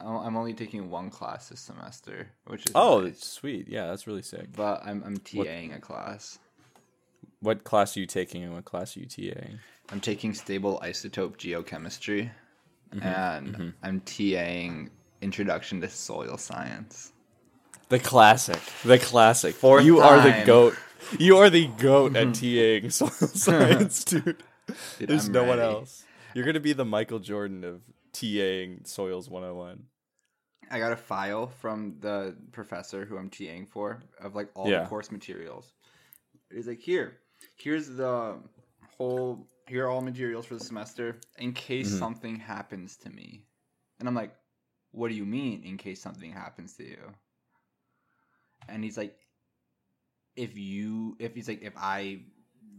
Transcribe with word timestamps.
I'm 0.00 0.36
only 0.36 0.54
taking 0.54 0.90
one 0.90 1.10
class 1.10 1.48
this 1.48 1.60
semester, 1.60 2.28
which 2.46 2.66
is 2.66 2.72
Oh, 2.74 3.00
nice. 3.00 3.22
sweet. 3.24 3.66
Yeah, 3.68 3.86
that's 3.88 4.06
really 4.06 4.22
sick. 4.22 4.48
but 4.54 4.82
I'm 4.84 5.02
I'm 5.04 5.18
TAing 5.18 5.76
a 5.76 5.80
class. 5.80 6.38
What 7.40 7.64
class 7.64 7.96
are 7.96 8.00
you 8.00 8.06
taking 8.06 8.42
and 8.44 8.54
what 8.54 8.64
class 8.64 8.96
are 8.96 9.00
you 9.00 9.06
TAing? 9.06 9.58
I'm 9.90 10.00
taking 10.00 10.34
stable 10.34 10.80
isotope 10.84 11.36
geochemistry, 11.36 12.30
Mm-hmm, 12.94 13.06
and 13.06 13.74
I'm 13.82 14.00
TAing 14.02 14.88
introduction 15.20 15.80
to 15.82 15.88
soil 15.90 16.36
science. 16.38 17.12
The 17.90 17.98
classic. 17.98 18.60
The 18.84 18.98
classic. 18.98 19.54
Fourth 19.54 19.84
you 19.84 20.00
are 20.00 20.20
the 20.20 20.42
goat. 20.46 20.74
You 21.18 21.38
are 21.38 21.48
the 21.50 21.66
goat 21.66 22.16
at 22.16 22.28
TAing 22.28 22.92
soil 22.92 23.08
science, 23.10 24.04
dude. 24.04 24.42
Dude, 24.98 25.08
There's 25.08 25.26
I'm 25.26 25.32
no 25.32 25.44
one 25.44 25.58
else. 25.60 26.04
You're 26.34 26.44
gonna 26.44 26.60
be 26.60 26.72
the 26.72 26.84
Michael 26.84 27.18
Jordan 27.18 27.64
of 27.64 27.80
TAing 28.12 28.86
soils 28.86 29.28
101. 29.28 29.84
I 30.70 30.78
got 30.78 30.92
a 30.92 30.96
file 30.96 31.46
from 31.46 31.96
the 32.00 32.36
professor 32.52 33.04
who 33.04 33.16
I'm 33.16 33.30
TAing 33.30 33.68
for 33.68 34.02
of 34.20 34.34
like 34.34 34.50
all 34.54 34.68
Yeah. 34.68 34.82
the 34.82 34.88
course 34.88 35.10
materials. 35.10 35.72
He's 36.52 36.66
like, 36.66 36.80
here, 36.80 37.18
here's 37.56 37.88
the 37.88 38.38
whole, 38.96 39.46
here 39.66 39.86
are 39.86 39.88
all 39.88 40.02
materials 40.02 40.46
for 40.46 40.54
the 40.54 40.64
semester 40.64 41.20
in 41.38 41.52
case 41.52 41.90
Mhm. 41.90 41.98
something 41.98 42.36
happens 42.36 42.96
to 42.98 43.10
me. 43.10 43.46
And 43.98 44.08
I'm 44.08 44.14
like, 44.14 44.34
what 44.92 45.08
do 45.08 45.14
you 45.14 45.24
mean 45.26 45.64
in 45.64 45.76
case 45.76 46.00
something 46.00 46.32
happens 46.32 46.74
to 46.76 46.84
you? 46.84 47.14
And 48.68 48.84
he's 48.84 48.96
like, 48.98 49.16
if 50.36 50.56
you, 50.56 51.16
if 51.18 51.34
he's 51.34 51.48
like, 51.48 51.62
if 51.62 51.74
I, 51.76 52.22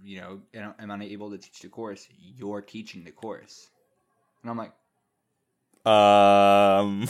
you 0.04 0.22
know, 0.22 0.42
am 0.54 0.92
unable 0.92 1.32
to 1.32 1.38
teach 1.38 1.60
the 1.60 1.70
course, 1.70 2.08
you're 2.18 2.62
teaching 2.62 3.04
the 3.04 3.12
course. 3.12 3.70
And 4.42 4.50
I'm 4.50 4.58
like, 4.58 4.74
Um. 5.86 7.08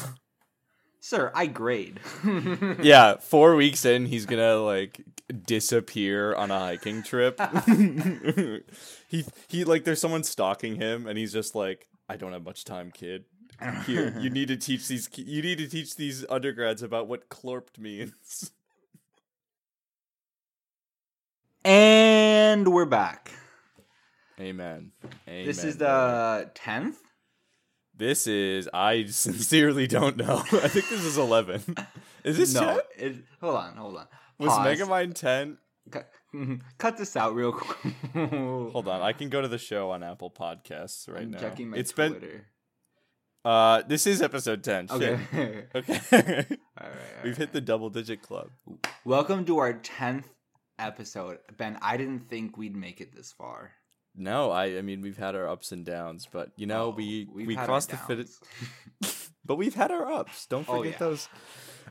sir, 0.99 1.31
I 1.33 1.47
grade. 1.47 1.99
Yeah, 2.81 3.17
four 3.17 3.55
weeks 3.55 3.85
in, 3.85 4.05
he's 4.05 4.25
gonna 4.25 4.57
like 4.57 5.01
disappear 5.45 6.35
on 6.35 6.51
a 6.51 6.59
hiking 6.59 7.03
trip. 7.03 7.39
he 9.07 9.25
he 9.47 9.63
like 9.63 9.83
there's 9.83 10.01
someone 10.01 10.23
stalking 10.23 10.75
him, 10.75 11.07
and 11.07 11.17
he's 11.17 11.33
just 11.33 11.55
like, 11.55 11.87
I 12.07 12.15
don't 12.15 12.33
have 12.33 12.43
much 12.43 12.65
time, 12.65 12.91
kid. 12.91 13.25
Here, 13.85 14.17
you 14.19 14.29
need 14.29 14.47
to 14.47 14.55
teach 14.55 14.87
these. 14.87 15.09
You 15.15 15.41
need 15.41 15.57
to 15.57 15.67
teach 15.67 15.95
these 15.95 16.25
undergrads 16.29 16.81
about 16.81 17.07
what 17.07 17.27
clorpt 17.29 17.77
means. 17.77 18.51
And 21.65 22.67
we're 22.71 22.85
back. 22.85 23.31
Amen. 24.39 24.91
Amen. 25.27 25.45
this 25.45 25.65
is 25.65 25.75
the 25.77 26.49
tenth. 26.55 26.97
This 27.99 28.27
is. 28.27 28.69
I 28.73 29.05
sincerely 29.07 29.85
don't 29.85 30.15
know. 30.17 30.37
I 30.51 30.67
think 30.69 30.89
this 30.89 31.03
is 31.03 31.17
eleven. 31.17 31.61
Is 32.23 32.37
this 32.37 32.53
no, 32.53 32.81
10? 32.97 33.07
it, 33.11 33.15
hold 33.39 33.55
on, 33.55 33.75
hold 33.75 33.97
on. 33.97 34.07
Was 34.39 34.49
Pause. 34.49 34.67
Megamind 34.67 35.13
ten? 35.15 35.57
Cut, 35.89 36.09
cut 36.77 36.97
this 36.97 37.15
out 37.15 37.33
real 37.33 37.53
quick. 37.53 37.93
Hold 38.13 38.87
on, 38.89 39.01
I 39.01 39.13
can 39.13 39.29
go 39.29 39.41
to 39.41 39.47
the 39.47 39.57
show 39.57 39.91
on 39.91 40.03
Apple 40.03 40.29
Podcasts 40.29 41.07
right 41.11 41.21
I'm 41.23 41.31
now. 41.31 41.39
checking 41.39 41.69
my 41.69 41.77
It's 41.77 41.93
been 41.93 42.41
uh 43.45 43.83
this 43.87 44.05
is 44.05 44.21
episode 44.21 44.63
10. 44.65 44.87
Shit. 44.89 45.19
Okay. 45.33 45.65
Okay. 45.73 45.99
all 46.11 46.19
right. 46.19 46.59
all 46.81 46.87
We've 47.23 47.37
hit 47.37 47.53
the 47.53 47.61
double 47.61 47.89
digit 47.89 48.21
club. 48.21 48.49
Welcome 49.05 49.45
to 49.45 49.57
our 49.59 49.73
tenth 49.73 50.27
episode, 50.77 51.39
Ben. 51.57 51.77
I 51.81 51.95
didn't 51.95 52.29
think 52.29 52.57
we'd 52.57 52.75
make 52.75 52.99
it 52.99 53.15
this 53.15 53.31
far. 53.31 53.71
No, 54.15 54.51
I 54.51 54.77
I 54.77 54.81
mean 54.81 55.01
we've 55.01 55.17
had 55.17 55.35
our 55.35 55.47
ups 55.47 55.71
and 55.71 55.85
downs, 55.85 56.27
but 56.31 56.51
you 56.57 56.65
know, 56.65 56.85
Oh, 56.85 56.89
we 56.89 57.27
we 57.33 57.55
crossed 57.55 57.91
the 57.91 57.97
fit 57.97 58.27
but 59.45 59.55
we've 59.55 59.75
had 59.75 59.91
our 59.91 60.05
ups. 60.11 60.45
Don't 60.47 60.67
Oh, 60.67 60.77
forget 60.77 60.93
yeah. 60.93 60.97
those. 60.99 61.29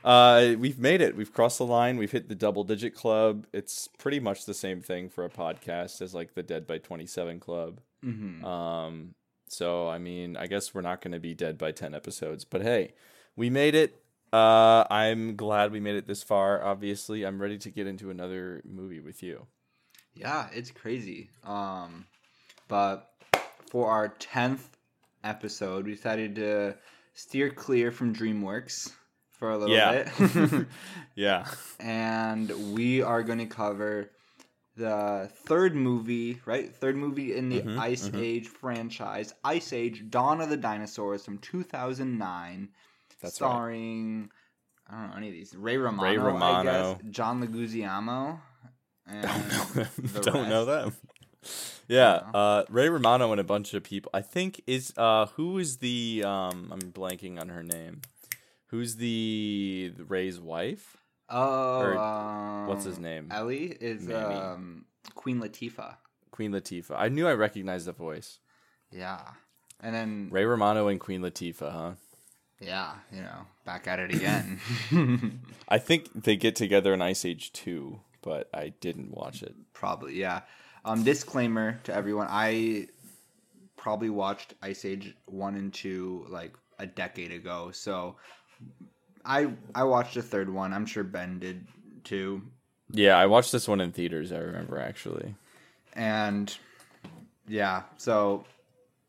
Uh 0.05 0.55
we've 0.59 0.79
made 0.79 1.01
it. 1.01 1.17
We've 1.17 1.33
crossed 1.33 1.59
the 1.59 1.67
line. 1.67 1.97
We've 1.97 2.13
hit 2.13 2.29
the 2.29 2.35
double 2.35 2.65
digit 2.65 2.95
club. 2.95 3.47
It's 3.53 3.89
pretty 3.99 4.21
much 4.21 4.45
the 4.45 4.55
same 4.55 4.81
thing 4.83 5.09
for 5.09 5.25
a 5.25 5.31
podcast 5.31 6.03
as 6.03 6.15
like 6.15 6.35
the 6.35 6.43
Dead 6.43 6.67
by 6.67 6.79
27 6.79 7.41
club. 7.41 7.81
Mhm. 8.05 8.45
Um, 8.45 9.15
so 9.49 9.89
I 9.89 9.99
mean, 9.99 10.37
I 10.37 10.47
guess 10.47 10.75
we're 10.75 10.83
not 10.83 11.01
going 11.01 11.13
to 11.13 11.19
be 11.21 11.35
dead 11.35 11.57
by 11.59 11.73
ten 11.73 11.95
episodes, 11.95 12.45
but 12.45 12.63
hey, 12.63 12.93
we 13.35 13.49
made 13.51 13.75
it. 13.75 14.03
Uh, 14.33 14.85
I'm 14.91 15.37
glad 15.37 15.73
we 15.73 15.81
made 15.81 15.97
it 15.97 16.07
this 16.07 16.23
far. 16.23 16.63
Obviously, 16.63 17.25
I'm 17.25 17.41
ready 17.41 17.57
to 17.59 17.71
get 17.71 17.87
into 17.87 18.11
another 18.11 18.63
movie 18.67 19.01
with 19.01 19.23
you. 19.23 19.47
Yeah, 20.19 20.49
it's 20.53 20.71
crazy. 20.71 21.31
Um, 21.45 22.07
but 22.69 23.11
for 23.71 23.91
our 23.91 24.09
tenth 24.09 24.69
episode, 25.25 25.87
we 25.87 25.95
decided 25.95 26.35
to 26.37 26.77
steer 27.15 27.51
clear 27.51 27.91
from 27.93 28.15
DreamWorks 28.15 28.91
for 29.33 29.51
a 29.51 29.59
little 29.59 29.75
Yeah. 29.77 30.11
bit, 30.31 30.67
Yeah, 31.15 31.47
and 31.81 32.75
we 32.75 33.03
are 33.03 33.23
going 33.23 33.39
to 33.39 33.47
cover 33.47 34.11
the 34.77 35.31
third 35.47 35.75
movie, 35.75 36.41
right? 36.47 36.73
Third 36.75 36.97
movie 36.97 37.35
in 37.37 37.49
the 37.49 37.61
Mhm, 37.63 37.79
Ice 37.79 38.09
mhm. 38.09 38.21
Age 38.21 38.47
franchise, 38.49 39.35
Ice 39.45 39.73
Age: 39.73 40.09
Dawn 40.11 40.41
of 40.41 40.49
the 40.51 40.57
Dinosaurs 40.57 41.25
from 41.25 41.39
2009, 41.39 42.69
That's 43.21 43.41
right. 43.41 43.51
starring. 43.51 44.31
I 44.89 45.01
don't 45.01 45.11
know 45.11 45.17
any 45.17 45.29
of 45.29 45.35
these. 45.35 45.55
Ray 45.55 45.77
Romano, 45.77 46.03
Ray 46.09 46.19
I 46.19 46.25
Romano. 46.25 46.95
guess. 46.95 47.11
John 47.11 47.43
Leguizamo. 47.45 48.41
Don't 49.09 49.23
know 49.25 49.65
them. 49.75 49.89
the 50.13 50.21
don't 50.21 50.49
know 50.49 50.65
them. 50.65 50.93
Yeah, 51.89 52.21
uh, 52.35 52.65
Ray 52.69 52.91
Romano 52.91 53.31
and 53.33 53.41
a 53.41 53.45
bunch 53.45 53.73
of 53.73 53.83
people. 53.83 54.11
I 54.13 54.21
think 54.21 54.61
is 54.67 54.93
uh, 54.99 55.25
who 55.37 55.57
is 55.57 55.79
the 55.79 56.23
um, 56.27 56.69
I'm 56.71 56.93
blanking 56.93 57.41
on 57.41 57.49
her 57.49 57.63
name. 57.63 58.03
Who's 58.67 58.97
the 58.97 59.95
Ray's 60.07 60.39
wife? 60.39 60.99
Oh, 61.31 61.79
Or 61.81 61.97
um, 61.97 62.67
what's 62.67 62.85
his 62.85 62.99
name? 62.99 63.29
Ellie 63.31 63.75
is 63.81 64.11
um, 64.11 64.85
Queen 65.15 65.41
Latifah. 65.41 65.95
Queen 66.31 66.53
Latifah. 66.53 66.95
I 66.99 67.09
knew 67.09 67.27
I 67.27 67.33
recognized 67.33 67.87
the 67.87 67.93
voice. 67.93 68.39
Yeah, 68.93 69.21
and 69.81 69.95
then 69.95 70.29
Ray 70.31 70.45
Romano 70.45 70.89
and 70.89 71.01
Queen 71.01 71.23
Latifah, 71.23 71.73
huh? 71.73 71.91
yeah, 72.61 72.97
you 73.11 73.23
know, 73.23 73.47
back 73.65 73.87
at 73.87 73.99
it 73.99 74.15
again. 74.15 74.61
I 75.71 75.79
think 75.79 76.25
they 76.25 76.37
get 76.37 76.55
together 76.55 76.93
in 76.93 77.01
Ice 77.01 77.25
Age 77.25 77.51
2, 77.55 78.01
but 78.29 78.49
I 78.53 78.65
didn't 78.81 79.11
watch 79.11 79.43
it. 79.43 79.55
probably, 79.73 80.15
yeah. 80.21 80.41
Um, 80.85 81.03
disclaimer 81.03 81.81
to 81.85 81.95
everyone: 81.95 82.29
I 82.31 82.89
probably 83.77 84.11
watched 84.11 84.55
Ice 84.63 84.85
Age 84.85 85.15
one 85.27 85.55
and 85.57 85.73
two 85.73 86.27
like 86.29 86.53
a 86.79 86.87
decade 86.87 87.33
ago, 87.33 87.71
so 87.73 88.17
I 89.25 89.41
I 89.75 89.85
watched 89.85 90.15
the 90.15 90.23
third 90.23 90.49
one. 90.51 90.73
I'm 90.73 90.87
sure 90.87 91.05
Ben 91.05 91.39
did 91.39 91.67
too. 92.05 92.43
Yeah, 92.91 93.17
I 93.19 93.27
watched 93.27 93.53
this 93.53 93.67
one 93.69 93.81
in 93.81 93.93
theaters, 93.93 94.33
I 94.33 94.39
remember 94.39 94.79
actually. 94.79 95.35
and 95.95 96.57
yeah 97.51 97.83
so 97.97 98.45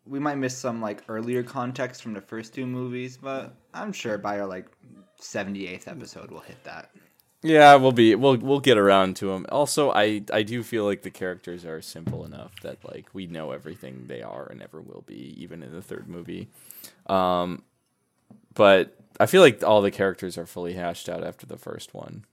we 0.05 0.17
might 0.17 0.37
miss 0.37 0.57
some 0.57 0.81
like 0.81 1.03
earlier 1.09 1.43
context 1.43 2.01
from 2.01 2.13
the 2.13 2.21
first 2.21 2.53
two 2.55 2.65
movies 2.65 3.17
but 3.17 3.53
i'm 3.73 3.91
sure 3.91 4.17
by 4.17 4.39
our 4.39 4.47
like 4.47 4.65
78th 5.21 5.87
episode 5.89 6.31
we'll 6.31 6.39
hit 6.51 6.63
that 6.63 6.89
Yeah, 7.41 7.75
we'll 7.75 7.93
be 7.93 8.15
we'll 8.15 8.37
we'll 8.37 8.59
get 8.59 8.77
around 8.77 9.15
to 9.17 9.27
them. 9.27 9.45
Also, 9.49 9.91
I 9.91 10.23
I 10.33 10.43
do 10.43 10.61
feel 10.61 10.83
like 10.83 11.03
the 11.03 11.09
characters 11.09 11.63
are 11.65 11.81
simple 11.81 12.25
enough 12.25 12.59
that 12.63 12.79
like 12.83 13.07
we 13.13 13.27
know 13.27 13.51
everything 13.51 14.05
they 14.07 14.21
are 14.21 14.47
and 14.51 14.61
ever 14.61 14.81
will 14.81 15.03
be 15.07 15.35
even 15.41 15.63
in 15.63 15.71
the 15.71 15.81
third 15.81 16.07
movie. 16.09 16.49
Um 17.07 17.63
but 18.55 18.97
I 19.21 19.25
feel 19.25 19.41
like 19.41 19.63
all 19.63 19.81
the 19.81 19.91
characters 19.91 20.37
are 20.37 20.45
fully 20.45 20.73
hashed 20.73 21.07
out 21.07 21.23
after 21.23 21.45
the 21.45 21.57
first 21.57 21.93
one. 21.93 22.25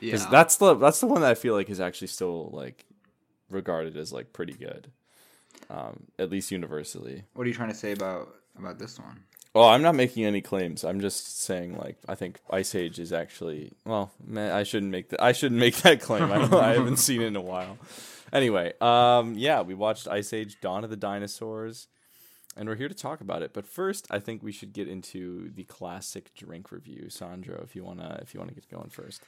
yeah 0.00 0.16
that's 0.30 0.56
the 0.56 0.74
that's 0.74 1.00
the 1.00 1.06
one 1.06 1.20
that 1.20 1.30
I 1.30 1.34
feel 1.34 1.54
like 1.54 1.68
is 1.68 1.80
actually 1.80 2.08
still 2.08 2.48
like 2.52 2.86
regarded 3.50 3.96
as 3.98 4.10
like 4.10 4.32
pretty 4.32 4.54
good. 4.54 4.90
Um 5.68 6.04
at 6.18 6.30
least 6.30 6.50
universally. 6.50 7.24
what 7.34 7.44
are 7.44 7.48
you 7.48 7.54
trying 7.54 7.68
to 7.68 7.74
say 7.74 7.92
about 7.92 8.34
about 8.58 8.78
this 8.78 8.98
one 8.98 9.20
Well, 9.54 9.68
I'm 9.68 9.82
not 9.82 9.96
making 9.96 10.24
any 10.24 10.40
claims. 10.40 10.84
I'm 10.84 11.00
just 11.00 11.40
saying, 11.42 11.76
like, 11.76 11.96
I 12.08 12.14
think 12.14 12.38
Ice 12.50 12.74
Age 12.74 13.00
is 13.00 13.12
actually. 13.12 13.72
Well, 13.84 14.12
man, 14.24 14.52
I 14.52 14.62
shouldn't 14.62 14.92
make 14.92 15.08
that. 15.10 15.20
I 15.22 15.32
shouldn't 15.32 15.60
make 15.60 15.76
that 15.78 16.00
claim. 16.00 16.30
I, 16.30 16.36
I 16.56 16.74
haven't 16.74 16.98
seen 16.98 17.20
it 17.20 17.26
in 17.26 17.36
a 17.36 17.40
while. 17.40 17.76
Anyway, 18.32 18.72
um, 18.80 19.34
yeah, 19.36 19.60
we 19.62 19.74
watched 19.74 20.06
Ice 20.06 20.32
Age: 20.32 20.60
Dawn 20.60 20.84
of 20.84 20.90
the 20.90 20.96
Dinosaurs, 20.96 21.88
and 22.56 22.68
we're 22.68 22.76
here 22.76 22.88
to 22.88 22.94
talk 22.94 23.20
about 23.20 23.42
it. 23.42 23.52
But 23.52 23.66
first, 23.66 24.06
I 24.08 24.20
think 24.20 24.40
we 24.42 24.52
should 24.52 24.72
get 24.72 24.86
into 24.86 25.50
the 25.50 25.64
classic 25.64 26.32
drink 26.36 26.70
review. 26.70 27.08
Sandro, 27.10 27.60
if 27.64 27.74
you 27.74 27.82
wanna, 27.84 28.20
if 28.22 28.32
you 28.32 28.38
wanna 28.38 28.52
get 28.52 28.68
going 28.70 28.90
first. 28.90 29.22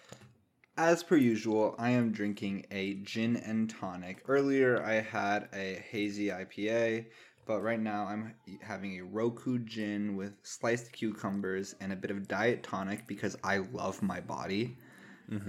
as 0.79 1.03
per 1.03 1.17
usual 1.17 1.75
i 1.79 1.91
am 1.91 2.11
drinking 2.13 2.65
a 2.71 2.95
gin 2.95 3.37
and 3.37 3.69
tonic 3.69 4.23
earlier 4.27 4.83
i 4.85 4.95
had 4.95 5.47
a 5.53 5.75
hazy 5.91 6.29
ipa 6.29 7.05
but 7.47 7.61
right 7.63 7.81
now 7.81 8.07
i'm 8.07 8.35
having 8.61 8.99
a 8.99 9.05
roku 9.05 9.59
gin 9.59 10.17
with 10.17 10.33
sliced 10.43 10.93
cucumbers 10.93 11.75
and 11.81 11.93
a 11.93 11.97
bit 11.97 12.11
of 12.11 12.29
diet 12.29 12.63
tonic 12.63 13.07
because 13.07 13.37
i 13.45 13.59
love 13.73 14.01
my 14.03 14.21
body 14.21 14.77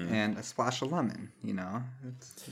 and 0.09 0.37
a 0.37 0.43
splash 0.43 0.81
of 0.81 0.91
lemon 0.93 1.29
you 1.43 1.53
know 1.53 1.83
it's 2.07 2.49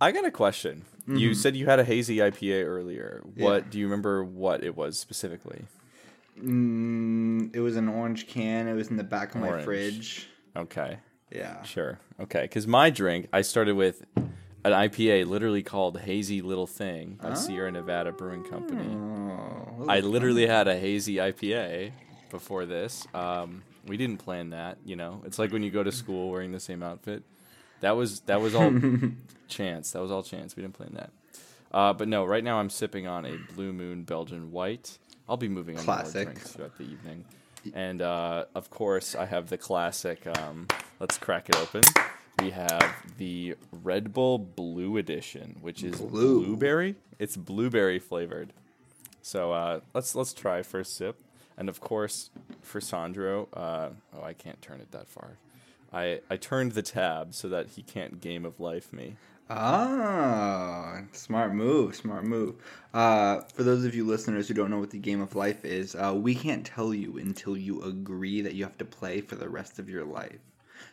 I 0.00 0.12
got 0.12 0.24
a 0.24 0.30
question. 0.30 0.84
You 1.08 1.34
said 1.34 1.56
you 1.56 1.66
had 1.66 1.80
a 1.80 1.84
hazy 1.84 2.18
IPA 2.18 2.64
earlier. 2.64 3.20
What 3.34 3.64
Yeah. 3.64 3.70
do 3.70 3.78
you 3.80 3.86
remember? 3.86 4.22
What 4.22 4.62
it 4.62 4.76
was 4.76 4.96
specifically? 4.96 5.64
Mm, 6.40 7.54
it 7.54 7.58
was 7.58 7.74
an 7.76 7.88
orange 7.88 8.28
can. 8.28 8.68
It 8.68 8.74
was 8.74 8.90
in 8.90 8.96
the 8.96 9.02
back 9.02 9.34
of 9.34 9.40
my 9.40 9.60
fridge. 9.62 10.28
Okay. 10.56 10.98
Yeah. 11.32 11.62
Sure. 11.64 11.98
Okay. 12.20 12.42
Because 12.42 12.68
my 12.68 12.90
drink, 12.90 13.26
I 13.32 13.42
started 13.42 13.74
with 13.74 14.04
an 14.72 14.90
IPA 14.90 15.26
literally 15.26 15.62
called 15.62 15.98
Hazy 16.00 16.42
Little 16.42 16.66
Thing 16.66 17.18
by 17.22 17.34
Sierra 17.34 17.70
Nevada 17.70 18.12
Brewing 18.12 18.44
Company. 18.44 18.94
Oh, 18.94 19.86
I 19.88 20.00
literally 20.00 20.46
had 20.46 20.68
a 20.68 20.78
hazy 20.78 21.16
IPA 21.16 21.92
before 22.30 22.66
this. 22.66 23.06
Um, 23.14 23.62
we 23.86 23.96
didn't 23.96 24.18
plan 24.18 24.50
that, 24.50 24.78
you 24.84 24.96
know. 24.96 25.22
It's 25.24 25.38
like 25.38 25.52
when 25.52 25.62
you 25.62 25.70
go 25.70 25.82
to 25.82 25.92
school 25.92 26.30
wearing 26.30 26.52
the 26.52 26.60
same 26.60 26.82
outfit. 26.82 27.22
That 27.80 27.96
was 27.96 28.20
that 28.20 28.40
was 28.40 28.54
all 28.54 28.72
chance. 29.48 29.92
That 29.92 30.00
was 30.02 30.10
all 30.10 30.22
chance. 30.22 30.56
We 30.56 30.62
didn't 30.62 30.74
plan 30.74 30.90
that. 30.94 31.10
Uh, 31.70 31.92
but 31.92 32.08
no, 32.08 32.24
right 32.24 32.42
now 32.42 32.58
I'm 32.58 32.70
sipping 32.70 33.06
on 33.06 33.24
a 33.24 33.36
Blue 33.54 33.72
Moon 33.72 34.02
Belgian 34.02 34.50
White. 34.52 34.98
I'll 35.28 35.36
be 35.36 35.48
moving 35.48 35.76
on 35.76 35.82
to 35.82 35.86
more 35.86 35.96
Classic. 35.96 36.24
drinks 36.24 36.52
throughout 36.52 36.76
the 36.78 36.84
evening. 36.84 37.24
And 37.74 38.00
uh, 38.02 38.46
of 38.54 38.70
course, 38.70 39.14
I 39.14 39.26
have 39.26 39.48
the 39.48 39.58
classic. 39.58 40.26
Um, 40.38 40.66
let's 41.00 41.18
crack 41.18 41.48
it 41.50 41.56
open. 41.56 41.82
We 42.40 42.50
have 42.50 42.94
the 43.16 43.56
Red 43.82 44.12
Bull 44.12 44.38
Blue 44.38 44.96
Edition, 44.96 45.56
which 45.60 45.82
is 45.82 46.00
Blue. 46.00 46.44
blueberry. 46.44 46.94
It's 47.18 47.36
blueberry 47.36 47.98
flavored. 47.98 48.52
So 49.22 49.52
uh, 49.52 49.80
let's 49.92 50.14
let's 50.14 50.32
try 50.32 50.62
first 50.62 50.96
sip, 50.96 51.20
and 51.56 51.68
of 51.68 51.80
course 51.80 52.30
for 52.62 52.80
Sandro. 52.80 53.48
Uh, 53.52 53.90
oh, 54.16 54.22
I 54.22 54.34
can't 54.34 54.62
turn 54.62 54.80
it 54.80 54.92
that 54.92 55.08
far. 55.08 55.38
I 55.92 56.20
I 56.30 56.36
turned 56.36 56.72
the 56.72 56.82
tab 56.82 57.34
so 57.34 57.48
that 57.48 57.70
he 57.70 57.82
can't 57.82 58.20
game 58.20 58.46
of 58.46 58.60
life 58.60 58.92
me. 58.92 59.16
Ah, 59.50 61.00
smart 61.12 61.54
move, 61.54 61.96
smart 61.96 62.24
move. 62.24 62.54
Uh, 62.94 63.40
for 63.54 63.62
those 63.62 63.84
of 63.84 63.94
you 63.94 64.06
listeners 64.06 64.46
who 64.46 64.54
don't 64.54 64.70
know 64.70 64.78
what 64.78 64.90
the 64.90 64.98
game 64.98 65.22
of 65.22 65.34
life 65.34 65.64
is, 65.64 65.94
uh, 65.94 66.12
we 66.14 66.34
can't 66.34 66.64
tell 66.66 66.92
you 66.94 67.16
until 67.18 67.56
you 67.56 67.82
agree 67.82 68.42
that 68.42 68.54
you 68.54 68.62
have 68.64 68.76
to 68.78 68.84
play 68.84 69.22
for 69.22 69.36
the 69.36 69.48
rest 69.48 69.78
of 69.78 69.88
your 69.88 70.04
life. 70.04 70.38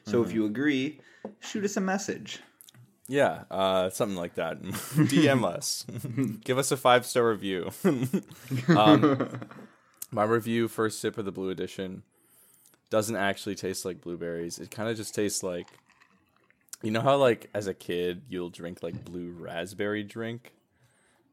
So 0.05 0.23
if 0.23 0.33
you 0.33 0.45
agree, 0.45 0.99
shoot 1.39 1.65
us 1.65 1.77
a 1.77 1.81
message. 1.81 2.39
Yeah, 3.07 3.43
uh, 3.51 3.89
something 3.89 4.17
like 4.17 4.35
that. 4.35 4.61
DM 4.63 5.45
us. 5.45 5.85
Give 6.43 6.57
us 6.57 6.71
a 6.71 6.77
five 6.77 7.05
star 7.05 7.29
review. 7.29 7.71
um, 8.69 9.39
my 10.11 10.23
review, 10.23 10.67
first 10.67 10.99
sip 10.99 11.17
of 11.17 11.25
the 11.25 11.31
blue 11.31 11.49
edition, 11.49 12.03
doesn't 12.89 13.15
actually 13.15 13.55
taste 13.55 13.85
like 13.85 14.01
blueberries. 14.01 14.59
It 14.59 14.71
kind 14.71 14.89
of 14.89 14.97
just 14.97 15.13
tastes 15.13 15.43
like, 15.43 15.67
you 16.81 16.91
know 16.91 17.01
how 17.01 17.17
like 17.17 17.49
as 17.53 17.67
a 17.67 17.73
kid 17.73 18.23
you'll 18.29 18.49
drink 18.49 18.81
like 18.81 19.05
blue 19.05 19.31
raspberry 19.31 20.03
drink, 20.03 20.53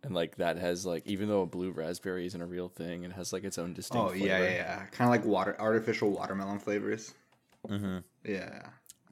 and 0.02 0.14
like 0.14 0.36
that 0.36 0.58
has 0.58 0.84
like 0.84 1.06
even 1.06 1.28
though 1.28 1.42
a 1.42 1.46
blue 1.46 1.70
raspberry 1.70 2.26
isn't 2.26 2.40
a 2.40 2.46
real 2.46 2.68
thing, 2.68 3.04
it 3.04 3.12
has 3.12 3.32
like 3.32 3.44
its 3.44 3.58
own 3.58 3.72
distinct. 3.72 4.10
Oh 4.10 4.12
yeah, 4.12 4.38
flavor. 4.38 4.44
yeah, 4.44 4.54
yeah. 4.54 4.76
Kind 4.92 5.08
of 5.08 5.10
like 5.10 5.24
water, 5.24 5.56
artificial 5.58 6.10
watermelon 6.10 6.58
flavors. 6.58 7.14
Mm-hmm. 7.68 7.98
Yeah, 8.24 8.62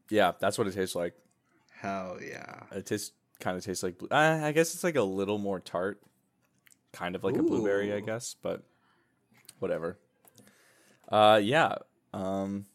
Yeah, 0.08 0.32
that's 0.40 0.56
what 0.58 0.66
it 0.66 0.74
tastes 0.74 0.94
like. 0.94 1.14
hell 1.80 2.18
yeah. 2.22 2.60
It 2.72 2.86
tastes 2.86 3.12
kind 3.40 3.56
of 3.56 3.64
tastes 3.64 3.82
like 3.82 3.98
blue. 3.98 4.08
Uh, 4.10 4.40
I 4.42 4.52
guess 4.52 4.74
it's 4.74 4.84
like 4.84 4.96
a 4.96 5.02
little 5.02 5.38
more 5.38 5.60
tart, 5.60 6.00
kind 6.92 7.14
of 7.16 7.24
like 7.24 7.36
a 7.36 7.42
blueberry, 7.42 7.92
I 7.92 8.00
guess, 8.00 8.36
but 8.42 8.62
whatever. 9.58 9.98
Uh, 11.08 11.40
yeah. 11.42 11.76
Um, 12.12 12.66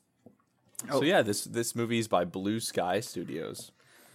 Oh. 0.89 0.99
so 0.99 1.05
yeah, 1.05 1.21
this 1.21 1.45
this 1.45 1.73
movie 1.75 1.97
is 1.99 2.07
by 2.07 2.25
Blue 2.25 2.59
Sky 2.59 2.99
Studios. 2.99 3.71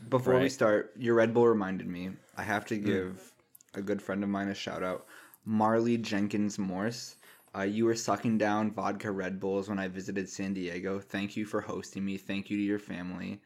Before 0.08 0.38
we 0.38 0.48
start, 0.48 0.92
your 0.96 1.14
Red 1.14 1.32
Bull 1.34 1.46
reminded 1.48 1.86
me. 1.88 2.10
I 2.36 2.42
have 2.42 2.64
to 2.66 2.76
give 2.76 3.32
a 3.74 3.80
good 3.82 4.00
friend 4.02 4.22
of 4.22 4.28
mine 4.28 4.48
a 4.48 4.54
shout 4.54 4.82
out, 4.82 5.06
Marley 5.44 5.96
Jenkins 5.96 6.58
Morse. 6.58 7.16
Uh, 7.56 7.62
you 7.62 7.84
were 7.84 7.96
sucking 7.96 8.38
down 8.38 8.70
vodka 8.70 9.10
Red 9.10 9.40
Bulls 9.40 9.68
when 9.68 9.78
I 9.78 9.88
visited 9.88 10.28
San 10.28 10.54
Diego. 10.54 11.00
Thank 11.00 11.36
you 11.36 11.44
for 11.44 11.60
hosting 11.60 12.04
me. 12.04 12.16
Thank 12.16 12.48
you 12.48 12.56
to 12.56 12.62
your 12.62 12.78
family, 12.78 13.40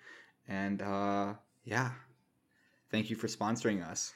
and 0.47 0.83
uh, 0.83 1.35
yeah, 1.65 1.91
thank 2.91 3.09
you 3.09 3.17
for 3.17 3.29
sponsoring 3.29 3.87
us. 3.87 4.13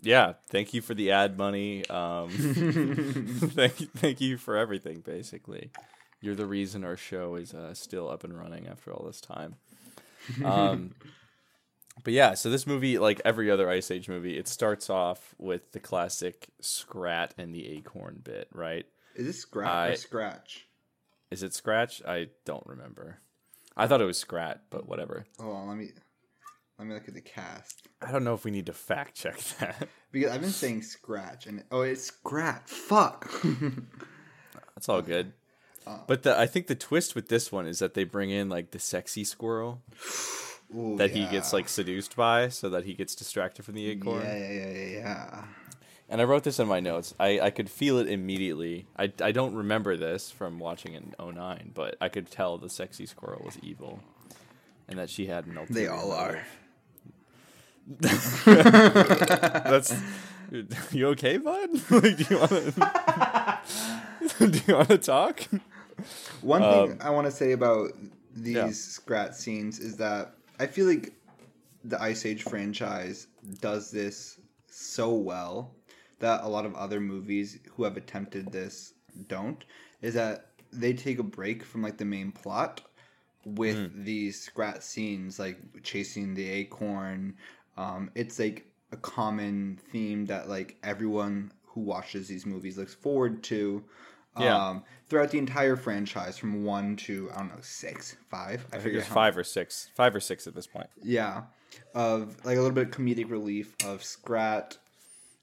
Yeah, 0.00 0.34
thank 0.48 0.72
you 0.72 0.80
for 0.80 0.94
the 0.94 1.10
ad 1.10 1.36
money. 1.36 1.86
Um, 1.88 2.28
thank 2.30 3.80
you, 3.80 3.86
thank 3.96 4.20
you 4.20 4.38
for 4.38 4.56
everything. 4.56 5.00
Basically, 5.00 5.70
you're 6.20 6.34
the 6.34 6.46
reason 6.46 6.84
our 6.84 6.96
show 6.96 7.34
is 7.34 7.52
uh, 7.52 7.74
still 7.74 8.10
up 8.10 8.24
and 8.24 8.36
running 8.36 8.66
after 8.66 8.92
all 8.92 9.04
this 9.04 9.20
time. 9.20 9.56
Um, 10.44 10.94
but 12.04 12.12
yeah, 12.12 12.34
so 12.34 12.50
this 12.50 12.66
movie, 12.66 12.98
like 12.98 13.20
every 13.24 13.50
other 13.50 13.68
Ice 13.70 13.90
Age 13.90 14.08
movie, 14.08 14.38
it 14.38 14.48
starts 14.48 14.88
off 14.88 15.34
with 15.38 15.72
the 15.72 15.80
classic 15.80 16.48
Scrat 16.60 17.34
and 17.36 17.54
the 17.54 17.68
Acorn 17.68 18.20
bit, 18.22 18.48
right? 18.52 18.86
Is 19.18 19.26
this 19.26 19.40
scratch 19.40 19.68
I- 19.68 19.88
or 19.88 19.96
scratch? 19.96 20.64
Is 21.30 21.42
it 21.42 21.52
Scratch? 21.52 22.00
I 22.08 22.28
don't 22.46 22.66
remember. 22.66 23.18
I 23.76 23.86
thought 23.86 24.00
it 24.00 24.06
was 24.06 24.18
Scrat, 24.18 24.62
but 24.70 24.88
whatever. 24.88 25.26
Hold 25.38 25.54
on, 25.56 25.68
let 25.68 25.76
me 25.76 25.90
let 26.78 26.88
me 26.88 26.94
look 26.94 27.06
at 27.06 27.12
the 27.12 27.20
cast 27.20 27.86
I 28.00 28.10
don't 28.12 28.24
know 28.24 28.32
if 28.32 28.44
we 28.44 28.50
need 28.50 28.64
to 28.66 28.72
fact 28.72 29.14
check 29.16 29.38
that. 29.60 29.88
because 30.10 30.30
I've 30.32 30.40
been 30.40 30.48
saying 30.50 30.82
scratch 30.82 31.46
and 31.46 31.64
oh, 31.70 31.82
it's 31.82 32.04
scrat. 32.04 32.66
Fuck. 32.68 33.30
That's 34.74 34.88
all 34.88 35.02
good. 35.02 35.34
Uh, 35.86 35.98
But 36.06 36.22
the, 36.22 36.38
I 36.38 36.46
think 36.46 36.66
the 36.66 36.74
twist 36.74 37.14
with 37.14 37.28
this 37.28 37.52
one 37.52 37.66
is 37.66 37.78
that 37.80 37.92
they 37.94 38.04
bring 38.04 38.30
in 38.30 38.48
like 38.48 38.70
the 38.70 38.78
sexy 38.78 39.24
squirrel 39.24 39.82
Ooh, 40.74 40.96
that 40.96 41.10
he 41.10 41.26
gets 41.26 41.52
like 41.52 41.68
seduced 41.68 42.16
by, 42.16 42.48
so 42.48 42.70
that 42.70 42.84
he 42.84 42.94
gets 42.94 43.14
distracted 43.14 43.64
from 43.64 43.74
the 43.74 43.86
acorn. 43.90 44.22
Yeah, 44.24 44.36
yeah, 44.38 44.50
yeah, 44.52 44.68
yeah, 44.70 44.86
yeah. 44.98 45.44
And 46.10 46.20
I 46.22 46.24
wrote 46.24 46.42
this 46.44 46.58
in 46.58 46.66
my 46.68 46.80
notes. 46.80 47.14
I, 47.20 47.38
I 47.40 47.50
could 47.50 47.68
feel 47.68 47.98
it 47.98 48.08
immediately. 48.08 48.86
I, 48.98 49.12
I 49.22 49.30
don't 49.30 49.54
remember 49.54 49.94
this 49.96 50.30
from 50.30 50.58
watching 50.58 50.94
it 50.94 51.02
in 51.02 51.34
09, 51.34 51.72
but 51.74 51.96
I 52.00 52.08
could 52.08 52.30
tell 52.30 52.56
the 52.56 52.70
sexy 52.70 53.04
squirrel 53.04 53.42
was 53.44 53.58
evil, 53.62 54.00
and 54.88 54.98
that 54.98 55.10
she 55.10 55.26
had 55.26 55.46
an 55.46 55.58
ulterior. 55.58 55.74
They 55.82 55.86
all 55.88 56.12
are. 56.12 56.42
That's. 58.00 59.94
You 60.92 61.08
okay, 61.08 61.36
bud? 61.36 61.70
like, 61.90 62.16
do 62.16 62.26
you 62.30 62.38
want 62.38 62.50
to? 62.50 63.60
do 64.50 64.60
you 64.66 64.74
want 64.76 64.88
to 64.88 64.98
talk? 64.98 65.40
One 66.40 66.62
Um, 66.62 66.88
thing 66.90 66.98
I 67.02 67.10
want 67.10 67.26
to 67.26 67.30
say 67.30 67.52
about 67.52 67.90
these 68.34 68.54
yeah. 68.54 68.70
Scrat 68.70 69.34
scenes 69.36 69.78
is 69.78 69.96
that 69.98 70.32
I 70.58 70.66
feel 70.66 70.86
like 70.86 71.12
the 71.84 72.00
Ice 72.00 72.24
Age 72.24 72.44
franchise 72.44 73.26
does 73.60 73.90
this 73.90 74.40
so 74.70 75.12
well 75.12 75.74
that 76.20 76.42
a 76.42 76.48
lot 76.48 76.66
of 76.66 76.74
other 76.74 77.00
movies 77.00 77.58
who 77.74 77.84
have 77.84 77.96
attempted 77.96 78.50
this 78.52 78.94
don't. 79.28 79.64
Is 80.02 80.14
that 80.14 80.46
they 80.72 80.92
take 80.92 81.18
a 81.18 81.22
break 81.24 81.64
from 81.64 81.82
like 81.82 81.96
the 81.96 82.04
main 82.04 82.32
plot 82.32 82.82
with 83.44 83.92
Hmm. 83.92 84.04
these 84.04 84.40
Scrat 84.40 84.82
scenes, 84.82 85.38
like 85.38 85.58
chasing 85.82 86.34
the 86.34 86.48
acorn. 86.48 87.36
Um, 87.76 88.10
it's 88.14 88.38
like 88.38 88.66
a 88.92 88.96
common 88.96 89.78
theme 89.90 90.26
that 90.26 90.48
like 90.48 90.76
everyone 90.82 91.52
who 91.64 91.80
watches 91.80 92.28
these 92.28 92.46
movies 92.46 92.76
looks 92.78 92.94
forward 92.94 93.42
to. 93.44 93.84
Yeah. 94.38 94.68
Um, 94.68 94.84
throughout 95.08 95.30
the 95.30 95.38
entire 95.38 95.74
franchise, 95.74 96.38
from 96.38 96.62
one 96.64 96.94
to 96.96 97.28
I 97.34 97.38
don't 97.38 97.48
know 97.48 97.60
six, 97.60 98.16
five. 98.30 98.64
I, 98.72 98.76
I 98.76 98.80
think 98.80 98.94
it's 98.94 99.08
five 99.08 99.36
or 99.36 99.42
six, 99.42 99.90
five 99.96 100.14
or 100.14 100.20
six 100.20 100.46
at 100.46 100.54
this 100.54 100.66
point. 100.66 100.88
Yeah, 101.02 101.42
of 101.94 102.36
like 102.44 102.56
a 102.56 102.60
little 102.60 102.74
bit 102.74 102.88
of 102.88 102.90
comedic 102.92 103.30
relief 103.30 103.74
of 103.84 104.04
Scrat 104.04 104.78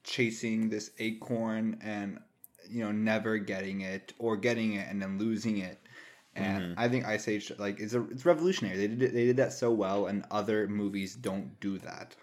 chasing 0.05 0.69
this 0.69 0.91
acorn 1.00 1.77
and 1.81 2.19
you 2.69 2.83
know 2.83 2.91
never 2.91 3.38
getting 3.38 3.81
it 3.81 4.13
or 4.19 4.38
getting 4.38 4.74
it 4.74 4.88
and 4.89 5.01
then 5.01 5.17
losing 5.19 5.57
it. 5.57 5.79
And 6.35 6.63
Mm-hmm. 6.63 6.79
I 6.79 6.89
think 6.89 7.05
Ice 7.05 7.27
Age 7.27 7.51
like 7.57 7.79
is 7.79 7.93
a 7.95 8.03
it's 8.09 8.25
revolutionary. 8.25 8.77
They 8.77 8.88
did 8.88 9.01
it, 9.01 9.13
they 9.13 9.25
did 9.25 9.38
that 9.38 9.53
so 9.53 9.71
well, 9.71 10.07
and 10.07 10.25
other 10.31 10.67
movies 10.67 11.15
don't 11.15 11.59
do 11.59 11.77
that. 11.79 12.15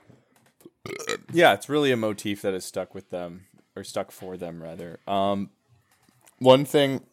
yeah, 1.33 1.55
it's 1.55 1.69
really 1.69 1.93
a 1.93 1.97
motif 1.97 2.43
that 2.43 2.53
has 2.53 2.65
stuck 2.65 2.95
with 2.95 3.11
them 3.11 3.47
or 3.75 3.85
stuck 3.85 4.11
for 4.13 4.37
them 4.37 4.63
rather. 4.63 5.01
Um, 5.07 5.51
one 6.39 6.65
thing, 6.67 7.05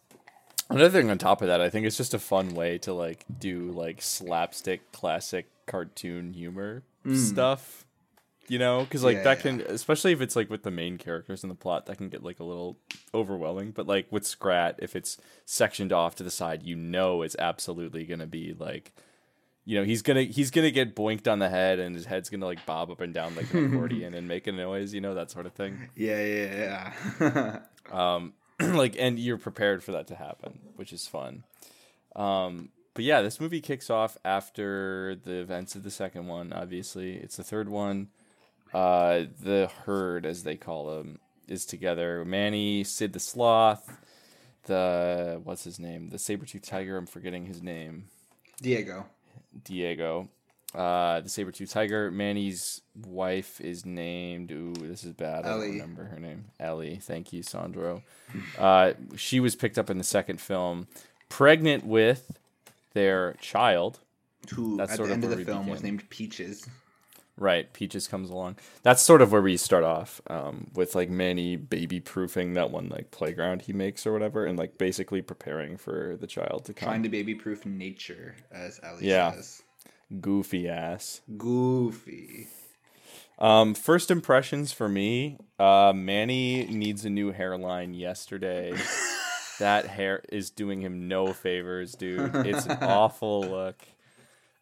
another 0.70 0.90
thing 0.90 1.10
on 1.10 1.18
top 1.18 1.42
of 1.42 1.48
that, 1.48 1.62
I 1.62 1.70
think 1.70 1.86
it's 1.86 1.98
just 1.98 2.14
a 2.14 2.20
fun 2.20 2.54
way 2.54 2.78
to 2.80 2.94
like 2.94 3.24
do 3.40 3.72
like 3.72 4.02
slapstick 4.02 4.92
classic 4.92 5.48
cartoon 5.68 6.34
humor 6.34 6.84
stuff. 7.14 7.86
You 8.50 8.60
know, 8.60 8.82
because 8.84 9.04
like 9.04 9.18
Yeah, 9.18 9.24
that 9.24 9.38
yeah. 9.38 9.42
can, 9.44 9.62
especially 9.62 10.12
if 10.12 10.22
it's 10.22 10.36
like 10.36 10.50
with 10.50 10.64
the 10.64 10.72
main 10.72 10.98
characters 10.98 11.44
in 11.44 11.50
the 11.50 11.56
plot, 11.56 11.86
that 11.86 11.98
can 11.98 12.10
get 12.10 12.24
like 12.24 12.40
a 12.40 12.44
little 12.44 12.78
overwhelming. 13.14 13.72
But 13.72 13.88
like 13.88 14.08
with 14.12 14.26
Scrat, 14.26 14.76
if 14.80 14.96
it's 14.96 15.18
sectioned 15.46 15.94
off 15.94 16.16
to 16.16 16.24
the 16.24 16.32
side, 16.32 16.64
you 16.64 16.76
know 16.76 17.22
it's 17.22 17.36
absolutely 17.38 18.06
gonna 18.06 18.28
be 18.28 18.56
like 18.58 18.92
you 19.66 19.78
know 19.78 19.84
he's 19.84 20.02
gonna 20.02 20.24
he's 20.24 20.50
gonna 20.52 20.72
get 20.72 20.96
boinked 20.96 21.32
on 21.32 21.38
the 21.40 21.50
head 21.50 21.78
and 21.80 21.94
his 21.96 22.06
head's 22.06 22.30
gonna 22.30 22.46
like 22.46 22.66
bob 22.66 22.90
up 22.90 23.02
and 23.02 23.14
down 23.14 23.36
like 23.36 23.54
an 23.54 23.72
accordion 23.72 24.14
and 24.16 24.28
make 24.28 24.48
a 24.48 24.52
noise 24.52 24.94
you 24.96 25.02
know 25.02 25.14
that 25.14 25.30
sort 25.30 25.46
of 25.46 25.54
thing 25.54 25.90
Yeah, 25.96 26.24
yeah, 26.24 26.92
yeah. 27.20 27.60
um 27.92 28.34
like 28.60 28.96
and 28.98 29.20
you're 29.20 29.38
prepared 29.38 29.84
for 29.84 29.92
that 29.92 30.08
to 30.08 30.16
happen 30.16 30.60
which 30.76 30.92
is 30.92 31.08
fun 31.08 31.44
um 32.16 32.70
but 32.96 33.04
yeah 33.04 33.22
this 33.22 33.40
movie 33.40 33.62
kicks 33.62 33.90
off 33.90 34.18
after 34.26 35.16
the 35.24 35.34
events 35.36 35.76
of 35.76 35.84
the 35.84 35.92
second 35.92 36.28
one 36.28 36.52
obviously 36.54 37.18
it's 37.18 37.38
the 37.38 37.44
third 37.44 37.70
one 37.70 38.08
uh 38.74 39.24
the 39.42 39.70
herd 39.86 40.26
as 40.26 40.44
they 40.44 40.56
call 40.56 40.98
them 40.98 41.20
is 41.48 41.66
together 41.66 42.24
manny 42.26 42.84
sid 42.84 43.14
the 43.14 43.20
sloth 43.20 44.00
the 44.70 45.42
what's 45.44 45.66
his 45.66 45.80
name? 45.80 46.10
The 46.10 46.20
saber 46.20 46.46
tooth 46.46 46.66
tiger. 46.66 46.96
I'm 46.96 47.06
forgetting 47.06 47.46
his 47.46 47.62
name. 47.62 48.06
Diego. 48.62 49.06
Diego. 49.64 50.30
Uh, 50.74 51.20
the 51.22 51.30
saber 51.30 51.52
tooth 51.52 51.72
tiger. 51.72 52.12
Manny's 52.12 52.82
wife 53.06 53.60
is 53.60 53.86
named. 53.86 54.52
Ooh, 54.52 54.74
this 54.76 55.04
is 55.04 55.14
bad. 55.14 55.46
I 55.46 55.50
don't 55.50 55.62
remember 55.62 56.06
her 56.06 56.20
name. 56.20 56.46
Ellie. 56.60 57.00
Thank 57.02 57.34
you, 57.34 57.44
Sandro. 57.44 58.04
Uh, 58.58 58.94
she 59.16 59.40
was 59.40 59.56
picked 59.56 59.78
up 59.78 59.90
in 59.90 59.98
the 59.98 60.04
second 60.04 60.40
film, 60.40 60.88
pregnant 61.28 61.86
with 61.86 62.38
their 62.94 63.34
child. 63.42 64.00
Who 64.54 64.78
That's 64.78 64.92
at 64.92 64.98
sort 64.98 65.10
the 65.10 65.16
of 65.16 65.24
end 65.24 65.32
of 65.32 65.38
the 65.38 65.46
film 65.46 65.68
was 65.68 65.84
named 65.84 66.10
Peaches. 66.10 66.66
Right, 67.42 67.72
Peaches 67.72 68.06
comes 68.06 68.30
along. 68.30 68.58
That's 68.84 69.02
sort 69.02 69.22
of 69.22 69.32
where 69.32 69.42
we 69.42 69.56
start 69.56 69.86
off 69.86 70.20
um, 70.28 70.68
with 70.74 70.94
like 70.94 71.10
Manny 71.10 71.56
baby 71.56 72.02
proofing 72.02 72.54
that 72.56 72.70
one 72.70 72.90
like 72.90 73.12
playground 73.12 73.62
he 73.62 73.72
makes 73.72 74.06
or 74.06 74.12
whatever, 74.12 74.46
and 74.46 74.60
like 74.60 74.78
basically 74.78 75.22
preparing 75.22 75.78
for 75.78 76.18
the 76.20 76.28
child 76.28 76.66
to 76.66 76.74
come. 76.74 76.88
Trying 76.90 77.04
to 77.04 77.10
baby 77.10 77.34
proof 77.36 77.66
nature, 77.66 78.36
as 78.52 78.80
Ellie 78.84 79.08
Yeah. 79.08 79.32
says. 79.32 79.64
Goofy 80.20 80.68
ass. 80.68 81.22
Goofy. 81.38 82.48
Um, 83.38 83.74
first 83.74 84.12
impressions 84.12 84.74
for 84.74 84.90
me, 84.90 85.38
uh, 85.58 85.94
Manny 85.96 86.66
needs 86.66 87.06
a 87.06 87.10
new 87.10 87.32
hairline 87.32 87.94
yesterday. 87.94 88.74
that 89.60 89.86
hair 89.88 90.24
is 90.30 90.50
doing 90.50 90.82
him 90.82 91.08
no 91.08 91.32
favors, 91.32 91.94
dude. 91.96 92.36
It's 92.36 92.66
an 92.66 92.78
awful 92.82 93.42
look. 93.42 93.78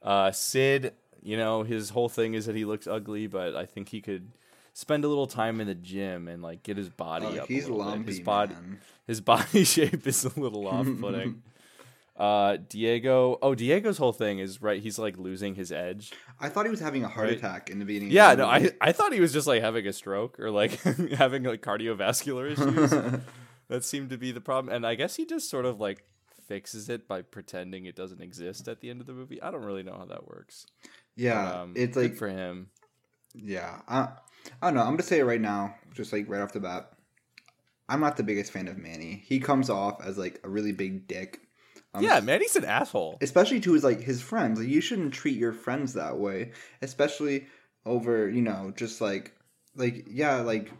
Uh, 0.03 0.31
Sid, 0.31 0.93
you 1.27 1.35
know, 1.37 1.63
his 1.63 1.89
whole 1.89 2.09
thing 2.09 2.33
is 2.33 2.45
that 2.45 2.55
he 2.55 2.63
looks 2.65 2.87
ugly, 2.87 3.27
but 3.27 3.55
I 3.55 3.65
think 3.65 3.89
he 3.89 3.99
could 4.01 4.31
spend 4.73 5.03
a 5.03 5.07
little 5.07 5.27
time 5.27 5.59
in 5.59 5.67
the 5.67 5.75
gym 5.75 6.27
and 6.27 6.41
like 6.41 6.63
get 6.63 6.77
his 6.77 6.89
body 6.89 7.25
Oh, 7.25 7.41
up. 7.43 7.47
he's 7.47 7.65
a 7.67 7.73
little 7.73 7.83
bit. 7.85 7.89
lumpy, 7.97 8.11
His 8.11 8.19
body, 8.21 8.53
man. 8.53 8.79
his 9.05 9.21
body 9.21 9.63
shape 9.75 10.07
is 10.07 10.23
a 10.25 10.39
little 10.39 10.67
off-putting. 10.67 11.43
Uh, 12.19 12.57
Diego. 12.67 13.37
Oh, 13.43 13.53
Diego's 13.53 13.99
whole 13.99 14.11
thing 14.11 14.39
is 14.39 14.59
right. 14.59 14.81
He's 14.81 14.97
like 14.97 15.19
losing 15.19 15.53
his 15.53 15.71
edge. 15.71 16.11
I 16.39 16.49
thought 16.49 16.65
he 16.65 16.71
was 16.71 16.79
having 16.79 17.03
a 17.03 17.07
heart 17.07 17.27
Right. 17.27 17.37
attack 17.37 17.69
in 17.69 17.77
the 17.77 17.85
beginning. 17.85 18.09
Yeah, 18.09 18.31
of 18.31 18.37
the 18.39 18.43
no. 18.43 18.49
I 18.49 18.71
I 18.81 18.91
thought 18.91 19.13
he 19.13 19.19
was 19.19 19.31
just 19.31 19.45
like 19.45 19.61
having 19.61 19.85
a 19.85 19.93
stroke 19.93 20.39
or 20.39 20.49
like 20.49 20.71
having 21.13 21.43
like 21.43 21.61
cardiovascular 21.61 22.51
issues. 22.53 23.21
that 23.67 23.83
seemed 23.85 24.09
to 24.09 24.17
be 24.17 24.31
the 24.31 24.41
problem, 24.41 24.73
and 24.73 24.83
I 24.83 24.95
guess 24.95 25.15
he 25.17 25.27
just 25.27 25.47
sort 25.47 25.65
of 25.65 25.79
like 25.79 26.05
fixes 26.47 26.89
it 26.89 27.07
by 27.07 27.21
pretending 27.21 27.85
it 27.85 27.95
doesn't 27.95 28.19
exist 28.21 28.67
at 28.67 28.79
the 28.81 28.89
end 28.89 28.99
of 28.99 29.05
the 29.05 29.13
movie. 29.13 29.39
I 29.39 29.51
don't 29.51 29.63
really 29.63 29.83
know 29.83 29.95
how 29.95 30.05
that 30.05 30.27
works. 30.27 30.65
Yeah, 31.17 31.61
Um, 31.61 31.73
it's 31.75 31.97
like 31.97 32.15
for 32.15 32.29
him. 32.29 32.69
Yeah, 33.33 33.81
I, 33.87 34.09
I 34.61 34.67
don't 34.67 34.75
know. 34.75 34.81
I'm 34.81 34.91
gonna 34.91 35.03
say 35.03 35.19
it 35.19 35.25
right 35.25 35.41
now, 35.41 35.75
just 35.93 36.13
like 36.13 36.29
right 36.29 36.41
off 36.41 36.53
the 36.53 36.59
bat. 36.61 36.91
I'm 37.89 37.99
not 38.01 38.17
the 38.17 38.23
biggest 38.23 38.51
fan 38.51 38.67
of 38.67 38.77
Manny. 38.77 39.23
He 39.25 39.39
comes 39.39 39.69
off 39.69 40.01
as 40.05 40.17
like 40.17 40.39
a 40.43 40.49
really 40.49 40.71
big 40.71 41.07
dick. 41.07 41.39
Um, 41.93 42.03
yeah, 42.03 42.19
Manny's 42.19 42.55
an 42.55 42.65
asshole. 42.65 43.17
especially 43.21 43.59
to 43.61 43.73
his 43.73 43.83
like 43.83 44.01
his 44.01 44.21
friends. 44.21 44.59
Like 44.59 44.69
you 44.69 44.81
shouldn't 44.81 45.13
treat 45.13 45.37
your 45.37 45.53
friends 45.53 45.93
that 45.93 46.17
way, 46.17 46.51
especially 46.81 47.47
over 47.85 48.29
you 48.29 48.41
know 48.41 48.73
just 48.75 49.01
like 49.01 49.33
like 49.75 50.05
yeah 50.09 50.37
like 50.37 50.71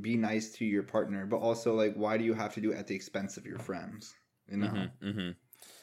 be 0.00 0.16
nice 0.16 0.52
to 0.52 0.64
your 0.64 0.82
partner, 0.82 1.26
but 1.26 1.36
also 1.38 1.74
like 1.74 1.94
why 1.94 2.16
do 2.16 2.24
you 2.24 2.34
have 2.34 2.54
to 2.54 2.60
do 2.60 2.72
it 2.72 2.78
at 2.78 2.86
the 2.86 2.94
expense 2.94 3.36
of 3.36 3.46
your 3.46 3.58
friends? 3.58 4.14
You 4.50 4.58
know, 4.58 4.66
Mm-hmm, 4.68 5.10
hmm 5.10 5.30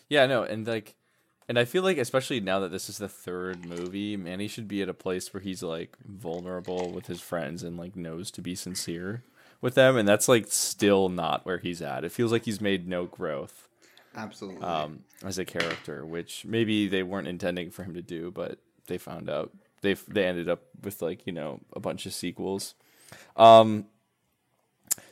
Yeah, 0.09 0.25
no, 0.27 0.43
and 0.43 0.67
like, 0.67 0.95
and 1.51 1.59
I 1.59 1.65
feel 1.65 1.83
like 1.83 1.97
especially 1.97 2.39
now 2.39 2.61
that 2.61 2.71
this 2.71 2.87
is 2.87 2.97
the 2.97 3.09
third 3.09 3.65
movie, 3.65 4.15
Manny 4.15 4.47
should 4.47 4.69
be 4.69 4.81
at 4.81 4.87
a 4.87 4.93
place 4.93 5.33
where 5.33 5.41
he's 5.41 5.61
like 5.61 5.97
vulnerable 6.05 6.93
with 6.93 7.07
his 7.07 7.19
friends 7.19 7.61
and 7.61 7.75
like 7.75 7.93
knows 7.93 8.31
to 8.31 8.41
be 8.41 8.55
sincere 8.55 9.25
with 9.59 9.75
them, 9.75 9.97
and 9.97 10.07
that's 10.07 10.29
like 10.29 10.45
still 10.47 11.09
not 11.09 11.45
where 11.45 11.57
he's 11.57 11.81
at. 11.81 12.05
It 12.05 12.13
feels 12.13 12.31
like 12.31 12.45
he's 12.45 12.61
made 12.61 12.87
no 12.87 13.03
growth 13.03 13.67
absolutely. 14.15 14.63
um, 14.63 15.03
as 15.25 15.37
a 15.37 15.43
character, 15.43 16.05
which 16.05 16.45
maybe 16.45 16.87
they 16.87 17.03
weren't 17.03 17.27
intending 17.27 17.69
for 17.69 17.83
him 17.83 17.95
to 17.95 18.01
do, 18.01 18.31
but 18.31 18.59
they 18.87 18.97
found 18.97 19.29
out 19.29 19.51
they 19.81 19.95
they 20.07 20.23
ended 20.23 20.47
up 20.47 20.61
with 20.81 21.01
like 21.01 21.27
you 21.27 21.33
know 21.33 21.59
a 21.73 21.81
bunch 21.81 22.05
of 22.05 22.13
sequels. 22.13 22.75
Um, 23.35 23.87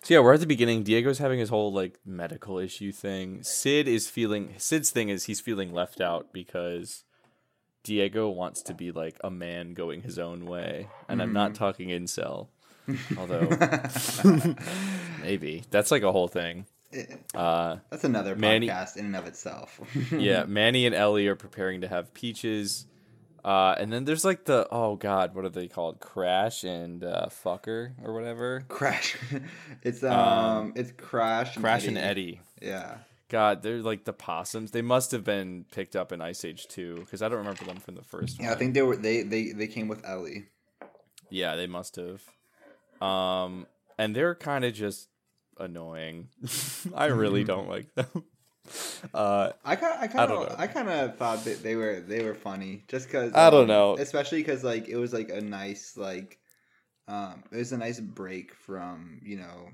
so 0.04 0.14
yeah, 0.14 0.20
we're 0.22 0.34
at 0.34 0.40
the 0.40 0.46
beginning. 0.48 0.84
Diego's 0.84 1.18
having 1.20 1.40
his 1.40 1.50
whole 1.50 1.72
like 1.74 2.00
medical 2.06 2.58
issue 2.58 2.92
thing. 2.92 3.44
Sid 3.44 3.88
is 3.88 4.10
feeling 4.10 4.54
Sid's 4.58 4.90
thing 4.92 5.10
is 5.10 5.26
he's 5.26 5.40
feeling 5.42 5.74
left 5.74 6.00
out 6.02 6.32
because 6.34 7.04
Diego 7.84 8.30
wants 8.30 8.62
to 8.64 8.74
be 8.74 8.92
like 8.92 9.18
a 9.24 9.30
man 9.32 9.74
going 9.74 10.02
his 10.02 10.20
own 10.20 10.46
way, 10.46 10.88
and 11.08 11.22
I'm 11.22 11.34
not 11.34 11.56
talking 11.56 11.90
incel, 11.90 12.48
although 13.18 13.48
maybe 15.22 15.64
that's 15.70 15.92
like 15.92 16.04
a 16.04 16.12
whole 16.12 16.28
thing. 16.28 16.66
Uh, 17.36 17.78
That's 17.92 18.04
another 18.04 18.36
Manny- 18.36 18.68
podcast 18.68 18.98
in 18.98 19.06
and 19.06 19.16
of 19.16 19.28
itself. 19.28 19.80
yeah, 20.12 20.44
Manny 20.48 20.88
and 20.88 20.96
Ellie 20.96 21.28
are 21.28 21.36
preparing 21.36 21.82
to 21.82 21.88
have 21.88 22.14
peaches. 22.16 22.88
Uh, 23.44 23.76
and 23.78 23.92
then 23.92 24.06
there's 24.06 24.26
like 24.26 24.46
the 24.46 24.68
oh 24.72 24.96
god, 24.96 25.34
what 25.34 25.46
are 25.46 25.50
they 25.50 25.68
called? 25.68 26.00
Crash 26.00 26.64
and 26.64 27.04
uh, 27.04 27.28
fucker 27.30 27.92
or 28.04 28.14
whatever. 28.14 28.64
Crash. 28.68 29.16
it's 29.84 30.04
um, 30.04 30.74
it's 30.76 30.92
Crash. 30.92 31.56
And 31.56 31.64
Crash 31.64 31.84
Eddie. 31.84 31.88
and 31.88 31.98
Eddie. 31.98 32.42
Yeah. 32.62 32.98
God, 33.30 33.62
they're 33.62 33.78
like 33.82 34.06
the 34.06 34.14
possums. 34.14 34.72
They 34.72 34.82
must 34.82 35.12
have 35.12 35.24
been 35.24 35.66
picked 35.72 35.96
up 35.96 36.12
in 36.12 36.20
Ice 36.20 36.44
Age 36.44 36.68
2 36.68 36.96
because 36.96 37.22
I 37.22 37.30
don't 37.30 37.38
remember 37.38 37.64
them 37.64 37.78
from 37.78 37.94
the 37.94 38.02
first 38.02 38.40
one. 38.40 38.48
Yeah, 38.48 38.54
I 38.54 38.56
think 38.56 38.74
they 38.74 38.82
were 38.82 38.96
they 38.96 39.22
they 39.22 39.52
they 39.52 39.68
came 39.68 39.88
with 39.88 40.04
Ellie. 40.06 40.48
Yeah, 41.30 41.56
they 41.56 41.68
must 41.68 41.98
have. 41.98 42.24
Um, 43.08 43.68
and 43.98 44.16
they're 44.16 44.36
kind 44.36 44.66
of 44.66 44.74
just 44.74 45.10
annoying. 45.60 46.30
I 46.96 47.06
really 47.06 47.44
don't 47.44 47.70
like 47.70 47.94
them. 47.94 48.24
Uh, 49.14 49.52
I 49.66 49.76
kind 49.76 49.98
I 50.00 50.08
kind 50.08 50.32
of 50.32 50.60
I 50.60 50.68
kind 50.68 50.90
of 50.90 51.18
thought 51.18 51.44
that 51.46 51.64
they 51.64 51.76
were 51.76 52.00
they 52.02 52.24
were 52.24 52.36
funny 52.36 52.84
just 52.88 53.08
because 53.08 53.34
I 53.34 53.50
don't 53.50 53.68
know. 53.68 53.98
especially 53.98 54.40
because 54.40 54.64
like 54.64 54.88
it 54.88 54.98
was 54.98 55.14
like 55.14 55.30
a 55.30 55.42
nice 55.42 55.98
like 55.98 56.40
um 57.08 57.44
it 57.52 57.58
was 57.58 57.72
a 57.72 57.78
nice 57.78 58.00
break 58.00 58.54
from 58.54 59.20
you 59.24 59.38
know 59.38 59.70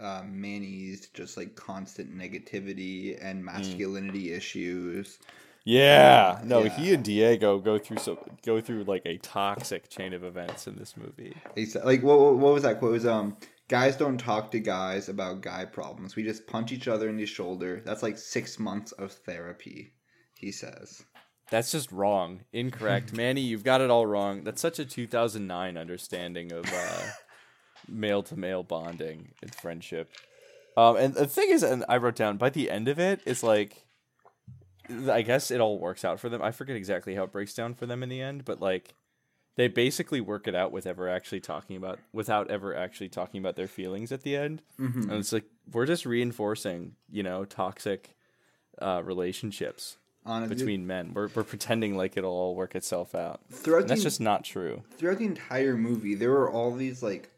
uh, 0.00 0.22
Manny's 0.26 1.08
just 1.08 1.36
like 1.36 1.54
constant 1.54 2.16
negativity 2.16 3.14
Mm. 3.16 3.18
and 3.22 3.44
masculinity 3.44 4.32
issues. 4.32 5.18
yeah, 5.64 6.40
no, 6.44 6.64
Yeah. 6.64 6.76
he 6.76 6.92
and 6.94 7.04
Diego 7.04 7.58
go 7.58 7.78
through 7.78 7.98
so 7.98 8.18
go 8.44 8.60
through 8.60 8.84
like 8.84 9.02
a 9.06 9.18
toxic 9.18 9.88
chain 9.88 10.12
of 10.12 10.24
events 10.24 10.66
in 10.66 10.76
this 10.76 10.96
movie. 10.96 11.36
Like 11.84 12.02
what 12.02 12.18
what 12.18 12.34
what 12.36 12.54
was 12.54 12.62
that 12.64 12.78
quote? 12.78 12.90
It 12.90 12.94
was 12.94 13.06
um 13.06 13.36
guys 13.72 13.96
don't 13.96 14.18
talk 14.18 14.50
to 14.50 14.60
guys 14.60 15.08
about 15.08 15.40
guy 15.40 15.64
problems. 15.64 16.14
We 16.14 16.22
just 16.22 16.46
punch 16.46 16.72
each 16.72 16.88
other 16.88 17.08
in 17.08 17.16
the 17.16 17.24
shoulder. 17.24 17.80
That's 17.86 18.02
like 18.02 18.18
six 18.18 18.58
months 18.58 18.92
of 18.92 19.12
therapy. 19.12 19.94
He 20.34 20.52
says. 20.52 21.02
That's 21.48 21.72
just 21.72 21.90
wrong, 21.90 22.42
incorrect, 22.52 23.12
Manny. 23.16 23.40
You've 23.40 23.64
got 23.64 23.80
it 23.80 23.88
all 23.88 24.06
wrong. 24.06 24.44
That's 24.44 24.60
such 24.60 24.78
a 24.78 24.84
2009 24.84 25.78
understanding 25.78 26.52
of 26.52 26.66
uh, 26.70 27.02
male 27.88 28.22
to 28.24 28.36
male 28.36 28.62
bonding 28.62 29.30
and 29.40 29.54
friendship. 29.54 30.12
Um, 30.76 30.96
and 30.96 31.14
the 31.14 31.26
thing 31.26 31.48
is, 31.48 31.62
and 31.62 31.82
I 31.88 31.96
wrote 31.96 32.16
down 32.16 32.36
by 32.36 32.50
the 32.50 32.70
end 32.70 32.88
of 32.88 32.98
it, 32.98 33.22
it's 33.24 33.42
like, 33.42 33.86
I 35.10 35.22
guess 35.22 35.50
it 35.50 35.62
all 35.62 35.78
works 35.78 36.04
out 36.04 36.20
for 36.20 36.28
them. 36.28 36.42
I 36.42 36.50
forget 36.50 36.76
exactly 36.76 37.14
how 37.14 37.24
it 37.24 37.32
breaks 37.32 37.54
down 37.54 37.72
for 37.72 37.86
them 37.86 38.02
in 38.02 38.10
the 38.10 38.20
end, 38.20 38.44
but 38.44 38.60
like, 38.60 38.92
they 39.56 39.68
basically 39.68 40.20
work 40.20 40.48
it 40.48 40.54
out 40.54 40.72
with 40.72 40.86
ever 40.86 41.08
actually 41.08 41.40
talking 41.40 41.76
about, 41.76 41.98
without 42.12 42.50
ever 42.50 42.74
actually 42.74 43.08
talking 43.08 43.38
about 43.40 43.56
their 43.56 43.68
feelings 43.68 44.10
at 44.12 44.22
the 44.22 44.36
end. 44.36 44.62
Mm-hmm. 44.80 45.02
And 45.10 45.12
it's 45.12 45.32
like 45.32 45.44
we're 45.70 45.86
just 45.86 46.06
reinforcing, 46.06 46.96
you 47.10 47.22
know, 47.22 47.44
toxic 47.44 48.16
uh, 48.80 49.02
relationships 49.04 49.98
between 50.48 50.86
men. 50.86 51.12
We're 51.14 51.28
we're 51.34 51.44
pretending 51.44 51.96
like 51.96 52.16
it'll 52.16 52.32
all 52.32 52.54
work 52.54 52.74
itself 52.74 53.14
out. 53.14 53.40
throughout 53.50 53.88
that's 53.88 54.00
the 54.00 54.04
just 54.04 54.20
not 54.20 54.44
true. 54.44 54.82
throughout 54.96 55.18
the 55.18 55.26
entire 55.26 55.76
movie, 55.76 56.14
there 56.14 56.30
were 56.30 56.50
all 56.50 56.74
these 56.74 57.02
like 57.02 57.28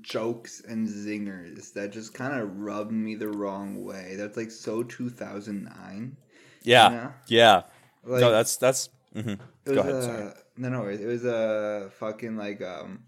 jokes 0.00 0.62
and 0.66 0.88
zingers 0.88 1.72
that 1.74 1.92
just 1.92 2.14
kind 2.14 2.40
of 2.40 2.58
rubbed 2.60 2.92
me 2.92 3.14
the 3.14 3.28
wrong 3.28 3.84
way. 3.84 4.14
That's 4.16 4.36
like 4.36 4.50
so 4.50 4.82
2009. 4.82 6.16
Yeah, 6.62 6.90
Yeah. 6.90 7.10
yeah. 7.26 7.62
Like, 8.04 8.20
no, 8.22 8.30
that's 8.30 8.56
that's. 8.56 8.88
mhm. 9.14 9.38
it 9.66 9.74
Go 9.74 9.80
ahead. 9.80 9.94
a, 9.94 10.02
sorry. 10.02 10.32
No, 10.60 10.68
no. 10.68 10.86
It 10.88 11.04
was 11.04 11.24
a 11.24 11.90
fucking 11.98 12.36
like 12.36 12.60
um. 12.62 13.04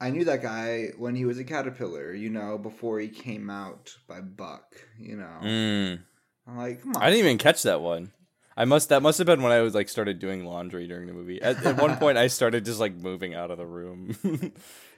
I 0.00 0.10
knew 0.10 0.24
that 0.24 0.42
guy 0.42 0.88
when 0.96 1.14
he 1.14 1.26
was 1.26 1.38
a 1.38 1.44
caterpillar, 1.44 2.12
you 2.14 2.30
know, 2.30 2.56
before 2.58 2.98
he 2.98 3.08
came 3.08 3.50
out 3.50 3.94
by 4.08 4.20
Buck, 4.22 4.64
you 4.98 5.16
know. 5.16 5.36
Mm. 5.42 6.00
I'm 6.48 6.56
like, 6.56 6.82
come 6.82 6.96
on. 6.96 7.02
I 7.02 7.10
didn't 7.10 7.24
even 7.26 7.38
catch 7.38 7.62
that 7.64 7.82
one. 7.82 8.10
I 8.56 8.64
must 8.64 8.88
that 8.88 9.02
must 9.02 9.18
have 9.18 9.26
been 9.26 9.42
when 9.42 9.52
I 9.52 9.60
was 9.60 9.74
like 9.74 9.88
started 9.88 10.18
doing 10.18 10.44
laundry 10.44 10.88
during 10.88 11.06
the 11.06 11.12
movie. 11.12 11.40
At, 11.40 11.64
at 11.64 11.80
one 11.80 11.96
point, 11.98 12.18
I 12.18 12.26
started 12.26 12.64
just 12.64 12.80
like 12.80 12.94
moving 12.94 13.34
out 13.34 13.50
of 13.50 13.58
the 13.58 13.66
room. 13.66 14.16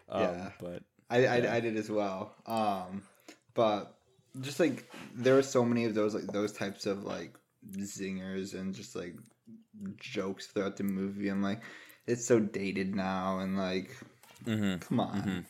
um, 0.09 0.23
Yeah. 0.23 0.51
but 0.59 0.83
I, 1.11 1.27
I, 1.27 1.57
I 1.57 1.61
did 1.61 1.77
as 1.77 1.91
well. 1.91 2.35
Um, 2.47 3.03
but 3.55 3.95
just 4.41 4.59
like 4.59 4.91
there 5.15 5.35
were 5.35 5.43
so 5.43 5.65
many 5.65 5.85
of 5.85 5.95
those 5.95 6.15
like 6.15 6.27
those 6.29 6.53
types 6.53 6.87
of 6.87 7.05
like 7.05 7.35
zingers 7.77 8.55
and 8.55 8.75
just 8.75 8.97
like 8.97 9.17
jokes 9.99 10.47
throughout 10.47 10.77
the 10.77 10.85
movie. 10.85 11.29
I'm 11.29 11.43
like, 11.43 11.61
it's 12.07 12.27
so 12.27 12.41
dated 12.41 12.95
now, 12.95 13.39
and 13.39 13.57
like, 13.57 13.97
mhm. 14.45 14.81
come 14.81 15.01
on. 15.01 15.47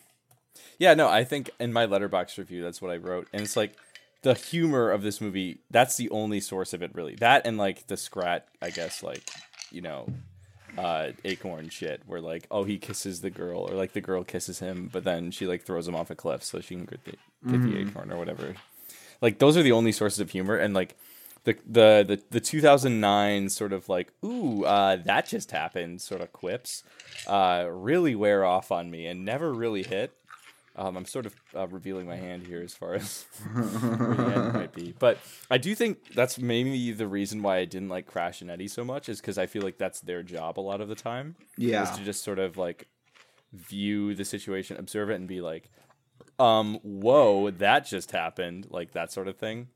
Yeah, 0.79 0.95
no, 0.95 1.09
I 1.09 1.25
think 1.25 1.51
in 1.59 1.73
my 1.73 1.87
Letterboxd 1.87 2.39
review, 2.39 2.62
that's 2.62 2.83
what 2.83 2.91
I 2.91 2.97
wrote, 2.97 3.29
and 3.33 3.43
it's 3.43 3.57
like 3.57 3.75
the 4.23 4.35
humor 4.35 4.91
of 4.91 5.03
this 5.03 5.21
movie. 5.21 5.61
That's 5.71 5.97
the 5.97 6.11
only 6.11 6.41
source 6.41 6.73
of 6.73 6.83
it, 6.83 6.95
really. 6.95 7.15
That 7.17 7.47
and 7.47 7.59
like 7.59 7.87
the 7.87 7.97
scrat, 7.97 8.47
I 8.61 8.71
guess, 8.71 9.03
like 9.03 9.29
you 9.71 9.81
know, 9.81 10.07
uh, 10.79 11.09
acorn 11.25 11.69
shit, 11.69 12.03
where 12.07 12.21
like, 12.21 12.47
oh, 12.51 12.65
he 12.65 12.79
kisses 12.79 13.21
the 13.21 13.31
girl, 13.31 13.61
or 13.61 13.75
like 13.75 13.93
the 13.93 14.01
girl 14.01 14.25
kisses 14.25 14.59
him, 14.59 14.91
but 14.93 15.05
then 15.05 15.31
she 15.31 15.47
like 15.47 15.62
throws 15.65 15.89
him 15.89 15.97
off 15.97 16.11
a 16.11 16.15
cliff 16.15 16.43
so 16.45 16.61
she 16.61 16.75
can 16.75 16.85
get 16.85 17.05
the 17.05 17.12
get 17.51 17.62
the 17.62 17.79
acorn 17.79 18.12
or 18.12 18.17
whatever. 18.17 18.55
Like 19.21 19.39
those 19.39 19.57
are 19.57 19.62
the 19.62 19.73
only 19.73 19.93
sources 19.93 20.21
of 20.21 20.31
humor, 20.31 20.57
and 20.57 20.75
like 20.75 20.97
the 21.45 21.57
the 21.67 22.05
the, 22.07 22.23
the 22.31 22.41
2009 22.41 23.49
sort 23.49 23.73
of 23.73 23.89
like 23.89 24.13
ooh 24.25 24.65
uh, 24.65 24.97
that 24.97 25.27
just 25.27 25.51
happened 25.51 26.01
sort 26.01 26.21
of 26.21 26.33
quips 26.33 26.85
uh, 27.27 27.67
really 27.71 28.15
wear 28.15 28.45
off 28.45 28.71
on 28.71 28.91
me 28.91 29.07
and 29.07 29.25
never 29.25 29.53
really 29.53 29.83
hit. 29.83 30.13
Um, 30.75 30.97
I'm 30.97 31.05
sort 31.05 31.27
of 31.27 31.35
uh, 31.55 31.67
revealing 31.69 32.07
my 32.07 32.17
hand 32.17 32.47
here 32.47 32.63
as 32.63 32.73
far 32.73 32.95
as 32.95 33.27
where 33.53 34.15
the 34.15 34.35
end 34.35 34.53
might 34.55 34.73
be, 34.73 34.95
but 34.99 35.19
I 35.51 35.59
do 35.59 35.75
think 35.75 36.15
that's 36.15 36.39
maybe 36.39 36.93
the 36.93 37.07
reason 37.07 37.43
why 37.43 37.59
I 37.59 37.67
didn't 37.67 37.91
like 37.91 38.07
Crash 38.07 38.41
and 38.41 38.51
Eddie 38.51 38.69
so 38.69 38.83
much 38.83 39.11
is 39.11 39.21
because 39.21 39.37
I 39.37 39.45
feel 39.45 39.61
like 39.61 39.77
that's 39.77 40.01
their 40.01 40.23
job 40.23 40.59
a 40.59 40.63
lot 40.63 40.81
of 40.81 40.89
the 40.89 40.95
time. 40.95 41.37
Yeah. 41.59 41.83
is 41.83 41.91
to 41.99 42.05
just 42.05 42.25
sort 42.25 42.39
of 42.39 42.57
like 42.57 42.87
view 43.53 44.15
the 44.15 44.25
situation, 44.25 44.79
observe 44.79 45.11
it, 45.11 45.17
and 45.17 45.29
be 45.29 45.43
like, 45.43 45.71
um, 46.39 46.79
whoa, 46.83 47.51
that 47.51 47.87
just 47.87 48.11
happened, 48.13 48.69
like 48.71 48.93
that 48.93 49.13
sort 49.13 49.29
of 49.29 49.37
thing. 49.37 49.69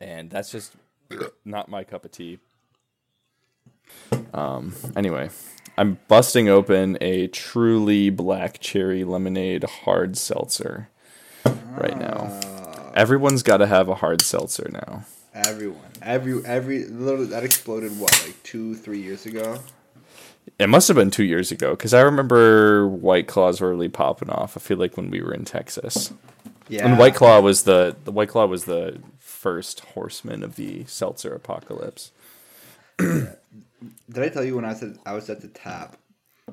And 0.00 0.30
that's 0.30 0.50
just 0.50 0.74
not 1.44 1.68
my 1.68 1.84
cup 1.84 2.04
of 2.04 2.12
tea. 2.12 2.38
Um, 4.32 4.74
anyway, 4.96 5.30
I'm 5.78 5.98
busting 6.08 6.48
open 6.48 6.98
a 7.00 7.28
truly 7.28 8.10
black 8.10 8.60
cherry 8.60 9.04
lemonade 9.04 9.64
hard 9.64 10.16
seltzer 10.16 10.88
right 11.76 11.98
now. 11.98 12.40
Everyone's 12.94 13.42
got 13.42 13.58
to 13.58 13.66
have 13.66 13.88
a 13.88 13.96
hard 13.96 14.22
seltzer 14.22 14.70
now. 14.72 15.04
Everyone, 15.34 15.80
every 16.00 16.44
every 16.46 16.84
literally 16.84 17.26
that 17.26 17.44
exploded 17.44 17.98
what 17.98 18.12
like 18.24 18.40
two 18.44 18.74
three 18.76 19.00
years 19.00 19.26
ago. 19.26 19.58
It 20.58 20.68
must 20.68 20.86
have 20.88 20.96
been 20.96 21.10
two 21.10 21.24
years 21.24 21.50
ago 21.50 21.70
because 21.70 21.92
I 21.92 22.00
remember 22.02 22.86
White 22.86 23.26
Claws 23.26 23.60
were 23.60 23.70
really 23.70 23.88
popping 23.88 24.30
off. 24.30 24.56
I 24.56 24.60
feel 24.60 24.76
like 24.78 24.96
when 24.96 25.10
we 25.10 25.20
were 25.20 25.34
in 25.34 25.44
Texas, 25.44 26.12
Yeah, 26.68 26.86
and 26.86 26.98
White 26.98 27.16
Claw 27.16 27.40
was 27.40 27.64
the 27.64 27.96
the 28.04 28.12
White 28.12 28.28
Claw 28.28 28.46
was 28.46 28.64
the 28.64 29.00
first 29.44 29.80
horseman 29.80 30.42
of 30.42 30.56
the 30.56 30.86
seltzer 30.86 31.34
apocalypse. 31.34 32.12
Did 32.98 33.36
I 34.16 34.30
tell 34.30 34.42
you 34.42 34.56
when 34.56 34.64
I 34.64 34.72
said 34.72 34.98
I 35.04 35.12
was 35.12 35.28
at 35.28 35.42
the 35.42 35.48
tap 35.48 35.98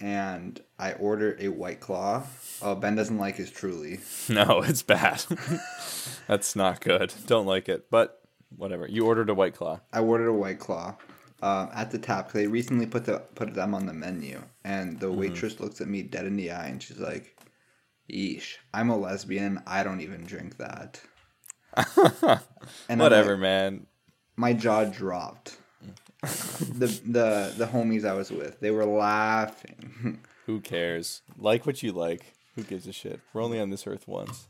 and 0.02 0.60
I 0.78 0.92
ordered 0.96 1.38
a 1.40 1.48
white 1.48 1.80
claw? 1.80 2.24
Oh, 2.62 2.76
Ben 2.76 2.96
doesn't 2.96 3.18
like 3.18 3.38
his 3.38 3.50
truly. 3.50 4.02
No, 4.30 4.62
it's 4.62 4.84
bad. 4.84 5.24
That's 6.28 6.54
not 6.54 6.82
good. 6.82 7.14
Don't 7.28 7.46
like 7.46 7.70
it, 7.70 7.90
but 7.90 8.20
whatever. 8.58 8.86
You 8.90 9.06
ordered 9.06 9.30
a 9.30 9.34
White 9.34 9.56
Claw. 9.56 9.80
I 9.94 10.02
ordered 10.02 10.28
a 10.28 10.34
white 10.34 10.60
claw 10.60 10.96
um, 11.42 11.70
at 11.74 11.92
the 11.92 11.98
tap 11.98 12.28
because 12.28 12.42
they 12.42 12.48
recently 12.48 12.88
put 12.88 13.06
the 13.06 13.20
put 13.36 13.54
them 13.54 13.74
on 13.74 13.86
the 13.86 13.94
menu, 13.94 14.42
and 14.66 15.00
the 15.00 15.10
waitress 15.10 15.62
looks 15.62 15.80
at 15.80 15.88
me 15.88 16.02
dead 16.04 16.26
in 16.26 16.36
the 16.36 16.52
eye 16.52 16.68
and 16.68 16.84
she's 16.84 17.00
like, 17.00 17.38
"Yeesh, 18.12 18.58
I'm 18.74 18.90
a 18.90 18.98
lesbian. 18.98 19.62
I 19.66 19.82
don't 19.84 20.02
even 20.02 20.26
drink 20.26 20.58
that." 20.58 21.00
and 22.90 23.00
Whatever, 23.00 23.32
like- 23.34 23.40
man. 23.42 23.88
my 24.36 24.54
jaw 24.54 24.86
dropped. 24.86 25.58
the 26.22 26.86
the 27.06 27.54
the 27.58 27.66
homies 27.66 28.06
I 28.06 28.14
was 28.14 28.30
with, 28.32 28.60
they 28.60 28.70
were 28.72 28.86
laughing. 28.86 30.20
Who 30.46 30.60
cares? 30.60 31.22
Like 31.38 31.66
what 31.66 31.82
you 31.82 31.92
like. 31.92 32.34
Who 32.56 32.64
gives 32.64 32.86
a 32.88 32.92
shit? 32.94 33.20
We're 33.34 33.42
only 33.42 33.60
on 33.60 33.70
this 33.70 33.88
earth 33.88 34.08
once. 34.08 34.48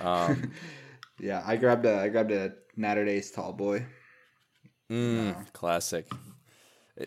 Um, 0.00 0.52
yeah, 1.20 1.42
I 1.46 1.56
grabbed 1.56 1.86
a 1.86 2.00
I 2.00 2.08
grabbed 2.08 2.32
a 2.32 2.54
Natterdays 2.76 3.32
tall 3.34 3.52
boy. 3.52 3.86
mm, 4.90 5.52
classic. 5.52 6.06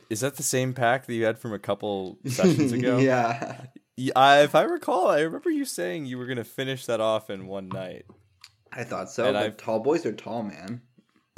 Is 0.09 0.21
that 0.21 0.35
the 0.37 0.43
same 0.43 0.73
pack 0.73 1.05
that 1.05 1.13
you 1.13 1.25
had 1.25 1.37
from 1.37 1.53
a 1.53 1.59
couple 1.59 2.17
sessions 2.27 2.71
ago? 2.71 2.97
yeah. 2.97 3.65
Yeah, 3.97 4.11
I, 4.15 4.41
if 4.41 4.55
I 4.55 4.63
recall, 4.63 5.07
I 5.07 5.21
remember 5.21 5.49
you 5.49 5.63
saying 5.63 6.05
you 6.05 6.17
were 6.17 6.25
gonna 6.25 6.43
finish 6.43 6.85
that 6.85 6.99
off 6.99 7.29
in 7.29 7.47
one 7.47 7.69
night. 7.69 8.05
I 8.75 8.83
thought 8.83 9.09
so. 9.09 9.25
And 9.25 9.33
but 9.33 9.43
I've- 9.43 9.55
tall 9.57 9.79
boys 9.79 10.05
are 10.05 10.13
tall, 10.13 10.43
man. 10.43 10.81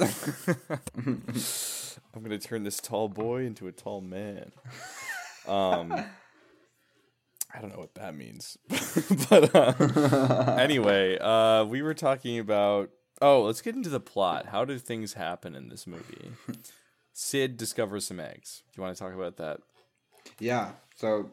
I'm 2.14 2.22
gonna 2.22 2.38
turn 2.38 2.62
this 2.64 2.78
tall 2.78 3.08
boy 3.08 3.44
into 3.44 3.66
a 3.66 3.72
tall 3.72 4.00
man. 4.00 4.52
Um, 5.46 5.92
I 7.54 7.60
don't 7.60 7.70
know 7.70 7.78
what 7.78 7.94
that 7.94 8.14
means, 8.14 8.58
but 9.30 9.54
uh, 9.54 10.56
anyway, 10.58 11.18
uh, 11.18 11.64
we 11.64 11.82
were 11.82 11.94
talking 11.94 12.38
about. 12.38 12.90
Oh, 13.20 13.42
let's 13.42 13.62
get 13.62 13.74
into 13.74 13.88
the 13.88 13.98
plot. 13.98 14.46
How 14.46 14.64
do 14.64 14.78
things 14.78 15.14
happen 15.14 15.56
in 15.56 15.68
this 15.68 15.88
movie? 15.88 16.30
Sid 17.12 17.56
discovers 17.56 18.06
some 18.06 18.20
eggs. 18.20 18.62
Do 18.72 18.80
you 18.80 18.82
want 18.84 18.96
to 18.96 19.02
talk 19.02 19.12
about 19.12 19.38
that? 19.38 19.58
Yeah. 20.38 20.70
So 20.94 21.30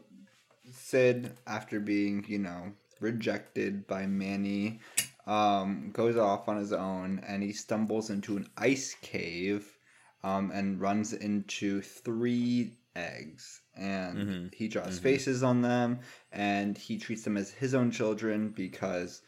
Sid, 0.73 1.33
after 1.45 1.79
being, 1.79 2.25
you 2.27 2.39
know, 2.39 2.71
rejected 2.99 3.85
by 3.85 4.07
Manny, 4.07 4.79
um, 5.27 5.91
goes 5.91 6.17
off 6.17 6.47
on 6.47 6.57
his 6.57 6.73
own 6.73 7.21
and 7.27 7.41
he 7.41 7.51
stumbles 7.51 8.09
into 8.09 8.37
an 8.37 8.47
ice 8.57 8.95
cave 9.01 9.77
um, 10.23 10.51
and 10.51 10.79
runs 10.79 11.13
into 11.13 11.81
three 11.81 12.77
eggs. 12.95 13.61
And 13.75 14.53
he 14.53 14.67
draws 14.67 14.99
faces 14.99 15.43
on 15.43 15.61
them 15.61 15.99
and 16.31 16.77
he 16.77 16.97
treats 16.97 17.23
them 17.23 17.37
as 17.37 17.51
his 17.51 17.73
own 17.75 17.91
children 17.91 18.49
because 18.49 19.21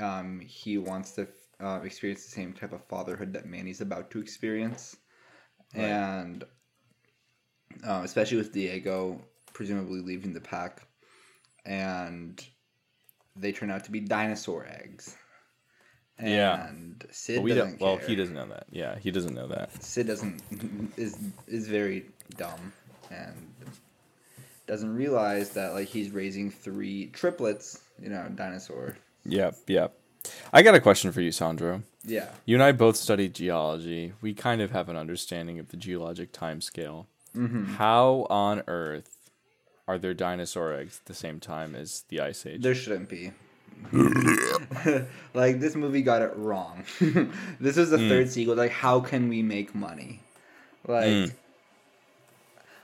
um, 0.00 0.40
he 0.40 0.78
wants 0.78 1.12
to 1.12 1.28
uh, 1.60 1.80
experience 1.82 2.24
the 2.24 2.32
same 2.32 2.52
type 2.52 2.72
of 2.72 2.84
fatherhood 2.84 3.32
that 3.32 3.46
Manny's 3.46 3.80
about 3.80 4.10
to 4.12 4.20
experience. 4.20 4.96
And 5.74 6.44
um, 7.84 8.04
especially 8.04 8.38
with 8.38 8.52
Diego 8.52 9.20
presumably 9.52 10.00
leaving 10.00 10.34
the 10.34 10.40
pack, 10.40 10.86
and 11.64 12.44
they 13.38 13.52
turn 13.52 13.70
out 13.70 13.84
to 13.84 13.90
be 13.90 14.00
dinosaur 14.00 14.66
eggs. 14.66 15.16
And 16.18 16.30
Yeah. 16.30 16.70
Sid 17.10 17.42
we 17.42 17.52
doesn't. 17.54 17.80
Well, 17.80 17.98
care. 17.98 18.08
he 18.08 18.16
doesn't 18.16 18.34
know 18.34 18.46
that. 18.48 18.66
Yeah, 18.70 18.98
he 18.98 19.10
doesn't 19.10 19.34
know 19.34 19.48
that. 19.48 19.82
Sid 19.82 20.06
doesn't 20.06 20.42
is 20.96 21.18
is 21.46 21.68
very 21.68 22.06
dumb 22.36 22.72
and 23.10 23.34
doesn't 24.66 24.94
realize 24.94 25.50
that 25.50 25.74
like 25.74 25.88
he's 25.88 26.10
raising 26.10 26.50
three 26.50 27.06
triplets. 27.08 27.80
You 28.00 28.10
know, 28.10 28.28
dinosaur. 28.34 28.96
Yep, 29.24 29.56
yep. 29.66 29.98
I 30.52 30.62
got 30.62 30.74
a 30.74 30.80
question 30.80 31.12
for 31.12 31.20
you, 31.20 31.32
Sandro. 31.32 31.82
Yeah. 32.04 32.28
You 32.44 32.56
and 32.56 32.62
I 32.62 32.72
both 32.72 32.96
studied 32.96 33.34
geology. 33.34 34.12
We 34.20 34.34
kind 34.34 34.60
of 34.60 34.70
have 34.70 34.88
an 34.88 34.96
understanding 34.96 35.58
of 35.58 35.68
the 35.68 35.76
geologic 35.76 36.32
time 36.32 36.60
scale. 36.60 37.06
Mm-hmm. 37.36 37.74
How 37.74 38.26
on 38.30 38.62
earth 38.66 39.15
are 39.88 39.98
there 39.98 40.14
dinosaur 40.14 40.72
eggs 40.72 41.00
at 41.02 41.06
the 41.06 41.14
same 41.14 41.40
time 41.40 41.74
as 41.74 42.04
the 42.08 42.20
Ice 42.20 42.44
Age? 42.46 42.62
There 42.62 42.74
shouldn't 42.74 43.08
be. 43.08 43.32
like 45.34 45.60
this 45.60 45.74
movie 45.76 46.02
got 46.02 46.22
it 46.22 46.32
wrong. 46.36 46.84
this 47.60 47.76
is 47.76 47.90
the 47.90 47.98
Hmm. 47.98 48.08
third 48.08 48.30
sequel. 48.30 48.54
Like, 48.56 48.72
how 48.72 49.00
can 49.00 49.28
we 49.28 49.42
make 49.42 49.74
money? 49.74 50.20
Like, 50.86 51.04
Hmm. 51.06 51.24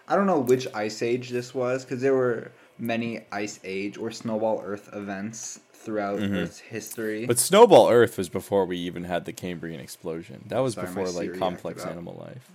I 0.09 0.17
don't 0.17 0.27
know 0.27 0.41
which 0.41 0.67
Ice 0.75 1.01
Age 1.03 1.31
this 1.31 1.55
was 1.55 1.85
because 1.85 2.03
there 2.03 2.15
were 2.15 2.51
many 2.79 3.21
Ice 3.33 3.61
Age 3.65 3.97
or 3.97 4.11
Snowball 4.11 4.61
Earth 4.65 4.91
events 4.93 5.61
throughout 5.73 6.21
Earth's 6.21 6.59
history. 6.59 7.21
Mm-hmm. 7.21 7.27
but 7.29 7.39
Snowball 7.39 7.89
Earth 7.91 8.19
was 8.19 8.29
before 8.29 8.67
we 8.67 8.77
even 8.79 9.05
had 9.05 9.25
the 9.25 9.33
Cambrian 9.33 9.81
explosion. 9.81 10.45
That 10.49 10.59
was 10.61 10.75
Sorry, 10.75 10.87
before 10.87 11.09
like 11.11 11.39
complex 11.39 11.85
animal 11.85 12.17
life. 12.21 12.51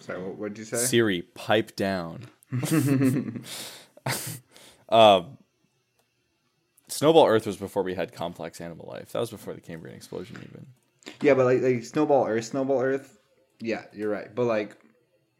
Sorry, 0.00 0.18
what 0.20 0.48
did 0.54 0.58
you 0.58 0.64
say? 0.64 0.76
Siri, 0.76 1.22
pipe 1.22 1.74
down. 1.74 2.26
Um, 4.88 5.38
Snowball 6.88 7.26
Earth 7.26 7.46
was 7.46 7.56
before 7.56 7.82
we 7.82 7.94
had 7.94 8.12
complex 8.12 8.60
animal 8.60 8.88
life. 8.90 9.12
That 9.12 9.20
was 9.20 9.30
before 9.30 9.54
the 9.54 9.60
Cambrian 9.60 9.96
explosion, 9.96 10.36
even. 10.42 10.66
Yeah, 11.20 11.34
but 11.34 11.44
like 11.44 11.62
like 11.62 11.84
Snowball 11.84 12.26
Earth, 12.26 12.46
Snowball 12.46 12.80
Earth. 12.82 13.18
Yeah, 13.60 13.82
you're 13.92 14.10
right. 14.10 14.34
But 14.34 14.44
like, 14.44 14.76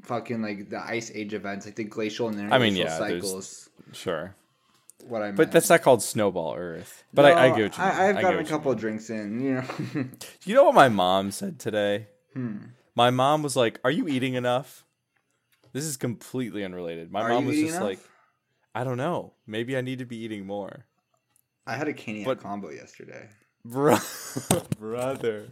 fucking 0.02 0.42
like 0.42 0.70
the 0.70 0.80
Ice 0.80 1.10
Age 1.14 1.34
events, 1.34 1.66
like 1.66 1.76
the 1.76 1.84
glacial 1.84 2.28
and 2.28 2.36
interglacial 2.38 2.62
I 2.62 2.64
mean, 2.64 2.76
yeah, 2.76 2.98
cycles. 2.98 3.68
Sure, 3.92 4.34
What 5.06 5.22
I 5.22 5.26
meant. 5.26 5.36
but 5.36 5.52
that's 5.52 5.70
not 5.70 5.82
called 5.82 6.02
Snowball 6.02 6.54
Earth. 6.56 7.04
But 7.14 7.24
I, 7.24 7.46
I 7.46 7.48
No, 7.50 7.56
get 7.56 7.62
what 7.62 7.78
you 7.78 7.82
mean. 7.84 7.92
I, 7.92 8.04
have 8.06 8.16
I 8.16 8.22
gotten 8.22 8.40
a 8.40 8.44
couple 8.48 8.72
of 8.72 8.78
drinks 8.78 9.08
in. 9.08 9.40
You 9.40 9.54
know. 9.54 10.04
You 10.44 10.54
know 10.54 10.64
what 10.64 10.74
my 10.74 10.88
mom 10.88 11.30
said 11.30 11.58
today? 11.58 12.08
Hmm. 12.34 12.56
My 12.94 13.10
mom 13.10 13.42
was 13.42 13.56
like, 13.56 13.78
"Are 13.84 13.90
you 13.90 14.08
eating 14.08 14.34
enough?" 14.34 14.84
This 15.72 15.84
is 15.84 15.96
completely 15.96 16.64
unrelated. 16.64 17.10
My 17.12 17.22
Are 17.22 17.28
mom 17.30 17.46
was 17.46 17.56
just 17.56 17.70
enough? 17.76 17.82
like, 17.82 17.98
"I 18.74 18.84
don't 18.84 18.96
know. 18.98 19.34
Maybe 19.46 19.76
I 19.76 19.80
need 19.80 19.98
to 20.00 20.04
be 20.06 20.16
eating 20.16 20.46
more." 20.46 20.84
I 21.66 21.74
had 21.74 21.88
a 21.88 21.92
Caniac 21.92 22.24
But- 22.24 22.40
combo 22.40 22.70
yesterday. 22.70 23.28
Bro- 23.64 23.98
brother. 24.78 25.48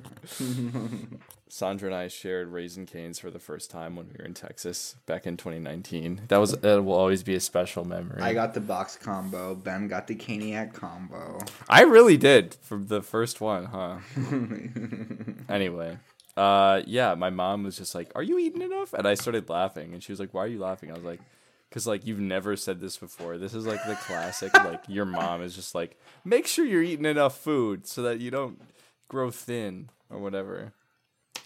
Sandro 1.48 1.88
and 1.88 1.94
I 1.96 2.08
shared 2.08 2.48
Raising 2.48 2.86
Cane's 2.86 3.18
for 3.18 3.30
the 3.30 3.38
first 3.38 3.70
time 3.70 3.94
when 3.96 4.06
we 4.08 4.14
were 4.18 4.24
in 4.24 4.32
Texas 4.32 4.96
back 5.06 5.26
in 5.26 5.36
2019. 5.36 6.22
That 6.28 6.38
was 6.38 6.52
that 6.52 6.82
will 6.84 6.94
always 6.94 7.22
be 7.22 7.34
a 7.34 7.40
special 7.40 7.84
memory. 7.84 8.22
I 8.22 8.32
got 8.32 8.54
the 8.54 8.60
box 8.60 8.96
combo. 8.96 9.54
Ben 9.54 9.86
got 9.88 10.06
the 10.06 10.14
Caniac 10.14 10.72
combo. 10.72 11.38
I 11.68 11.82
really 11.82 12.16
did 12.16 12.54
from 12.62 12.86
the 12.86 13.02
first 13.02 13.40
one, 13.40 13.66
huh? 13.66 13.98
anyway, 15.48 15.98
uh, 16.36 16.82
yeah, 16.86 17.14
my 17.14 17.30
mom 17.30 17.62
was 17.64 17.76
just 17.76 17.94
like, 17.94 18.12
"Are 18.14 18.22
you 18.22 18.38
eating 18.38 18.62
enough?" 18.62 18.92
And 18.92 19.06
I 19.06 19.14
started 19.14 19.48
laughing, 19.48 19.92
and 19.92 20.02
she 20.02 20.12
was 20.12 20.20
like, 20.20 20.34
"Why 20.34 20.44
are 20.44 20.48
you 20.48 20.58
laughing?" 20.58 20.90
I 20.90 20.94
was 20.94 21.04
like, 21.04 21.20
"Cause 21.70 21.86
like 21.86 22.06
you've 22.06 22.20
never 22.20 22.56
said 22.56 22.80
this 22.80 22.96
before. 22.96 23.38
This 23.38 23.54
is 23.54 23.66
like 23.66 23.84
the 23.86 23.94
classic. 23.94 24.52
like 24.54 24.84
your 24.88 25.04
mom 25.06 25.42
is 25.42 25.54
just 25.54 25.74
like, 25.74 25.98
make 26.24 26.46
sure 26.46 26.64
you're 26.64 26.82
eating 26.82 27.06
enough 27.06 27.38
food 27.38 27.86
so 27.86 28.02
that 28.02 28.20
you 28.20 28.30
don't 28.30 28.60
grow 29.08 29.30
thin 29.30 29.90
or 30.10 30.18
whatever." 30.18 30.72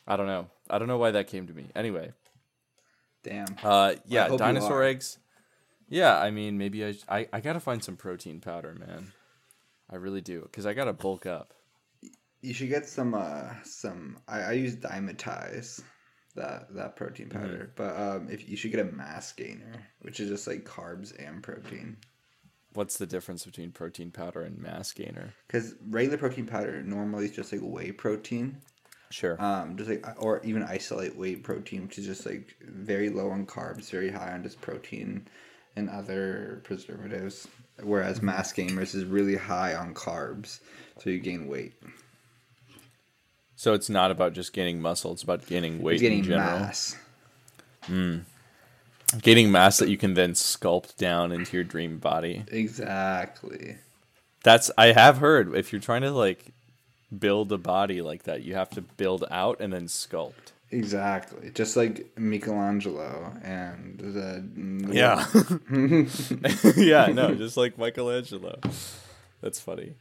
I 0.06 0.16
don't 0.16 0.26
know. 0.26 0.48
I 0.68 0.78
don't 0.78 0.88
know 0.88 0.98
why 0.98 1.12
that 1.12 1.28
came 1.28 1.46
to 1.46 1.52
me. 1.52 1.66
Anyway, 1.74 2.12
Damn. 3.22 3.56
uh, 3.62 3.94
yeah, 4.06 4.28
dinosaur 4.28 4.82
eggs. 4.82 5.18
Yeah, 5.88 6.18
I 6.18 6.30
mean, 6.30 6.58
maybe 6.58 6.84
I, 6.84 6.94
I 7.08 7.28
I 7.32 7.40
gotta 7.40 7.60
find 7.60 7.82
some 7.82 7.96
protein 7.96 8.40
powder, 8.40 8.74
man. 8.74 9.12
I 9.88 9.96
really 9.96 10.20
do, 10.20 10.48
cause 10.52 10.66
I 10.66 10.72
gotta 10.72 10.92
bulk 10.92 11.26
up. 11.26 11.52
You 12.42 12.54
should 12.54 12.68
get 12.68 12.86
some. 12.86 13.14
Uh, 13.14 13.50
some. 13.64 14.18
I, 14.28 14.40
I 14.42 14.52
use 14.52 14.76
Dymatize, 14.76 15.82
that 16.36 16.74
that 16.74 16.96
protein 16.96 17.28
Mm-hmm. 17.28 17.38
powder. 17.40 17.72
But 17.76 17.96
um, 18.00 18.28
if 18.30 18.48
you 18.48 18.56
should 18.56 18.70
get 18.70 18.80
a 18.80 18.92
mass 18.92 19.32
gainer, 19.32 19.72
which 20.00 20.20
is 20.20 20.28
just 20.28 20.46
like 20.46 20.64
carbs 20.64 21.12
and 21.24 21.42
protein. 21.42 21.96
What's 22.72 22.98
the 22.98 23.06
difference 23.06 23.44
between 23.44 23.72
protein 23.72 24.12
powder 24.12 24.42
and 24.42 24.56
mass 24.56 24.92
gainer? 24.92 25.34
Because 25.48 25.74
regular 25.88 26.16
protein 26.18 26.46
powder 26.46 26.82
normally 26.84 27.24
is 27.24 27.32
just 27.32 27.52
like 27.52 27.60
whey 27.62 27.90
protein. 27.92 28.58
Sure. 29.12 29.42
um, 29.42 29.76
just 29.76 29.90
like 29.90 30.06
or 30.22 30.40
even 30.44 30.62
isolate 30.62 31.16
whey 31.16 31.34
protein, 31.34 31.82
which 31.82 31.98
is 31.98 32.06
just 32.06 32.24
like 32.26 32.54
very 32.62 33.10
low 33.10 33.28
on 33.30 33.44
carbs, 33.44 33.90
very 33.90 34.08
high 34.08 34.30
on 34.32 34.44
just 34.44 34.60
protein 34.60 35.26
and 35.74 35.90
other 35.90 36.60
preservatives. 36.62 37.48
Whereas 37.82 38.22
mass 38.22 38.52
gainers 38.52 38.94
is 38.94 39.04
really 39.04 39.34
high 39.36 39.74
on 39.74 39.94
carbs, 39.94 40.60
so 40.98 41.10
you 41.10 41.18
gain 41.18 41.48
weight. 41.48 41.74
So 43.60 43.74
it's 43.74 43.90
not 43.90 44.10
about 44.10 44.32
just 44.32 44.54
gaining 44.54 44.80
muscle; 44.80 45.12
it's 45.12 45.22
about 45.22 45.44
gaining 45.44 45.82
weight 45.82 46.00
getting 46.00 46.20
in 46.20 46.24
general. 46.24 46.60
mass. 46.60 46.96
Hmm. 47.82 48.20
Gaining 49.20 49.52
mass 49.52 49.76
that 49.80 49.90
you 49.90 49.98
can 49.98 50.14
then 50.14 50.32
sculpt 50.32 50.96
down 50.96 51.30
into 51.30 51.58
your 51.58 51.64
dream 51.64 51.98
body. 51.98 52.42
Exactly. 52.50 53.76
That's 54.42 54.70
I 54.78 54.92
have 54.92 55.18
heard. 55.18 55.54
If 55.54 55.74
you're 55.74 55.80
trying 55.82 56.00
to 56.00 56.10
like 56.10 56.54
build 57.18 57.52
a 57.52 57.58
body 57.58 58.00
like 58.00 58.22
that, 58.22 58.44
you 58.44 58.54
have 58.54 58.70
to 58.70 58.80
build 58.80 59.26
out 59.30 59.60
and 59.60 59.74
then 59.74 59.88
sculpt. 59.88 60.52
Exactly. 60.70 61.50
Just 61.50 61.76
like 61.76 62.16
Michelangelo 62.16 63.34
and 63.44 63.98
the 63.98 64.42
Yeah. 64.90 65.26
yeah, 66.82 67.12
no, 67.12 67.34
just 67.34 67.58
like 67.58 67.76
Michelangelo. 67.76 68.58
That's 69.42 69.60
funny. 69.60 69.96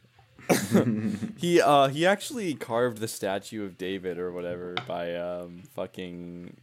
he 1.38 1.62
uh 1.62 1.88
he 1.88 2.06
actually 2.06 2.54
carved 2.54 2.98
the 3.00 3.08
statue 3.08 3.66
of 3.66 3.78
David 3.78 4.18
or 4.18 4.32
whatever 4.32 4.76
by 4.88 5.16
um 5.16 5.64
fucking 5.76 6.58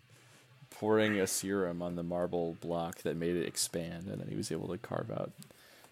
pouring 0.71 1.19
a 1.19 1.27
serum 1.27 1.81
on 1.83 1.97
the 1.97 2.03
marble 2.03 2.57
block 2.61 2.99
that 3.03 3.17
made 3.17 3.37
it 3.37 3.47
expand 3.47 4.07
and 4.09 4.21
then 4.21 4.29
he 4.29 4.37
was 4.37 4.51
able 4.53 4.69
to 4.69 4.79
carve 4.79 5.11
out 5.11 5.33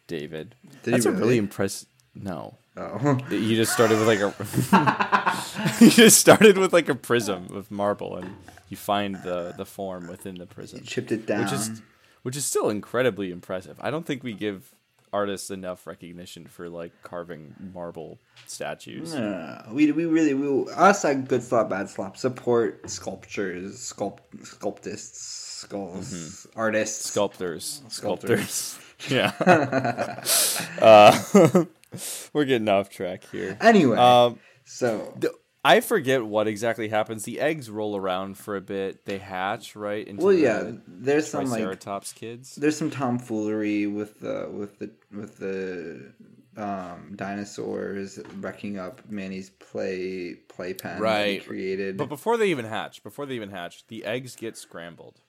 David. 0.06 0.54
Did 0.82 0.84
he 0.84 0.90
That's 0.92 1.06
a 1.06 1.10
really? 1.10 1.22
really 1.22 1.38
impressive 1.38 1.88
no. 2.16 2.56
Oh. 2.76 3.14
He 3.28 3.56
just 3.56 3.72
started 3.72 3.98
with 3.98 4.06
like 4.06 4.20
a 4.20 5.74
he 5.78 5.90
just 5.90 6.18
started 6.18 6.58
with 6.58 6.72
like 6.72 6.88
a 6.88 6.94
prism 6.94 7.48
of 7.52 7.70
marble 7.70 8.16
and 8.16 8.36
you 8.68 8.76
find 8.76 9.16
the 9.22 9.52
the 9.56 9.64
form 9.64 10.06
within 10.06 10.36
the 10.36 10.46
prism 10.46 10.82
Chipped 10.84 11.10
it 11.12 11.26
down. 11.26 11.42
which 11.44 11.52
is 11.52 11.82
which 12.22 12.36
is 12.36 12.44
still 12.44 12.70
incredibly 12.70 13.30
impressive. 13.30 13.76
I 13.80 13.90
don't 13.90 14.06
think 14.06 14.22
we 14.22 14.32
give 14.32 14.74
artists 15.14 15.50
enough 15.50 15.86
recognition 15.86 16.46
for 16.46 16.68
like 16.68 16.92
carving 17.02 17.54
marble 17.72 18.18
statues. 18.46 19.14
No, 19.14 19.20
no. 19.20 19.72
We, 19.72 19.92
we 19.92 20.04
really 20.06 20.34
we 20.34 20.70
us 20.72 21.04
at 21.04 21.28
Good 21.28 21.42
Slop 21.42 21.70
Bad 21.70 21.88
Slop 21.88 22.16
support 22.16 22.90
sculptures, 22.90 23.76
sculpt 23.92 24.18
sculptists, 24.44 25.20
skulls, 25.62 26.46
artists, 26.56 27.10
Sculptors, 27.10 27.82
Sculptors. 27.88 28.50
sculptors. 28.50 28.78
yeah. 29.08 29.32
uh, 30.82 31.64
we're 32.32 32.44
getting 32.44 32.68
off 32.68 32.90
track 32.90 33.24
here. 33.30 33.56
Anyway, 33.60 33.96
Um, 33.96 34.40
so 34.64 35.14
the- 35.18 35.34
I 35.66 35.80
forget 35.80 36.24
what 36.26 36.46
exactly 36.46 36.88
happens. 36.88 37.24
The 37.24 37.40
eggs 37.40 37.70
roll 37.70 37.96
around 37.96 38.36
for 38.36 38.54
a 38.56 38.60
bit. 38.60 39.06
They 39.06 39.18
hatch 39.18 39.74
right 39.74 40.06
into 40.06 40.22
well, 40.24 40.34
the 40.36 40.40
yeah, 40.42 40.70
there's 40.86 41.26
some 41.28 41.46
like 41.46 41.80
kids. 42.14 42.54
there's 42.56 42.76
some 42.76 42.90
tomfoolery 42.90 43.86
with 43.86 44.20
the 44.20 44.48
with 44.52 44.78
the 44.78 44.90
with 45.10 45.38
the 45.38 46.12
um, 46.56 47.12
dinosaurs 47.16 48.18
wrecking 48.36 48.78
up 48.78 49.00
Manny's 49.08 49.50
play 49.50 50.34
playpen 50.48 51.00
Right. 51.00 51.44
created. 51.46 51.96
But 51.96 52.08
before 52.08 52.36
they 52.36 52.48
even 52.50 52.66
hatch, 52.66 53.02
before 53.02 53.26
they 53.26 53.34
even 53.34 53.50
hatch, 53.50 53.86
the 53.88 54.04
eggs 54.04 54.36
get 54.36 54.56
scrambled. 54.56 55.20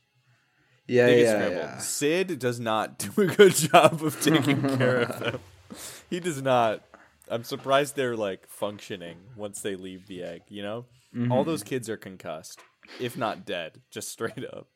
yeah, 0.87 1.05
They 1.07 1.15
get 1.15 1.23
yeah, 1.23 1.31
scrambled. 1.31 1.61
yeah. 1.63 1.77
Sid 1.79 2.39
does 2.39 2.59
not 2.59 2.99
do 2.99 3.21
a 3.21 3.25
good 3.27 3.53
job 3.55 4.03
of 4.03 4.21
taking 4.21 4.61
care 4.77 4.97
of 5.01 5.19
them. 5.19 5.39
He 6.09 6.19
does 6.19 6.41
not. 6.41 6.83
I'm 7.29 7.43
surprised 7.43 7.95
they're 7.95 8.15
like 8.15 8.47
functioning 8.47 9.17
once 9.35 9.61
they 9.61 9.75
leave 9.75 10.07
the 10.07 10.23
egg. 10.23 10.41
You 10.49 10.63
know, 10.63 10.85
Mm-hmm. 11.15 11.31
all 11.31 11.45
those 11.45 11.63
kids 11.63 11.89
are 11.89 11.95
concussed, 11.95 12.59
if 12.99 13.17
not 13.17 13.45
dead, 13.45 13.79
just 13.89 14.09
straight 14.11 14.43
up 14.43 14.67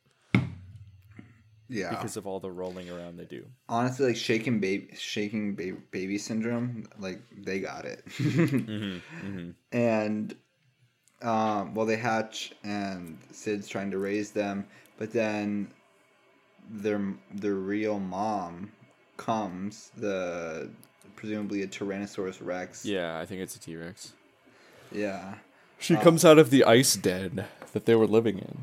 Yeah. 1.68 1.90
because 1.90 2.16
of 2.16 2.26
all 2.26 2.40
the 2.40 2.50
rolling 2.50 2.90
around 2.90 3.18
they 3.18 3.26
do. 3.26 3.46
Honestly, 3.68 4.08
like 4.08 4.16
shaking 4.16 4.62
baby, 4.62 4.90
shaking 4.98 5.56
baby, 5.56 5.78
baby 5.92 6.18
syndrome, 6.18 6.88
like 6.98 7.20
they 7.44 7.60
got 7.60 7.84
it. 7.86 8.04
And 9.74 10.36
um, 11.22 11.74
well, 11.76 11.86
they 11.86 11.98
hatch, 11.98 12.54
and 12.64 13.18
Sid's 13.32 13.68
trying 13.68 13.92
to 13.92 13.98
raise 13.98 14.32
them, 14.32 14.66
but 14.98 15.12
then 15.12 15.68
their 16.72 17.02
their 17.34 17.56
real 17.56 18.00
mom 18.00 18.72
comes, 19.18 19.92
the 19.98 20.72
presumably 21.16 21.62
a 21.64 21.68
Tyrannosaurus 21.68 22.38
Rex. 22.46 22.86
Yeah, 22.86 23.20
I 23.20 23.26
think 23.26 23.42
it's 23.42 23.56
a 23.56 23.60
T 23.60 23.76
Rex. 23.76 24.14
Yeah. 24.92 25.36
She 25.80 25.96
comes 25.96 26.26
out 26.26 26.38
of 26.38 26.50
the 26.50 26.64
ice 26.66 26.96
den 26.96 27.46
that 27.74 27.86
they 27.86 27.96
were 27.96 28.08
living 28.08 28.40
in. 28.40 28.58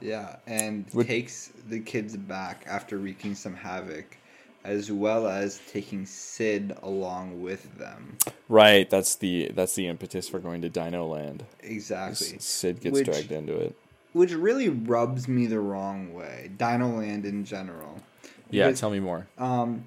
Yeah, 0.00 0.36
and 0.46 0.86
Would- 0.94 1.06
takes 1.06 1.50
the 1.68 1.80
kids 1.80 2.16
back 2.16 2.64
after 2.66 2.96
wreaking 2.98 3.34
some 3.34 3.54
havoc, 3.54 4.16
as 4.64 4.90
well 4.90 5.26
as 5.26 5.60
taking 5.70 6.06
Sid 6.06 6.76
along 6.82 7.42
with 7.42 7.78
them. 7.78 8.16
Right, 8.48 8.88
that's 8.88 9.16
the 9.16 9.50
that's 9.54 9.74
the 9.74 9.86
impetus 9.88 10.28
for 10.28 10.38
going 10.38 10.62
to 10.62 10.68
Dino 10.68 11.06
Land. 11.06 11.44
Exactly. 11.60 12.38
Sid 12.38 12.80
gets 12.80 12.94
Which- 12.94 13.06
dragged 13.06 13.32
into 13.32 13.54
it. 13.56 13.76
Which 14.12 14.32
really 14.32 14.70
rubs 14.70 15.28
me 15.28 15.46
the 15.46 15.60
wrong 15.60 16.14
way. 16.14 16.50
Dino 16.56 16.88
Land 16.98 17.26
in 17.26 17.44
general. 17.44 18.00
Yeah, 18.50 18.68
Because, 18.68 18.80
tell 18.80 18.88
me 18.90 19.00
more. 19.00 19.26
um, 19.36 19.84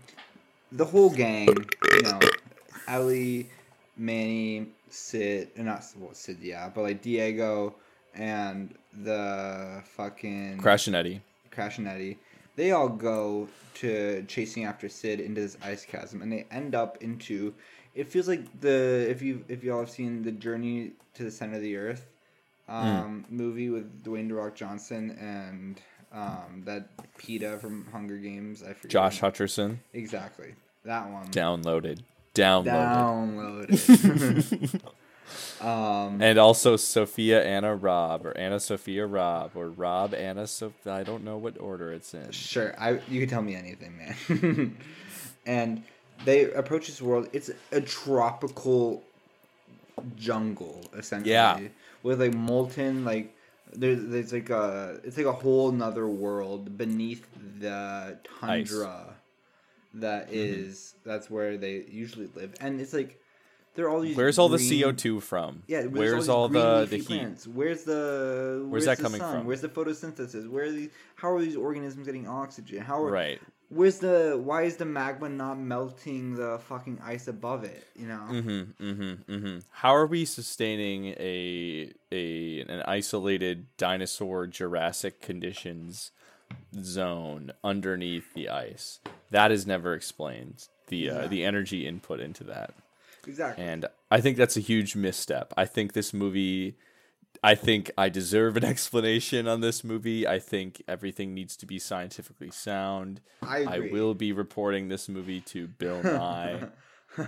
the 0.71 0.85
whole 0.85 1.09
gang, 1.09 1.47
you 1.93 2.01
know, 2.01 2.19
Ellie, 2.87 3.49
Manny, 3.97 4.67
Sid, 4.89 5.49
uh, 5.57 5.63
not 5.63 5.83
well, 5.97 6.13
Sid, 6.13 6.37
yeah, 6.41 6.69
but 6.73 6.81
like 6.81 7.01
Diego 7.01 7.75
and 8.15 8.73
the 9.03 9.81
fucking 9.85 10.59
Crash 10.59 10.87
and 10.87 10.95
Eddie. 10.95 11.21
Crash 11.51 11.77
and 11.77 11.87
Eddie, 11.87 12.17
they 12.55 12.71
all 12.71 12.89
go 12.89 13.47
to 13.75 14.23
chasing 14.27 14.65
after 14.65 14.89
Sid 14.89 15.19
into 15.19 15.41
this 15.41 15.57
ice 15.63 15.85
chasm, 15.85 16.21
and 16.21 16.31
they 16.31 16.45
end 16.51 16.75
up 16.75 16.97
into. 17.01 17.53
It 17.95 18.07
feels 18.07 18.27
like 18.27 18.61
the 18.61 19.07
if 19.09 19.21
you 19.21 19.43
if 19.47 19.63
y'all 19.63 19.79
have 19.79 19.89
seen 19.89 20.23
the 20.23 20.31
Journey 20.31 20.91
to 21.15 21.23
the 21.23 21.31
Center 21.31 21.55
of 21.55 21.61
the 21.61 21.75
Earth 21.75 22.05
um, 22.69 23.25
movie 23.29 23.69
with 23.69 24.03
Dwayne 24.03 24.27
the 24.27 24.35
Rock 24.35 24.55
Johnson 24.55 25.17
and 25.19 25.81
um, 26.11 26.63
that 26.65 26.89
Peeta 27.17 27.59
from 27.59 27.85
Hunger 27.91 28.17
Games. 28.17 28.63
I 28.63 28.73
forget. 28.73 28.91
Josh 28.91 29.19
Hutcherson. 29.19 29.77
Exactly 29.93 30.55
that 30.85 31.09
one. 31.09 31.27
Downloaded. 31.27 31.99
Downloaded. 32.33 33.69
Downloaded. 33.69 34.81
um, 35.61 36.21
And 36.21 36.37
also 36.37 36.75
Sophia 36.75 37.43
Anna 37.43 37.75
Robb 37.75 38.25
or 38.25 38.37
Anna 38.37 38.59
Sophia 38.59 39.05
Robb 39.05 39.51
or 39.55 39.69
Robb 39.69 40.13
Anna 40.13 40.47
Sophia. 40.47 40.93
I 40.93 41.03
don't 41.03 41.23
know 41.23 41.37
what 41.37 41.59
order 41.59 41.93
it's 41.93 42.13
in. 42.13 42.31
Sure, 42.31 42.73
I 42.79 42.99
you 43.07 43.19
can 43.19 43.29
tell 43.29 43.41
me 43.41 43.55
anything, 43.55 43.97
man. 43.97 44.77
and 45.45 45.83
they 46.25 46.51
approach 46.51 46.87
this 46.87 47.01
world. 47.01 47.29
It's 47.33 47.49
a 47.71 47.81
tropical 47.81 49.03
jungle, 50.17 50.81
essentially. 50.97 51.31
Yeah. 51.31 51.59
With 52.01 52.21
like 52.21 52.33
molten 52.33 53.05
like 53.05 53.35
there's 53.73 54.03
there's 54.05 54.33
like 54.33 54.49
a 54.49 54.99
it's 55.03 55.17
like 55.17 55.25
a 55.25 55.33
whole 55.33 55.71
nother 55.71 56.07
world 56.07 56.77
beneath 56.77 57.27
the 57.59 58.17
tundra 58.39 59.15
that 59.95 60.27
mm-hmm. 60.27 60.35
is 60.35 60.95
that's 61.03 61.29
where 61.29 61.57
they 61.57 61.85
usually 61.89 62.29
live. 62.35 62.53
And 62.59 62.79
it's 62.79 62.93
like 62.93 63.19
there 63.75 63.85
are 63.85 63.89
all 63.89 64.01
these. 64.01 64.17
Where's 64.17 64.37
all 64.37 64.49
the 64.49 64.81
CO 64.81 64.91
two 64.91 65.19
from? 65.19 65.63
Yeah, 65.67 65.83
where's 65.83 66.29
all, 66.29 66.41
all 66.43 66.49
the 66.49 66.85
the 66.85 66.97
heat? 66.97 67.07
plants? 67.07 67.47
Where's 67.47 67.83
the 67.83 68.65
where's, 68.67 68.85
that 68.85 68.97
the 68.97 69.03
coming 69.03 69.21
sun? 69.21 69.37
from? 69.37 69.47
Where's 69.47 69.61
the 69.61 69.69
photosynthesis? 69.69 70.49
Where 70.49 70.65
are 70.65 70.71
these? 70.71 70.89
How 71.15 71.31
are 71.31 71.41
these 71.41 71.55
organisms 71.55 72.05
getting 72.05 72.27
oxygen? 72.27 72.81
How 72.81 73.01
are 73.01 73.11
Right. 73.11 73.41
Where's 73.69 73.99
the? 73.99 74.39
Why 74.43 74.63
is 74.63 74.77
the 74.77 74.85
magma 74.85 75.29
not 75.29 75.59
melting 75.59 76.35
the 76.35 76.57
fucking 76.59 76.99
ice 77.03 77.27
above 77.27 77.63
it? 77.63 77.85
You 77.95 78.07
know. 78.07 78.21
Mm-hmm. 78.29 78.83
Mm-hmm. 78.83 79.31
Mm-hmm. 79.31 79.57
How 79.71 79.95
are 79.95 80.07
we 80.07 80.25
sustaining 80.25 81.07
a 81.19 81.93
a 82.11 82.61
an 82.61 82.81
isolated 82.87 83.67
dinosaur 83.77 84.47
Jurassic 84.47 85.21
conditions 85.21 86.11
zone 86.81 87.51
underneath 87.63 88.33
the 88.33 88.49
ice? 88.49 88.99
That 89.29 89.51
is 89.51 89.67
never 89.67 89.93
explained. 89.93 90.67
The 90.87 91.09
uh, 91.09 91.21
Yeah. 91.21 91.27
the 91.27 91.45
energy 91.45 91.85
input 91.85 92.19
into 92.19 92.43
that. 92.45 92.73
Exactly. 93.27 93.63
And 93.63 93.85
I 94.09 94.19
think 94.21 94.37
that's 94.37 94.57
a 94.57 94.61
huge 94.61 94.95
misstep. 94.95 95.53
I 95.55 95.65
think 95.65 95.93
this 95.93 96.13
movie 96.13 96.75
I 97.43 97.55
think 97.55 97.91
I 97.97 98.09
deserve 98.09 98.57
an 98.57 98.63
explanation 98.73 99.47
on 99.47 99.61
this 99.61 99.83
movie. 99.83 100.27
I 100.27 100.39
think 100.39 100.81
everything 100.87 101.33
needs 101.33 101.55
to 101.57 101.65
be 101.65 101.79
scientifically 101.79 102.51
sound. 102.51 103.21
I 103.41 103.63
I 103.63 103.79
will 103.91 104.13
be 104.13 104.31
reporting 104.31 104.89
this 104.89 105.07
movie 105.07 105.41
to 105.41 105.67
Bill 105.67 106.01
Nye. 106.03 106.67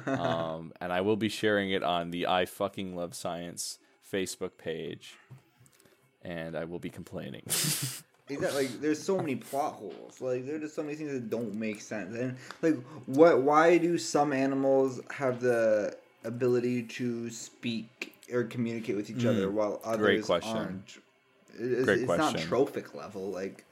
um, 0.06 0.74
and 0.80 0.92
I 0.94 1.02
will 1.02 1.16
be 1.16 1.30
sharing 1.30 1.72
it 1.72 1.84
on 1.84 2.12
the 2.12 2.28
I 2.28 2.46
fucking 2.46 2.96
love 2.96 3.16
science 3.16 3.80
Facebook 4.12 4.58
page. 4.58 5.16
And 6.24 6.56
I 6.56 6.66
will 6.66 6.80
be 6.80 6.90
complaining. 6.90 7.44
Exactly. 8.30 8.68
Like, 8.68 8.80
there's 8.80 9.02
so 9.04 9.18
many 9.18 9.36
plot 9.36 9.74
holes. 9.74 10.22
Like, 10.22 10.46
there's 10.46 10.62
just 10.62 10.76
so 10.76 10.84
many 10.84 10.96
things 10.96 11.12
that 11.12 11.30
don't 11.30 11.54
make 11.54 11.82
sense. 11.82 12.16
And 12.16 12.38
like, 12.62 12.76
what? 13.06 13.42
Why 13.42 13.78
do 13.78 13.98
some 13.98 14.32
animals 14.32 15.02
have 15.12 15.42
the 15.42 15.98
ability 16.24 16.84
to 16.84 17.30
speak 17.30 18.16
or 18.34 18.44
communicate 18.44 18.96
with 18.96 19.10
each 19.10 19.26
other 19.26 19.50
while 19.50 19.80
others. 19.84 20.00
Great 20.06 20.24
question. 20.24 20.58
aren't? 20.58 20.98
It's, 21.60 21.86
Great 21.86 22.00
it's 22.00 22.08
not 22.08 22.17
question. 22.32 22.41
trophic 22.48 22.94
level. 22.96 23.30
Like, 23.30 23.65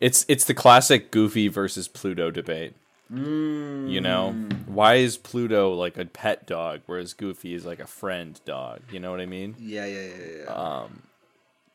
it's 0.00 0.24
it's 0.28 0.44
the 0.44 0.54
classic 0.54 1.10
Goofy 1.10 1.48
versus 1.48 1.88
Pluto 1.88 2.30
debate. 2.30 2.74
You 3.10 4.00
know, 4.02 4.32
why 4.66 4.96
is 4.96 5.16
Pluto 5.16 5.72
like 5.72 5.96
a 5.96 6.04
pet 6.04 6.46
dog, 6.46 6.82
whereas 6.86 7.14
Goofy 7.14 7.54
is 7.54 7.64
like 7.64 7.80
a 7.80 7.86
friend 7.86 8.38
dog? 8.44 8.80
You 8.92 9.00
know 9.00 9.10
what 9.10 9.20
I 9.20 9.26
mean? 9.26 9.54
yeah, 9.58 9.86
yeah, 9.86 10.00
yeah, 10.02 10.14
yeah. 10.44 10.52
Uh, 10.52 10.88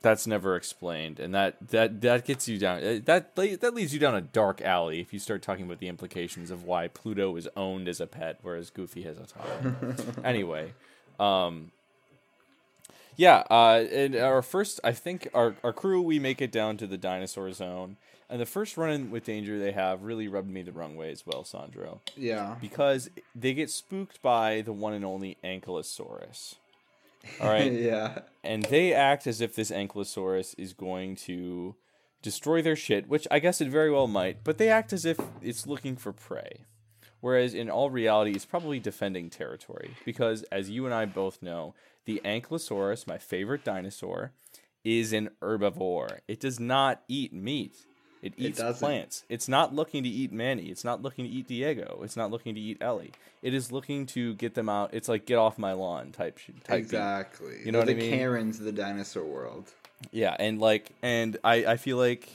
That's 0.04 0.28
never 0.28 0.56
explained, 0.56 1.20
and 1.20 1.34
that 1.34 1.56
that 1.70 2.02
that 2.02 2.26
gets 2.26 2.48
you 2.48 2.60
down. 2.60 2.84
uh, 2.84 3.00
That 3.04 3.36
that 3.36 3.74
leads 3.74 3.94
you 3.96 4.00
down 4.00 4.14
a 4.16 4.22
dark 4.22 4.62
alley 4.62 5.00
if 5.00 5.12
you 5.12 5.18
start 5.18 5.42
talking 5.42 5.66
about 5.66 5.80
the 5.80 5.88
implications 5.88 6.52
of 6.52 6.66
why 6.66 6.88
Pluto 6.88 7.36
is 7.36 7.48
owned 7.58 7.88
as 7.88 8.00
a 8.00 8.06
pet, 8.06 8.38
whereas 8.44 8.70
Goofy 8.70 9.02
has 9.02 9.18
a 9.18 9.22
autonomy. 9.24 9.96
anyway, 10.24 10.74
um, 11.20 11.72
yeah, 13.16 13.44
uh, 13.50 13.86
and 13.92 14.16
our 14.16 14.42
first, 14.42 14.80
I 14.84 14.92
think 14.92 15.28
our 15.34 15.56
our 15.64 15.74
crew 15.74 16.02
we 16.02 16.20
make 16.20 16.42
it 16.42 16.52
down 16.52 16.78
to 16.78 16.88
the 16.88 16.98
dinosaur 16.98 17.52
zone, 17.52 17.98
and 18.30 18.42
the 18.42 18.46
first 18.46 18.78
run 18.78 18.90
in 18.90 19.12
with 19.12 19.26
danger 19.26 19.60
they 19.60 19.72
have 19.72 20.04
really 20.04 20.28
rubbed 20.28 20.50
me 20.50 20.64
the 20.64 20.72
wrong 20.72 20.96
way 20.96 21.12
as 21.12 21.26
well, 21.26 21.44
Sandro 21.44 22.02
yeah. 22.16 22.56
because 22.60 23.10
they 23.36 23.54
get 23.54 23.70
spooked 23.70 24.22
by 24.22 24.62
the 24.62 24.74
one 24.74 24.94
and 24.94 25.06
only 25.06 25.38
Ankylosaurus. 25.44 26.56
All 27.40 27.50
right, 27.50 27.72
yeah. 27.72 28.20
and 28.44 28.64
they 28.66 28.94
act 28.94 29.28
as 29.28 29.42
if 29.42 29.56
this 29.56 29.72
Ankylosaurus 29.72 30.56
is 30.58 30.74
going 30.74 31.16
to 31.18 31.76
destroy 32.22 32.62
their 32.62 32.76
shit, 32.76 33.08
which 33.08 33.28
I 33.30 33.40
guess 33.40 33.62
it 33.62 33.70
very 33.70 33.92
well 33.92 34.08
might, 34.08 34.44
but 34.44 34.58
they 34.58 34.70
act 34.70 34.94
as 34.94 35.06
if 35.06 35.20
it's 35.42 35.68
looking 35.68 35.96
for 35.96 36.12
prey. 36.12 36.66
Whereas 37.24 37.54
in 37.54 37.70
all 37.70 37.90
reality, 37.90 38.32
it's 38.32 38.44
probably 38.44 38.82
defending 38.82 39.30
territory. 39.30 39.92
Because 40.04 40.44
as 40.52 40.70
you 40.70 40.84
and 40.84 40.94
I 40.94 41.06
both 41.06 41.42
know, 41.42 41.74
the 42.04 42.22
Ankylosaurus, 42.26 43.08
my 43.08 43.18
favorite 43.18 43.64
dinosaur, 43.64 44.34
is 44.84 45.14
an 45.14 45.30
herbivore. 45.42 46.20
It 46.28 46.42
does 46.42 46.60
not 46.60 47.02
eat 47.08 47.32
meat. 47.32 47.78
It 48.22 48.34
eats 48.36 48.60
doesn't. 48.60 48.86
plants. 48.86 49.24
It's 49.30 49.48
not 49.48 49.74
looking 49.74 50.04
to 50.04 50.10
eat 50.10 50.34
Manny. 50.34 50.64
It's 50.66 50.84
not 50.84 51.02
looking 51.02 51.24
to 51.24 51.32
eat 51.32 51.48
Diego. 51.48 52.02
It's 52.04 52.18
not 52.18 52.30
looking 52.30 52.56
to 52.56 52.60
eat 52.60 52.80
Ellie. 52.82 53.14
It 53.42 53.54
is 53.54 53.72
looking 53.72 54.06
to 54.08 54.34
get 54.34 54.54
them 54.54 54.68
out. 54.68 54.90
It's 54.94 55.08
like 55.08 55.26
get 55.26 55.38
off 55.38 55.58
my 55.58 55.72
lawn 55.72 56.12
type 56.12 56.38
type 56.66 56.66
beat. 56.68 56.78
Exactly. 56.80 57.62
You 57.64 57.72
know 57.72 57.80
They're 57.80 57.86
what 57.86 57.90
I 57.90 57.94
the 57.94 58.02
mean? 58.02 58.12
Karens 58.12 58.60
of 58.60 58.66
the 58.66 58.74
dinosaur 58.74 59.24
world. 59.24 59.72
Yeah, 60.12 60.36
and 60.38 60.60
like, 60.60 60.92
and 61.02 61.38
I, 61.42 61.66
I 61.66 61.78
feel 61.78 61.96
like, 61.96 62.28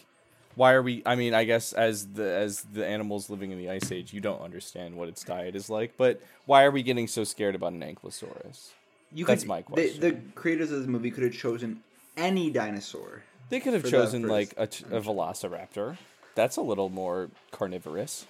why 0.58 0.72
are 0.72 0.82
we? 0.82 1.02
I 1.06 1.14
mean, 1.14 1.32
I 1.34 1.44
guess 1.44 1.72
as 1.72 2.06
the 2.18 2.28
as 2.46 2.62
the 2.72 2.84
animals 2.86 3.30
living 3.30 3.50
in 3.52 3.58
the 3.58 3.70
ice 3.70 3.90
age, 3.92 4.12
you 4.12 4.20
don't 4.20 4.40
understand 4.42 4.96
what 4.96 5.08
its 5.08 5.22
diet 5.24 5.54
is 5.56 5.70
like. 5.70 5.96
But 5.96 6.20
why 6.46 6.64
are 6.64 6.70
we 6.70 6.82
getting 6.82 7.06
so 7.06 7.22
scared 7.24 7.54
about 7.54 7.72
an 7.72 7.80
ankylosaurus? 7.80 8.70
You 9.14 9.24
That's 9.24 9.42
could, 9.44 9.48
my 9.48 9.58
the- 9.58 9.62
question. 9.62 10.00
The, 10.00 10.12
creators 10.34 10.70
of 10.72 10.80
this 10.80 10.88
movie 10.88 11.10
could 11.10 11.22
have 11.24 11.32
chosen 11.32 11.80
any 12.16 12.50
dinosaur. 12.50 13.22
They 13.50 13.60
could 13.60 13.72
have 13.72 13.84
the 13.84 13.90
chosen 13.90 14.26
like 14.28 14.52
a, 14.58 14.64
a 14.64 15.00
velociraptor. 15.00 15.96
That's 16.34 16.56
a 16.56 16.60
little 16.62 16.88
more 16.90 17.30
carnivorous. 17.52 18.26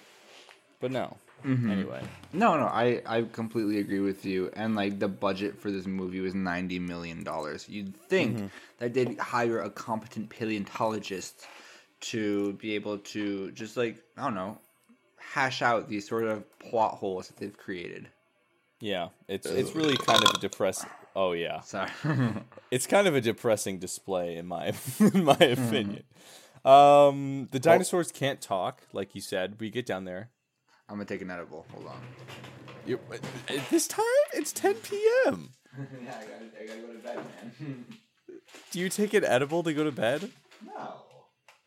But 0.79 0.91
no. 0.91 1.17
Mm-hmm. 1.45 1.69
Anyway, 1.71 2.01
No, 2.33 2.57
no, 2.57 2.65
I, 2.65 3.01
I 3.05 3.21
completely 3.31 3.79
agree 3.79 4.01
with 4.01 4.25
you. 4.25 4.51
And 4.55 4.75
like 4.75 4.99
the 4.99 5.07
budget 5.07 5.57
for 5.59 5.71
this 5.71 5.85
movie 5.85 6.19
was 6.19 6.33
ninety 6.35 6.79
million 6.79 7.23
dollars. 7.23 7.67
You'd 7.69 7.95
think 8.09 8.37
Mm-hmm. 8.37 8.47
that 8.79 8.93
they'd 8.93 9.17
hire 9.19 9.59
a 9.61 9.69
competent 9.69 10.29
paleontologist 10.29 11.45
to 12.01 12.53
be 12.53 12.75
able 12.75 12.97
to 12.99 13.51
just 13.51 13.77
like 13.77 13.97
I 14.17 14.23
don't 14.23 14.35
know, 14.35 14.57
hash 15.17 15.61
out 15.61 15.89
these 15.89 16.07
sort 16.07 16.25
of 16.25 16.43
plot 16.59 16.95
holes 16.95 17.27
that 17.27 17.37
they've 17.37 17.57
created. 17.57 18.07
yeah, 18.79 19.09
it's 19.27 19.45
it's 19.45 19.75
really 19.75 19.97
kind 19.97 20.23
of 20.23 20.35
a 20.35 20.39
depressing. 20.39 20.89
Oh 21.15 21.33
yeah, 21.33 21.61
Sorry. 21.61 21.89
it's 22.71 22.87
kind 22.87 23.07
of 23.07 23.15
a 23.15 23.21
depressing 23.21 23.79
display 23.79 24.37
in 24.37 24.47
my 24.47 24.67
in 24.99 25.23
my 25.23 25.35
mm-hmm. 25.35 25.67
opinion. 25.67 26.03
Um, 26.65 27.47
the 27.51 27.59
dinosaurs 27.59 28.11
can't 28.11 28.41
talk, 28.41 28.81
like 28.93 29.15
you 29.15 29.21
said. 29.21 29.59
We 29.59 29.69
get 29.69 29.85
down 29.85 30.05
there. 30.05 30.29
I'm 30.87 30.95
gonna 30.95 31.05
take 31.05 31.21
an 31.21 31.31
edible. 31.31 31.65
Hold 31.71 31.87
on. 31.87 32.01
You, 32.85 32.99
at 33.47 33.69
this 33.69 33.87
time, 33.87 34.05
it's 34.33 34.51
10 34.51 34.75
p.m. 34.75 35.51
yeah, 35.77 36.17
I 36.17 36.23
gotta, 36.23 36.45
I 36.59 36.65
gotta 36.65 36.79
go 36.81 36.93
to 36.93 36.99
bed, 36.99 37.19
man. 37.59 37.85
Do 38.71 38.79
you 38.79 38.89
take 38.89 39.13
an 39.13 39.23
edible 39.23 39.61
to 39.63 39.73
go 39.73 39.83
to 39.83 39.91
bed, 39.91 40.31
no, 40.65 41.03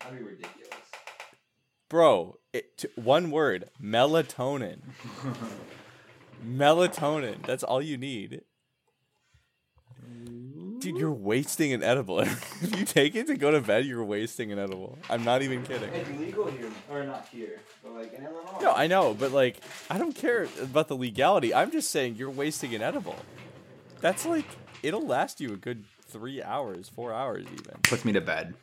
that'd 0.03 0.19
be 0.19 0.25
ridiculous. 0.25 0.69
bro? 1.89 2.39
It, 2.53 2.77
t- 2.79 2.89
one 2.97 3.31
word: 3.31 3.69
melatonin. 3.83 4.81
melatonin. 6.47 7.47
That's 7.47 7.63
all 7.63 7.81
you 7.83 7.97
need. 7.97 8.43
Dude, 10.81 10.97
you're 10.99 11.13
wasting 11.13 11.73
an 11.73 11.85
edible. 11.85 12.19
if 12.21 12.77
you 12.77 12.85
take 12.85 13.15
it 13.15 13.29
to 13.29 13.37
go 13.37 13.53
to 13.53 13.61
bed, 13.61 13.87
you're 13.87 14.03
wasting 14.03 14.51
an 14.51 14.59
edible. 14.59 14.99
I'm 15.09 15.23
not 15.23 15.43
even 15.43 15.63
kidding. 15.63 15.89
It's 15.95 16.11
legal 16.19 16.47
here, 16.51 16.69
or 16.91 17.05
not 17.05 17.29
here, 17.31 17.61
but 17.85 17.93
like 17.95 18.13
in 18.13 18.25
Illinois. 18.25 18.59
No, 18.61 18.73
I 18.73 18.89
know, 18.89 19.15
but 19.15 19.31
like, 19.31 19.61
I 19.89 19.97
don't 19.97 20.15
care 20.15 20.49
about 20.61 20.89
the 20.89 20.97
legality. 20.97 21.55
I'm 21.55 21.71
just 21.71 21.91
saying 21.91 22.17
you're 22.17 22.31
wasting 22.31 22.75
an 22.75 22.83
edible. 22.83 23.15
That's 24.01 24.27
like, 24.27 24.47
it'll 24.83 25.07
last 25.07 25.41
you 25.41 25.53
a 25.53 25.57
good 25.57 25.85
three 26.09 26.43
hours, 26.43 26.89
four 26.89 27.15
hours 27.15 27.47
even. 27.53 27.81
puts 27.85 28.05
me 28.05 28.11
to 28.13 28.21
bed. 28.21 28.55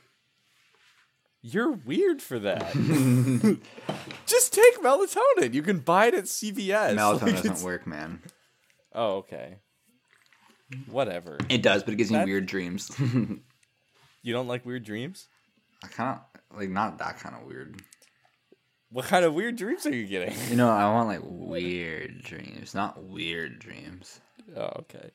You're 1.42 1.72
weird 1.72 2.22
for 2.22 2.38
that. 2.40 2.72
just 4.26 4.54
take 4.54 4.82
melatonin. 4.82 5.54
You 5.54 5.62
can 5.62 5.80
buy 5.80 6.08
it 6.08 6.14
at 6.14 6.26
CVS. 6.26 6.96
Melatonin 6.96 7.22
Like, 7.22 7.36
doesn't 7.36 7.46
it's- 7.46 7.64
work, 7.64 7.88
man. 7.88 8.22
Oh, 8.94 9.18
okay. 9.18 9.58
Whatever. 10.90 11.38
It 11.50 11.62
does, 11.62 11.84
but 11.84 11.94
it 11.94 11.98
gives 11.98 12.12
me 12.12 12.24
weird 12.26 12.46
dreams. 12.46 12.92
You 14.22 14.34
don't 14.34 14.50
like 14.50 14.66
weird 14.66 14.84
dreams? 14.84 15.30
I 15.82 15.88
kind 15.88 16.20
of 16.20 16.58
like 16.60 16.70
not 16.70 16.98
that 16.98 17.20
kind 17.20 17.36
of 17.38 17.44
weird. 17.48 17.82
What 18.92 19.06
kind 19.06 19.24
of 19.24 19.34
weird 19.34 19.56
dreams 19.56 19.86
are 19.86 19.96
you 19.96 20.06
getting? 20.08 20.36
You 20.50 20.58
know, 20.58 20.70
I 20.70 20.92
want 20.92 21.08
like 21.08 21.22
weird 21.24 22.22
dreams, 22.22 22.76
not 22.76 23.02
weird 23.02 23.60
dreams. 23.60 24.20
Oh, 24.58 24.72
okay. 24.80 25.12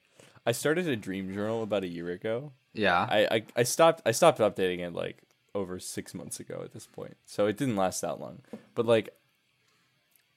I 0.47 0.53
started 0.53 0.89
a 0.89 0.97
dream 0.97 1.35
journal 1.35 1.63
about 1.63 1.85
a 1.85 1.87
year 1.87 2.09
ago. 2.13 2.53
Yeah. 2.73 2.99
I, 2.99 3.29
I, 3.31 3.43
I 3.57 3.63
stopped 3.65 4.01
I 4.07 4.13
stopped 4.13 4.39
updating 4.39 4.79
it 4.79 4.95
like 4.95 5.19
over 5.55 5.79
six 5.79 6.15
months 6.15 6.41
ago 6.41 6.61
at 6.65 6.73
this 6.73 6.87
point, 6.87 7.17
so 7.25 7.47
it 7.47 7.57
didn't 7.57 7.77
last 7.77 8.01
that 8.01 8.21
long. 8.21 8.41
But 8.75 8.87
like, 8.87 9.11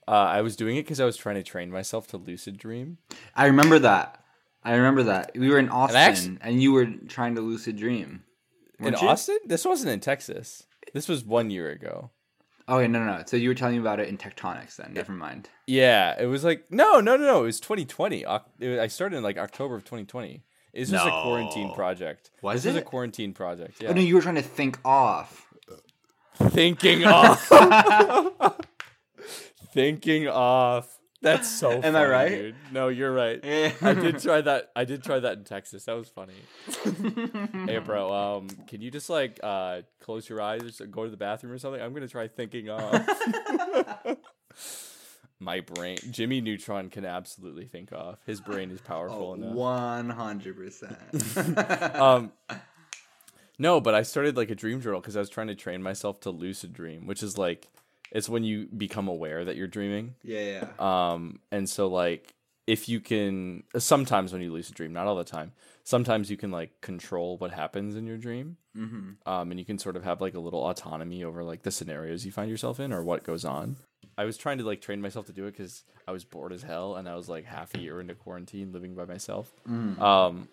uh, 0.07 0.11
I 0.11 0.41
was 0.41 0.55
doing 0.55 0.77
it 0.77 0.83
because 0.83 0.99
I 0.99 1.05
was 1.05 1.17
trying 1.17 1.35
to 1.35 1.43
train 1.43 1.69
myself 1.71 2.07
to 2.07 2.17
lucid 2.17 2.57
dream. 2.57 2.97
I 3.35 3.47
remember 3.47 3.79
that. 3.79 4.23
I 4.63 4.75
remember 4.75 5.03
that. 5.03 5.31
We 5.35 5.49
were 5.49 5.59
in 5.59 5.69
Austin 5.69 5.97
actu- 5.97 6.37
and 6.41 6.61
you 6.61 6.71
were 6.71 6.85
trying 7.07 7.35
to 7.35 7.41
lucid 7.41 7.77
dream. 7.77 8.23
In 8.79 8.93
you? 8.93 9.07
Austin, 9.07 9.39
this 9.45 9.65
wasn't 9.65 9.91
in 9.91 9.99
Texas. 9.99 10.63
This 10.93 11.07
was 11.07 11.23
one 11.23 11.49
year 11.49 11.69
ago. 11.71 12.11
Okay, 12.69 12.87
no, 12.87 12.99
no, 13.03 13.17
no. 13.17 13.23
So 13.25 13.37
you 13.37 13.49
were 13.49 13.55
telling 13.55 13.75
me 13.75 13.79
about 13.79 13.99
it 14.01 14.09
in 14.09 14.17
Tectonics 14.17 14.75
then. 14.75 14.93
Never 14.93 15.13
mind. 15.13 15.49
Yeah, 15.67 16.15
it 16.21 16.25
was 16.25 16.43
like 16.43 16.65
no, 16.69 16.99
no, 16.99 17.15
no, 17.17 17.25
no. 17.25 17.39
It 17.43 17.45
was 17.45 17.59
2020. 17.61 18.25
Oc- 18.25 18.49
it 18.59 18.67
was- 18.69 18.79
I 18.79 18.87
started 18.87 19.17
in 19.17 19.23
like 19.23 19.37
October 19.37 19.75
of 19.75 19.83
2020. 19.85 20.43
It's 20.73 20.91
just 20.91 21.05
a 21.07 21.09
quarantine 21.23 21.69
No. 21.69 21.73
project. 21.73 22.29
Was 22.41 22.63
this 22.63 22.71
was 22.71 22.75
it? 22.77 22.79
a 22.79 22.85
quarantine 22.85 23.33
project? 23.33 23.81
Yeah. 23.81 23.89
Oh, 23.89 23.93
no, 23.93 24.01
you 24.01 24.15
were 24.15 24.21
trying 24.21 24.35
to 24.35 24.41
think 24.41 24.77
off. 24.85 25.45
Thinking 26.35 27.03
off. 27.05 27.49
Thinking 29.73 30.27
off. 30.27 30.93
That's 31.21 31.49
so. 31.49 31.71
Am 31.81 31.95
I 31.95 32.05
right? 32.05 32.29
Dude. 32.29 32.55
No, 32.71 32.89
you're 32.89 33.11
right. 33.11 33.39
Yeah. 33.43 33.71
I 33.81 33.93
did 33.95 34.19
try 34.19 34.39
that. 34.41 34.69
I 34.75 34.85
did 34.85 35.03
try 35.03 35.19
that 35.19 35.39
in 35.39 35.43
Texas. 35.45 35.85
That 35.85 35.93
was 35.95 36.09
funny. 36.09 36.35
hey, 37.65 37.79
bro. 37.79 38.13
Um, 38.13 38.47
can 38.67 38.81
you 38.81 38.91
just 38.91 39.09
like 39.09 39.39
uh 39.41 39.81
close 39.99 40.29
your 40.29 40.41
eyes 40.41 40.79
or 40.79 40.85
go 40.85 41.05
to 41.05 41.09
the 41.09 41.17
bathroom 41.17 41.53
or 41.53 41.57
something? 41.57 41.81
I'm 41.81 41.91
gonna 41.93 42.07
try 42.07 42.27
thinking 42.27 42.69
off. 42.69 43.01
My 45.39 45.59
brain, 45.59 45.97
Jimmy 46.09 46.41
Neutron 46.41 46.89
can 46.89 47.05
absolutely 47.05 47.65
think 47.65 47.93
off. 47.93 48.17
His 48.25 48.41
brain 48.41 48.71
is 48.71 48.81
powerful 48.81 49.29
Oh, 49.29 49.33
enough. 49.35 49.53
One 49.53 50.09
hundred 50.09 50.55
percent. 50.57 50.97
um 51.95 52.31
no 53.59 53.81
but 53.81 53.95
i 53.95 54.03
started 54.03 54.37
like 54.37 54.49
a 54.51 54.55
dream 54.55 54.81
journal 54.81 54.99
because 55.01 55.15
i 55.15 55.19
was 55.19 55.29
trying 55.29 55.47
to 55.47 55.55
train 55.55 55.81
myself 55.81 56.19
to 56.19 56.29
lucid 56.29 56.73
dream 56.73 57.07
which 57.07 57.23
is 57.23 57.37
like 57.37 57.67
it's 58.11 58.29
when 58.29 58.43
you 58.43 58.67
become 58.77 59.07
aware 59.07 59.43
that 59.45 59.55
you're 59.55 59.67
dreaming 59.67 60.13
Yeah, 60.23 60.67
yeah. 60.79 61.11
um 61.13 61.39
and 61.51 61.67
so 61.69 61.87
like 61.87 62.33
if 62.67 62.87
you 62.87 62.99
can 62.99 63.63
sometimes 63.77 64.31
when 64.33 64.41
you 64.43 64.51
lucid 64.51 64.75
dream 64.75 64.93
not 64.93 65.07
all 65.07 65.15
the 65.15 65.23
time 65.23 65.53
sometimes 65.83 66.29
you 66.29 66.37
can 66.37 66.51
like 66.51 66.81
control 66.81 67.37
what 67.37 67.51
happens 67.51 67.95
in 67.95 68.05
your 68.05 68.17
dream 68.17 68.57
Mm-hmm. 68.77 69.27
um 69.27 69.49
and 69.49 69.59
you 69.59 69.65
can 69.65 69.79
sort 69.79 69.95
of 69.95 70.03
have 70.03 70.21
like 70.21 70.35
a 70.35 70.39
little 70.39 70.63
autonomy 70.69 71.23
over 71.23 71.43
like 71.43 71.63
the 71.63 71.71
scenarios 71.71 72.27
you 72.27 72.31
find 72.31 72.51
yourself 72.51 72.79
in 72.79 72.93
or 72.93 73.03
what 73.03 73.23
goes 73.23 73.43
on 73.43 73.77
i 74.17 74.25
was 74.25 74.37
trying 74.37 74.57
to 74.57 74.63
like 74.63 74.81
train 74.81 75.01
myself 75.01 75.25
to 75.25 75.33
do 75.33 75.45
it 75.45 75.51
because 75.51 75.83
i 76.07 76.11
was 76.11 76.23
bored 76.23 76.51
as 76.51 76.63
hell 76.63 76.95
and 76.95 77.07
i 77.07 77.15
was 77.15 77.27
like 77.29 77.45
half 77.45 77.73
a 77.75 77.79
year 77.79 77.99
into 78.01 78.13
quarantine 78.15 78.71
living 78.71 78.95
by 78.95 79.05
myself 79.05 79.51
um 80.01 80.47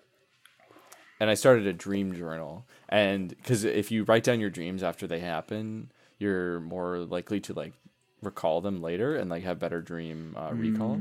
and 1.21 1.31
I 1.31 1.35
started 1.35 1.67
a 1.69 1.73
dream 1.73 2.13
journal. 2.15 2.67
And 2.89 3.29
because 3.29 3.63
if 3.65 3.93
you 3.93 4.03
write 4.03 4.25
down 4.25 4.41
your 4.41 4.51
dreams 4.51 4.83
after 4.83 5.07
they 5.07 5.21
happen, 5.21 5.93
you're 6.19 6.59
more 6.61 6.99
likely 6.99 7.39
to 7.41 7.53
like 7.55 7.73
recall 8.21 8.61
them 8.61 8.83
later 8.83 9.15
and 9.17 9.31
like 9.31 9.45
have 9.45 9.59
better 9.61 9.81
dream 9.81 10.35
uh, 10.37 10.51
recall. 10.53 10.99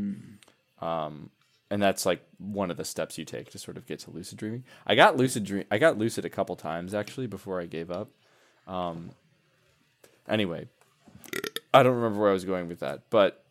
Um, 0.82 1.30
and 1.72 1.82
that's 1.82 2.06
like 2.06 2.24
one 2.38 2.70
of 2.70 2.78
the 2.78 2.86
steps 2.86 3.18
you 3.18 3.26
take 3.26 3.50
to 3.52 3.58
sort 3.58 3.76
of 3.76 3.88
get 3.88 4.00
to 4.02 4.12
lucid 4.12 4.38
dreaming. 4.38 4.64
I 4.86 4.94
got 4.94 5.18
lucid 5.18 5.46
dream. 5.46 5.66
I 5.72 5.80
got 5.80 5.98
lucid 5.98 6.26
a 6.26 6.30
couple 6.30 6.56
times 6.56 6.94
actually 6.94 7.26
before 7.28 7.60
I 7.60 7.66
gave 7.66 7.90
up. 7.90 8.10
Um, 8.68 9.10
anyway, 10.30 10.68
I 11.74 11.84
don't 11.84 11.96
remember 11.96 12.20
where 12.22 12.30
I 12.30 12.34
was 12.34 12.46
going 12.46 12.68
with 12.68 12.80
that, 12.82 13.10
but 13.10 13.44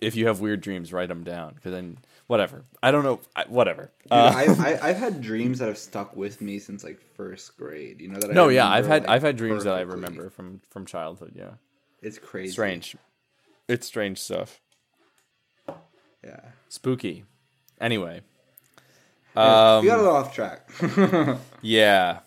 if 0.00 0.16
you 0.16 0.26
have 0.26 0.40
weird 0.40 0.60
dreams, 0.60 0.92
write 0.92 1.08
them 1.08 1.24
down 1.24 1.54
because 1.54 1.72
then 1.72 1.98
whatever. 2.26 2.64
I 2.82 2.90
don't 2.90 3.02
know. 3.04 3.20
I, 3.34 3.44
whatever. 3.48 3.90
Dude, 4.04 4.12
Uh, 4.12 4.32
I, 4.34 4.44
I, 4.44 4.88
I've 4.88 4.96
had 4.96 5.20
dreams 5.20 5.58
that 5.58 5.68
have 5.68 5.78
stuck 5.78 6.16
with 6.16 6.40
me 6.40 6.58
since 6.58 6.84
like 6.84 7.00
first 7.16 7.56
grade. 7.56 8.00
You 8.00 8.08
know 8.08 8.18
that. 8.20 8.30
I 8.30 8.34
No, 8.34 8.48
yeah, 8.48 8.68
I've 8.68 8.86
had 8.86 9.02
like, 9.02 9.10
I've 9.10 9.22
had 9.22 9.36
dreams 9.36 9.64
that 9.64 9.74
I 9.74 9.80
remember 9.82 10.30
from 10.30 10.60
from 10.70 10.86
childhood. 10.86 11.32
Yeah, 11.34 11.52
It's 12.02 12.18
crazy. 12.18 12.52
strange. 12.52 12.96
It's 13.68 13.86
strange 13.86 14.18
stuff. 14.18 14.60
Yeah. 16.24 16.40
Spooky. 16.68 17.24
Anyway, 17.80 18.22
Yeah, 19.36 19.76
um, 19.76 19.82
we 19.82 19.88
got 19.88 19.98
a 19.98 20.02
little 20.02 20.16
off 20.16 20.34
track. 20.34 20.68
yeah. 21.62 22.20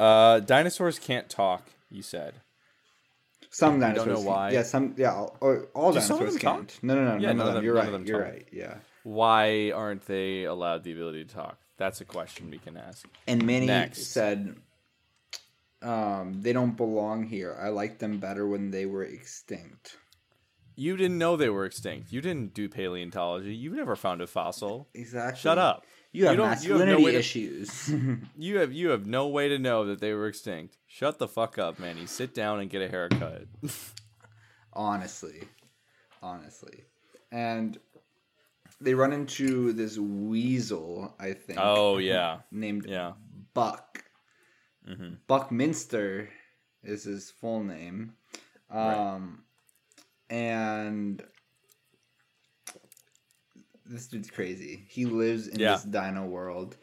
Uh, 0.00 0.40
dinosaurs 0.40 0.98
can't 0.98 1.28
talk. 1.28 1.68
You 1.90 2.02
said. 2.02 2.34
Some 3.58 3.72
don't 3.80 3.80
dinosaurs. 3.80 4.06
know 4.08 4.14
can- 4.16 4.24
why? 4.24 4.50
Yeah, 4.50 4.62
some. 4.62 4.94
Yeah, 4.96 5.14
all, 5.14 5.36
all- 5.74 5.92
Do 5.92 5.98
dinosaurs 6.00 6.32
them 6.34 6.40
can't. 6.40 6.78
No, 6.82 6.94
no, 6.94 7.04
no, 7.04 7.16
Yeah, 7.18 7.32
none, 7.32 7.48
of 7.48 7.54
them. 7.54 7.64
You're 7.64 7.74
none 7.74 7.84
right. 7.84 7.92
them 7.92 8.06
You're 8.06 8.20
right. 8.22 8.48
Yeah. 8.52 8.74
Why 9.04 9.70
aren't 9.72 10.06
they 10.06 10.44
allowed 10.44 10.84
the 10.84 10.92
ability 10.92 11.24
to 11.24 11.34
talk? 11.34 11.58
That's 11.76 12.00
a 12.00 12.04
question 12.04 12.50
we 12.50 12.58
can 12.58 12.76
ask. 12.76 13.06
And 13.26 13.44
Manny 13.46 13.66
Next. 13.66 14.08
said, 14.08 14.56
um, 15.82 16.40
"They 16.42 16.52
don't 16.52 16.76
belong 16.76 17.24
here. 17.24 17.56
I 17.60 17.68
liked 17.68 18.00
them 18.00 18.18
better 18.18 18.46
when 18.46 18.70
they 18.70 18.86
were 18.86 19.04
extinct." 19.04 19.96
You 20.76 20.96
didn't 20.96 21.18
know 21.18 21.36
they 21.36 21.48
were 21.48 21.64
extinct. 21.64 22.12
You 22.12 22.20
didn't 22.20 22.54
do 22.54 22.68
paleontology. 22.68 23.54
You 23.54 23.74
never 23.74 23.96
found 23.96 24.20
a 24.20 24.26
fossil. 24.28 24.88
Exactly. 24.94 25.40
Shut 25.40 25.58
up. 25.58 25.84
You 26.12 26.24
have 26.26 26.32
You 26.34 26.36
don't- 26.36 26.62
you 26.64 26.72
have 26.72 26.80
no 26.80 26.86
masculinity 26.86 27.12
to- 27.12 27.18
issues. 27.18 27.90
You 28.38 28.58
have 28.58 28.72
you 28.72 28.90
have 28.90 29.06
no 29.06 29.26
way 29.28 29.48
to 29.48 29.58
know 29.58 29.84
that 29.86 30.00
they 30.00 30.12
were 30.12 30.26
extinct. 30.28 30.77
Shut 30.88 31.18
the 31.18 31.28
fuck 31.28 31.58
up, 31.58 31.78
Manny. 31.78 32.06
Sit 32.06 32.34
down 32.34 32.60
and 32.60 32.70
get 32.70 32.82
a 32.82 32.88
haircut. 32.88 33.44
honestly, 34.72 35.42
honestly, 36.22 36.84
and 37.30 37.78
they 38.80 38.94
run 38.94 39.12
into 39.12 39.72
this 39.74 39.98
weasel. 39.98 41.14
I 41.20 41.34
think. 41.34 41.58
oh 41.62 41.98
yeah, 41.98 42.38
named 42.50 42.86
yeah. 42.88 43.12
Buck. 43.54 44.04
hmm 44.86 45.14
Buckminster 45.26 46.30
is 46.82 47.04
his 47.04 47.30
full 47.30 47.62
name. 47.62 48.14
Right. 48.72 49.14
Um, 49.14 49.44
and 50.30 51.22
this 53.86 54.06
dude's 54.06 54.30
crazy. 54.30 54.84
He 54.88 55.04
lives 55.06 55.48
in 55.48 55.58
Yeah. 55.60 55.72
this 55.74 55.82
dino 55.84 56.24
world 56.26 56.76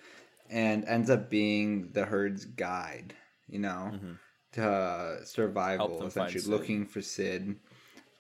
and 0.50 0.86
ends 0.86 1.10
up 1.10 1.30
being 1.30 1.90
the 1.94 2.06
herd's 2.06 2.46
guide, 2.46 3.14
you 3.48 3.60
know, 3.60 3.92
Mhm. 3.94 4.18
to 4.54 5.22
survival, 5.26 5.88
them 6.00 6.10
find 6.10 6.30
essentially 6.30 6.58
looking 6.58 6.86
for 6.86 7.02
Sid. 7.02 7.56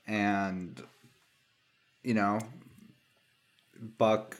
And, 0.07 0.81
you 2.03 2.13
know, 2.13 2.39
Buck. 3.97 4.37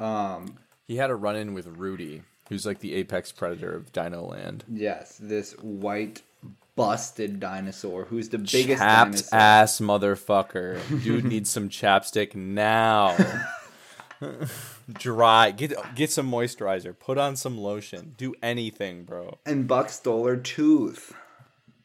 Um, 0.00 0.58
He 0.86 0.96
had 0.96 1.10
a 1.10 1.14
run 1.16 1.36
in 1.36 1.54
with 1.54 1.66
Rudy, 1.66 2.22
who's 2.48 2.64
like 2.66 2.80
the 2.80 2.94
apex 2.94 3.30
predator 3.32 3.74
of 3.74 3.92
Dino 3.92 4.22
Land. 4.26 4.64
Yes, 4.68 5.16
this 5.20 5.52
white 5.58 6.22
busted 6.76 7.40
dinosaur 7.40 8.04
who's 8.04 8.28
the 8.28 8.38
biggest 8.38 8.80
Chapped 8.80 9.10
dinosaur. 9.10 9.38
ass 9.38 9.80
motherfucker. 9.80 11.02
Dude 11.02 11.24
needs 11.24 11.50
some 11.50 11.68
chapstick 11.68 12.34
now. 12.34 13.16
Dry. 14.92 15.50
Get 15.50 15.72
get 15.94 16.10
some 16.10 16.30
moisturizer. 16.30 16.98
Put 16.98 17.18
on 17.18 17.36
some 17.36 17.58
lotion. 17.58 18.14
Do 18.16 18.34
anything, 18.42 19.04
bro. 19.04 19.38
And 19.46 19.66
Buck 19.68 19.90
stole 19.90 20.26
her 20.26 20.36
tooth. 20.36 21.12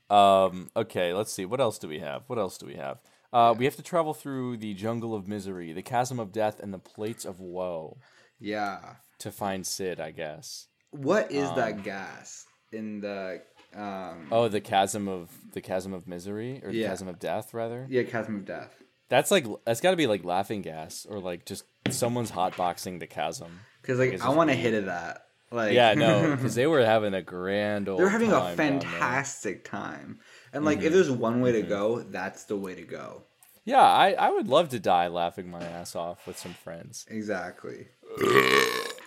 Um. 0.10 0.70
Okay. 0.76 1.14
Let's 1.14 1.32
see. 1.34 1.46
What 1.46 1.60
else 1.62 1.78
do 1.78 1.88
we 1.88 2.00
have? 2.00 2.24
What 2.28 2.40
else 2.40 2.58
do 2.58 2.66
we 2.66 2.76
have? 2.76 3.00
Uh, 3.32 3.54
we 3.58 3.66
have 3.66 3.76
to 3.78 3.82
travel 3.82 4.14
through 4.14 4.58
the 4.58 4.74
jungle 4.76 5.16
of 5.16 5.28
misery, 5.28 5.74
the 5.74 5.82
chasm 5.82 6.20
of 6.20 6.32
death, 6.32 6.60
and 6.60 6.72
the 6.74 6.78
plates 6.78 7.26
of 7.26 7.40
woe 7.40 7.98
Yeah. 8.40 8.96
to 9.20 9.32
find 9.32 9.66
Sid. 9.66 10.00
I 10.00 10.12
guess. 10.12 10.68
What 10.92 11.32
is 11.32 11.48
Um, 11.50 11.56
that 11.56 11.84
gas 11.84 12.46
in 12.72 13.00
the 13.02 13.42
um 13.74 14.28
Oh, 14.32 14.48
the 14.50 14.62
chasm 14.62 15.08
of 15.08 15.32
the 15.54 15.62
chasm 15.62 15.94
of 15.94 16.08
misery, 16.08 16.62
or 16.64 16.72
the 16.72 16.78
Yeah. 16.78 16.90
chasm 16.90 17.08
of 17.08 17.18
death, 17.20 17.54
rather. 17.56 17.88
yeah, 17.90 18.04
chasm 18.04 18.36
of 18.36 18.46
death. 18.46 18.84
That's 19.14 19.30
like 19.30 19.46
that's 19.64 19.80
got 19.80 19.92
to 19.92 19.98
be 19.98 20.08
like 20.08 20.24
laughing 20.26 20.64
gas, 20.64 21.06
or 21.08 21.20
like 21.20 21.46
just 21.46 21.66
someone's 21.92 22.32
hotboxing 22.32 23.00
the 23.00 23.06
chasm. 23.06 23.60
Cuz 23.84 24.00
like 24.00 24.20
I 24.22 24.30
want 24.30 24.50
a 24.50 24.54
hit 24.56 24.74
of 24.74 24.86
that. 24.86 25.28
Like 25.52 25.74
Yeah, 25.74 25.94
no, 25.94 26.32
because 26.36 26.56
they 26.56 26.66
were 26.66 26.84
having 26.84 27.14
a 27.14 27.22
grand 27.22 27.88
old. 27.88 28.00
they're 28.00 28.10
having 28.10 28.32
a 28.32 28.56
fantastic 28.56 29.64
time. 29.64 30.18
And 30.52 30.66
like 30.66 30.80
Mm-hmm. 30.80 30.88
if 30.88 30.94
there's 30.94 31.12
one 31.12 31.42
way 31.42 31.52
to 31.52 31.62
go, 31.62 32.00
that's 32.00 32.46
the 32.46 32.56
way 32.58 32.74
to 32.74 32.82
go. 32.82 33.22
Yeah, 33.66 33.82
I 33.84 34.14
I 34.14 34.32
would 34.32 34.48
love 34.48 34.70
to 34.70 34.80
die 34.80 35.08
laughing 35.10 35.52
my 35.52 35.64
ass 35.64 35.96
off 35.96 36.26
with 36.26 36.40
some 36.40 36.56
friends. 36.56 37.06
Exactly. 37.10 37.90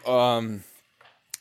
Um, 0.06 0.62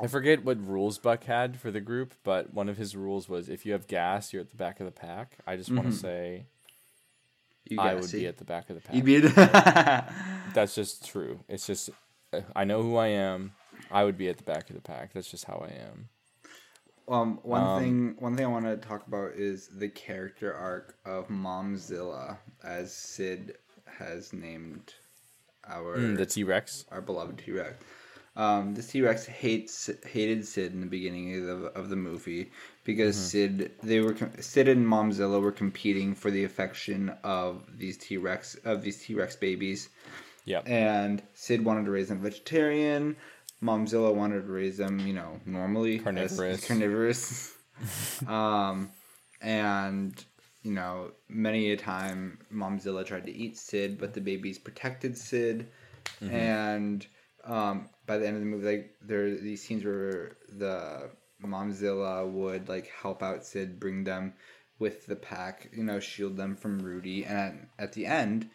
I 0.02 0.08
forget 0.08 0.44
what 0.44 0.58
rules 0.66 0.98
Buck 0.98 1.26
had 1.26 1.60
for 1.60 1.70
the 1.70 1.80
group, 1.82 2.16
but 2.24 2.52
one 2.52 2.68
of 2.68 2.78
his 2.78 2.96
rules 2.96 3.30
was 3.30 3.48
if 3.48 3.64
you 3.64 3.74
have 3.74 3.86
gas, 3.88 4.34
you're 4.34 4.42
at 4.42 4.50
the 4.50 4.56
back 4.58 4.80
of 4.80 4.88
the 4.88 4.92
pack. 4.92 5.38
I 5.46 5.56
just 5.56 5.72
want 5.72 5.86
to 5.92 5.96
say 5.96 6.46
You 7.70 7.80
I 7.80 7.96
would 7.96 8.06
see. 8.06 8.20
be 8.22 8.28
at 8.28 8.38
the 8.38 8.46
back 8.46 8.70
of 8.70 8.76
the 8.76 8.82
pack. 8.82 8.96
You'd 8.96 9.06
be 9.06 9.20
That's 10.54 10.76
just 10.76 11.06
true. 11.08 11.40
It's 11.48 11.66
just 11.68 11.90
uh, 12.34 12.42
I 12.56 12.64
know 12.64 12.82
who 12.84 12.96
I 12.98 13.08
am. 13.08 13.54
I 13.92 14.04
would 14.04 14.18
be 14.18 14.30
at 14.30 14.38
the 14.38 14.44
back 14.44 14.70
of 14.70 14.76
the 14.76 14.82
pack. 14.82 15.14
That's 15.14 15.30
just 15.30 15.46
how 15.46 15.66
I 15.68 15.74
am. 15.74 16.10
Um, 17.08 17.40
one 17.44 17.62
Um, 17.64 17.80
thing, 17.82 18.16
one 18.20 18.36
thing 18.36 18.46
I 18.46 18.50
want 18.50 18.66
to 18.66 18.78
talk 18.78 19.06
about 19.08 19.34
is 19.36 19.68
the 19.68 19.90
character 19.90 20.54
arc 20.54 20.98
of 21.06 21.28
Momzilla, 21.28 22.38
as 22.64 22.94
Sid 22.96 23.58
has 23.86 24.34
named 24.34 24.94
our 25.68 25.98
Mm, 25.98 26.18
the 26.18 26.26
T 26.26 26.44
Rex. 26.44 26.86
our 26.92 27.02
beloved 27.02 27.38
T 27.40 27.52
Rex. 27.52 27.76
Um, 28.36 28.74
this 28.76 28.88
T 28.88 29.02
Rex 29.02 29.26
hates 29.26 29.90
hated 30.08 30.46
Sid 30.48 30.74
in 30.74 30.82
the 30.82 30.88
beginning 30.88 31.36
of 31.50 31.60
the, 31.62 31.68
of 31.80 31.90
the 31.90 31.96
movie 31.96 32.52
because 32.86 33.18
Sid 33.18 33.72
they 33.84 34.00
were 34.00 34.16
Sid 34.40 34.70
and 34.70 34.86
Momzilla 34.88 35.42
were 35.42 35.52
competing 35.52 36.16
for 36.16 36.32
the 36.32 36.46
affection 36.46 37.10
of 37.24 37.64
these 37.78 37.98
T 37.98 38.16
Rex 38.18 38.56
of 38.64 38.82
these 38.82 39.04
T 39.04 39.14
Rex 39.16 39.36
babies, 39.36 39.90
Yeah. 40.46 40.60
and 40.66 41.22
Sid 41.34 41.66
wanted 41.66 41.86
to 41.86 41.92
raise 41.92 42.08
them 42.08 42.22
vegetarian. 42.22 43.18
Momzilla 43.62 44.14
wanted 44.14 44.42
to 44.46 44.52
raise 44.54 44.78
them, 44.78 45.00
you 45.00 45.14
know, 45.14 45.40
normally 45.46 46.00
Carnivorous. 46.00 46.66
carnivorous. 46.68 47.54
um, 48.28 48.90
and 49.42 50.24
you 50.64 50.72
know, 50.72 51.12
many 51.30 51.72
a 51.72 51.78
time 51.78 52.40
Momzilla 52.54 53.06
tried 53.06 53.26
to 53.26 53.32
eat 53.36 53.58
Sid, 53.58 53.98
but 54.00 54.14
the 54.14 54.22
babies 54.22 54.58
protected 54.58 55.18
Sid. 55.18 55.68
And 56.22 57.06
um, 57.44 57.90
by 58.08 58.18
the 58.18 58.26
end 58.28 58.36
of 58.38 58.42
the 58.42 58.48
movie, 58.48 58.66
like 58.66 58.96
there 59.02 59.30
these 59.36 59.62
scenes 59.64 59.84
where 59.84 60.38
the 60.58 61.10
Momzilla 61.44 62.30
would 62.30 62.68
like 62.70 62.88
help 62.88 63.22
out 63.24 63.46
Sid, 63.46 63.80
bring 63.80 64.04
them 64.04 64.34
with 64.80 65.06
the 65.06 65.16
pack, 65.16 65.70
you 65.74 65.84
know, 65.84 66.00
shield 66.00 66.36
them 66.38 66.56
from 66.56 66.80
Rudy, 66.80 67.24
and 67.26 67.68
at, 67.78 67.84
at 67.86 67.94
the 67.94 68.06
end, 68.06 68.50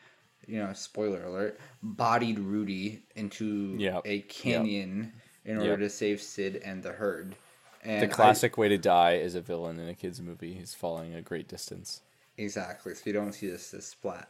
you 0.47 0.59
know, 0.59 0.73
spoiler 0.73 1.23
alert, 1.25 1.59
bodied 1.83 2.39
Rudy 2.39 3.03
into 3.15 3.77
Yep. 3.79 4.03
a 4.05 4.21
canyon 4.23 5.13
in 5.45 5.57
order 5.59 5.71
Yep. 5.71 5.79
to 5.81 5.91
save 5.91 6.21
Sid 6.21 6.57
and 6.57 6.83
the 6.83 6.93
herd. 6.93 7.37
And 7.83 8.03
The 8.03 8.07
I- 8.13 8.15
classic 8.15 8.59
way 8.59 8.69
to 8.69 8.77
die 8.77 9.15
is 9.15 9.35
a 9.35 9.41
villain 9.41 9.79
in 9.79 9.89
a 9.89 9.95
kids 9.95 10.21
movie. 10.21 10.53
He's 10.55 10.75
falling 10.75 11.15
a 11.15 11.23
great 11.23 11.49
distance. 11.49 12.03
exactly. 12.37 12.95
So 12.95 13.03
you 13.07 13.13
don't 13.13 13.33
see 13.33 13.49
this 13.49 13.71
this 13.71 13.87
splat. 13.87 14.29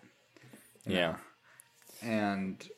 Yeah. 0.87 1.13
know? 1.13 2.09
And 2.09 2.69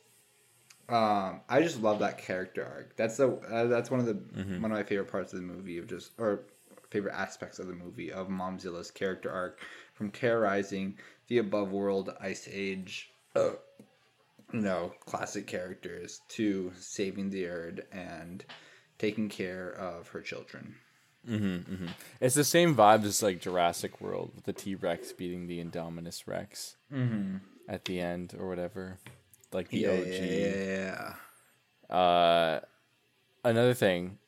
um, 0.92 1.40
I 1.48 1.62
just 1.62 1.80
love 1.80 2.00
that 2.00 2.18
character 2.18 2.64
arc. 2.64 2.96
That's 2.96 3.16
the 3.16 3.28
uh, 3.50 3.64
that's 3.66 3.90
one 3.90 4.00
of 4.00 4.06
the 4.06 4.14
Mm-hmm. 4.14 4.60
one 4.62 4.70
of 4.72 4.76
my 4.78 4.82
favorite 4.84 5.10
parts 5.10 5.32
of 5.32 5.40
the 5.40 5.46
movie 5.46 5.78
of 5.78 5.86
just 5.86 6.12
or 6.18 6.40
favorite 6.90 7.14
aspects 7.14 7.58
of 7.58 7.66
the 7.66 7.72
movie 7.74 8.12
of 8.12 8.28
Momzilla's 8.28 8.90
character 8.90 9.30
arc 9.30 9.60
from 9.94 10.10
terrorizing 10.10 10.98
the 11.28 11.38
above 11.38 11.70
world 11.72 12.14
ice 12.20 12.46
age 12.50 13.10
uh, 13.34 13.52
you 14.52 14.60
know 14.60 14.92
classic 15.06 15.46
characters 15.46 16.20
to 16.28 16.70
saving 16.78 17.30
the 17.30 17.46
earth 17.46 17.80
and 17.92 18.44
taking 18.98 19.28
care 19.28 19.70
of 19.72 20.08
her 20.08 20.20
children. 20.20 20.74
It's 22.20 22.34
the 22.34 22.44
same 22.44 22.74
vibes 22.74 23.04
as 23.04 23.22
like 23.22 23.40
Jurassic 23.40 24.00
World 24.00 24.32
with 24.34 24.44
the 24.44 24.52
T 24.52 24.74
Rex 24.74 25.12
beating 25.12 25.46
the 25.46 25.62
Indominus 25.64 26.26
Rex 26.26 26.76
at 27.68 27.84
the 27.84 28.00
end 28.00 28.34
or 28.38 28.48
whatever. 28.48 28.98
Like 29.52 29.68
the 29.68 29.86
OG. 29.86 30.06
yeah. 31.90 31.94
Uh, 31.94 32.60
another 33.44 33.74
thing, 33.74 34.18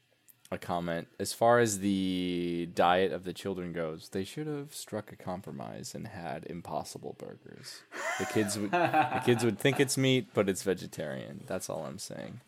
a 0.51 0.59
comment. 0.59 1.09
As 1.18 1.33
far 1.33 1.59
as 1.61 1.79
the 1.79 2.68
diet 2.75 3.12
of 3.12 3.25
the 3.25 3.33
children 3.33 3.72
goes, 3.72 4.11
they 4.11 4.25
should 4.25 4.47
have 4.47 4.75
struck 4.75 5.12
a 5.12 5.16
compromise 5.16 5.95
and 5.95 6.07
had 6.07 6.45
Impossible 6.47 7.16
Burgers. 7.18 7.83
The 8.18 8.27
kids 8.27 8.59
would 8.59 8.70
the 8.70 9.22
kids 9.25 9.45
would 9.45 9.59
think 9.59 9.81
it's 9.81 9.97
meat, 9.97 10.29
but 10.35 10.49
it's 10.49 10.62
vegetarian. 10.62 11.45
That's 11.47 11.70
all 11.70 11.85
I'm 11.87 11.99
saying. 11.99 12.41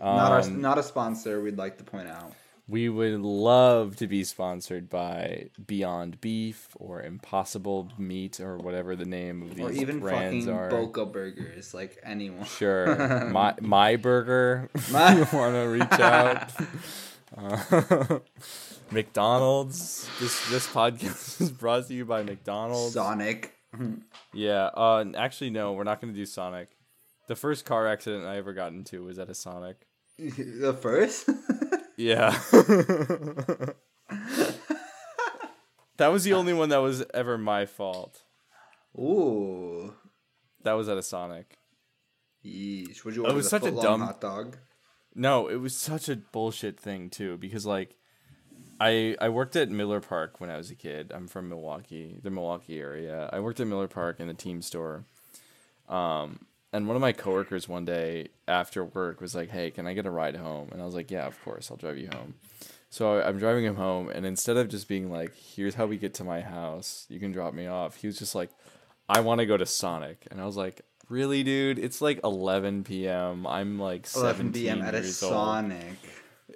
not 0.00 0.32
our, 0.32 0.40
Um, 0.40 0.60
not 0.60 0.78
a 0.78 0.82
sponsor. 0.82 1.40
We'd 1.40 1.58
like 1.58 1.78
to 1.78 1.84
point 1.84 2.08
out. 2.08 2.32
We 2.70 2.88
would 2.88 3.20
love 3.20 3.96
to 3.96 4.06
be 4.06 4.22
sponsored 4.22 4.88
by 4.88 5.48
Beyond 5.66 6.20
Beef 6.20 6.68
or 6.76 7.02
Impossible 7.02 7.88
Meat 7.98 8.38
or 8.38 8.58
whatever 8.58 8.94
the 8.94 9.04
name 9.06 9.42
of 9.42 9.56
these 9.56 9.64
Or 9.64 9.72
even 9.72 9.98
brands 9.98 10.44
fucking 10.44 10.56
are. 10.56 10.70
Boca 10.70 11.04
Burgers, 11.04 11.74
like 11.74 11.98
anyone. 12.04 12.44
Sure, 12.44 13.28
my 13.32 13.54
my 13.60 13.96
burger. 13.96 14.70
My- 14.92 15.14
you 15.16 15.26
want 15.32 15.54
to 15.56 15.68
reach 15.68 16.00
out? 16.00 16.52
Uh, 17.36 18.18
McDonald's. 18.92 20.08
This 20.20 20.48
this 20.50 20.66
podcast 20.68 21.40
is 21.40 21.50
brought 21.50 21.88
to 21.88 21.94
you 21.94 22.04
by 22.04 22.22
McDonald's. 22.22 22.94
Sonic. 22.94 23.52
Yeah. 24.32 24.66
Uh, 24.74 25.06
actually, 25.16 25.50
no, 25.50 25.72
we're 25.72 25.84
not 25.84 26.00
going 26.00 26.12
to 26.12 26.18
do 26.18 26.26
Sonic. 26.26 26.68
The 27.26 27.36
first 27.36 27.64
car 27.64 27.86
accident 27.88 28.26
I 28.26 28.36
ever 28.36 28.52
got 28.52 28.72
into 28.72 29.04
was 29.04 29.18
at 29.18 29.28
a 29.28 29.34
Sonic. 29.34 29.86
the 30.18 30.76
first? 30.80 31.28
Yeah. 32.00 32.30
that 35.96 36.08
was 36.08 36.24
the 36.24 36.32
only 36.32 36.52
one 36.54 36.70
that 36.70 36.78
was 36.78 37.04
ever 37.12 37.36
my 37.36 37.66
fault. 37.66 38.22
Ooh. 38.98 39.92
That 40.62 40.72
was 40.72 40.88
at 40.88 40.96
a 40.96 41.02
Sonic. 41.02 41.58
Yeesh. 42.44 43.04
Would 43.04 43.16
you 43.16 43.26
It 43.26 43.34
was 43.34 43.48
such 43.50 43.64
a 43.64 43.70
dumb- 43.70 44.00
hot 44.00 44.20
dog? 44.20 44.56
No, 45.14 45.48
it 45.48 45.56
was 45.56 45.76
such 45.76 46.08
a 46.08 46.16
bullshit 46.16 46.80
thing 46.80 47.10
too 47.10 47.36
because 47.36 47.66
like 47.66 47.96
I 48.80 49.16
I 49.20 49.28
worked 49.28 49.56
at 49.56 49.68
Miller 49.68 50.00
Park 50.00 50.40
when 50.40 50.48
I 50.50 50.56
was 50.56 50.70
a 50.70 50.74
kid. 50.74 51.12
I'm 51.14 51.26
from 51.28 51.48
Milwaukee, 51.50 52.18
the 52.22 52.30
Milwaukee 52.30 52.78
area. 52.80 53.28
I 53.32 53.40
worked 53.40 53.60
at 53.60 53.66
Miller 53.66 53.88
Park 53.88 54.20
in 54.20 54.28
the 54.28 54.34
team 54.34 54.62
store. 54.62 55.04
Um 55.88 56.46
and 56.72 56.86
one 56.86 56.96
of 56.96 57.00
my 57.00 57.12
coworkers 57.12 57.68
one 57.68 57.84
day 57.84 58.28
after 58.46 58.84
work 58.84 59.20
was 59.20 59.34
like, 59.34 59.50
"Hey, 59.50 59.70
can 59.70 59.86
I 59.86 59.94
get 59.94 60.06
a 60.06 60.10
ride 60.10 60.36
home?" 60.36 60.68
And 60.72 60.80
I 60.80 60.84
was 60.84 60.94
like, 60.94 61.10
"Yeah, 61.10 61.26
of 61.26 61.42
course. 61.44 61.70
I'll 61.70 61.76
drive 61.76 61.98
you 61.98 62.08
home." 62.12 62.34
So 62.88 63.20
I'm 63.20 63.38
driving 63.38 63.64
him 63.64 63.76
home 63.76 64.08
and 64.08 64.26
instead 64.26 64.56
of 64.56 64.68
just 64.68 64.88
being 64.88 65.10
like, 65.10 65.34
"Here's 65.36 65.74
how 65.74 65.86
we 65.86 65.96
get 65.96 66.14
to 66.14 66.24
my 66.24 66.40
house. 66.40 67.06
You 67.08 67.20
can 67.20 67.32
drop 67.32 67.54
me 67.54 67.66
off." 67.66 67.96
He 67.96 68.06
was 68.06 68.18
just 68.18 68.34
like, 68.34 68.50
"I 69.08 69.20
want 69.20 69.40
to 69.40 69.46
go 69.46 69.56
to 69.56 69.66
Sonic." 69.66 70.26
And 70.30 70.40
I 70.40 70.46
was 70.46 70.56
like, 70.56 70.82
"Really, 71.08 71.42
dude? 71.42 71.78
It's 71.78 72.00
like 72.00 72.20
11 72.24 72.84
p.m. 72.84 73.46
I'm 73.46 73.78
like 73.78 74.08
11 74.14 74.52
p.m. 74.52 74.82
at 74.82 74.94
a 74.94 74.98
old." 74.98 75.06
Sonic. 75.06 75.98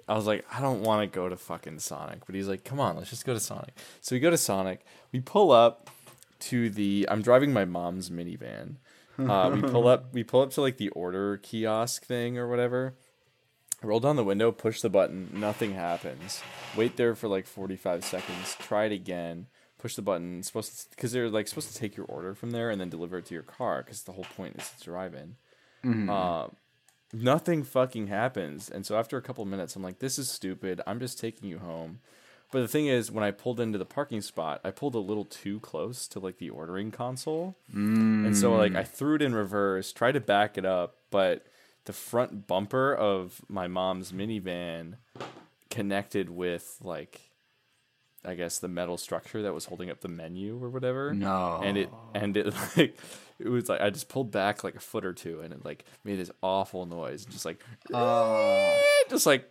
I 0.07 0.15
was 0.15 0.27
like, 0.27 0.45
I 0.51 0.61
don't 0.61 0.81
want 0.81 1.01
to 1.01 1.13
go 1.13 1.29
to 1.29 1.35
fucking 1.35 1.79
Sonic. 1.79 2.25
But 2.25 2.35
he's 2.35 2.47
like, 2.47 2.63
come 2.63 2.79
on, 2.79 2.95
let's 2.95 3.09
just 3.09 3.25
go 3.25 3.33
to 3.33 3.39
Sonic. 3.39 3.73
So 4.01 4.15
we 4.15 4.19
go 4.19 4.29
to 4.29 4.37
Sonic. 4.37 4.85
We 5.11 5.19
pull 5.19 5.51
up 5.51 5.89
to 6.41 6.69
the. 6.69 7.07
I'm 7.09 7.21
driving 7.21 7.53
my 7.53 7.65
mom's 7.65 8.09
minivan. 8.09 8.75
Uh, 9.17 9.51
we 9.53 9.61
pull 9.61 9.87
up. 9.87 10.07
We 10.13 10.23
pull 10.23 10.41
up 10.41 10.51
to 10.51 10.61
like 10.61 10.77
the 10.77 10.89
order 10.89 11.37
kiosk 11.37 12.05
thing 12.05 12.37
or 12.37 12.47
whatever. 12.47 12.95
Roll 13.81 13.99
down 13.99 14.15
the 14.15 14.23
window, 14.23 14.51
push 14.51 14.81
the 14.81 14.89
button. 14.89 15.29
Nothing 15.33 15.73
happens. 15.73 16.41
Wait 16.75 16.97
there 16.97 17.13
for 17.15 17.27
like 17.27 17.45
45 17.45 18.03
seconds. 18.03 18.55
Try 18.59 18.85
it 18.85 18.91
again. 18.91 19.47
Push 19.77 19.95
the 19.95 20.01
button. 20.01 20.39
It's 20.39 20.47
supposed 20.47 20.89
because 20.91 21.11
they're 21.11 21.29
like 21.29 21.47
supposed 21.47 21.71
to 21.71 21.77
take 21.77 21.95
your 21.95 22.05
order 22.07 22.33
from 22.33 22.51
there 22.51 22.69
and 22.71 22.79
then 22.81 22.89
deliver 22.89 23.17
it 23.19 23.25
to 23.27 23.33
your 23.33 23.43
car. 23.43 23.83
Because 23.83 24.03
the 24.03 24.13
whole 24.13 24.25
point 24.35 24.55
is 24.57 24.69
to 24.69 24.83
drive 24.83 25.13
in. 25.13 25.35
Uh, 26.09 26.47
nothing 27.13 27.63
fucking 27.63 28.07
happens. 28.07 28.69
And 28.69 28.85
so 28.85 28.97
after 28.97 29.17
a 29.17 29.21
couple 29.21 29.45
minutes, 29.45 29.75
I'm 29.75 29.83
like, 29.83 29.99
this 29.99 30.17
is 30.17 30.29
stupid. 30.29 30.81
I'm 30.87 30.99
just 30.99 31.19
taking 31.19 31.47
you 31.47 31.59
home. 31.59 31.99
But 32.51 32.61
the 32.61 32.67
thing 32.67 32.87
is, 32.87 33.11
when 33.11 33.23
I 33.23 33.31
pulled 33.31 33.59
into 33.59 33.77
the 33.77 33.85
parking 33.85 34.21
spot, 34.21 34.61
I 34.63 34.71
pulled 34.71 34.95
a 34.95 34.99
little 34.99 35.25
too 35.25 35.59
close 35.59 36.07
to 36.09 36.19
like 36.19 36.37
the 36.37 36.49
ordering 36.49 36.91
console. 36.91 37.57
And 37.73 38.37
so 38.37 38.53
like 38.55 38.75
I 38.75 38.83
threw 38.83 39.15
it 39.15 39.21
in 39.21 39.35
reverse, 39.35 39.91
tried 39.91 40.13
to 40.13 40.21
back 40.21 40.57
it 40.57 40.65
up, 40.65 40.97
but 41.11 41.45
the 41.85 41.93
front 41.93 42.47
bumper 42.47 42.93
of 42.95 43.41
my 43.49 43.67
mom's 43.67 44.11
minivan 44.11 44.95
connected 45.69 46.29
with 46.29 46.77
like 46.81 47.21
I 48.23 48.33
guess 48.33 48.57
the 48.57 48.67
metal 48.67 48.97
structure 48.97 49.43
that 49.43 49.53
was 49.53 49.65
holding 49.65 49.91
up 49.91 50.01
the 50.01 50.07
menu 50.07 50.57
or 50.63 50.69
whatever. 50.69 51.13
No. 51.13 51.61
And 51.63 51.77
it 51.77 51.89
and 52.13 52.35
it 52.37 52.47
like 52.77 52.97
it 53.37 53.49
was 53.49 53.69
like 53.69 53.81
I 53.81 53.89
just 53.89 54.07
pulled 54.09 54.31
back 54.31 54.63
like 54.63 54.75
a 54.75 54.79
foot 54.79 55.05
or 55.05 55.13
two 55.13 55.41
and 55.41 55.53
it 55.53 55.63
like 55.65 55.85
made 56.03 56.17
this 56.19 56.31
awful 56.41 56.85
noise, 56.85 57.25
just 57.25 57.45
like 57.45 57.61
Uh, 57.93 58.73
just 59.09 59.25
like 59.25 59.49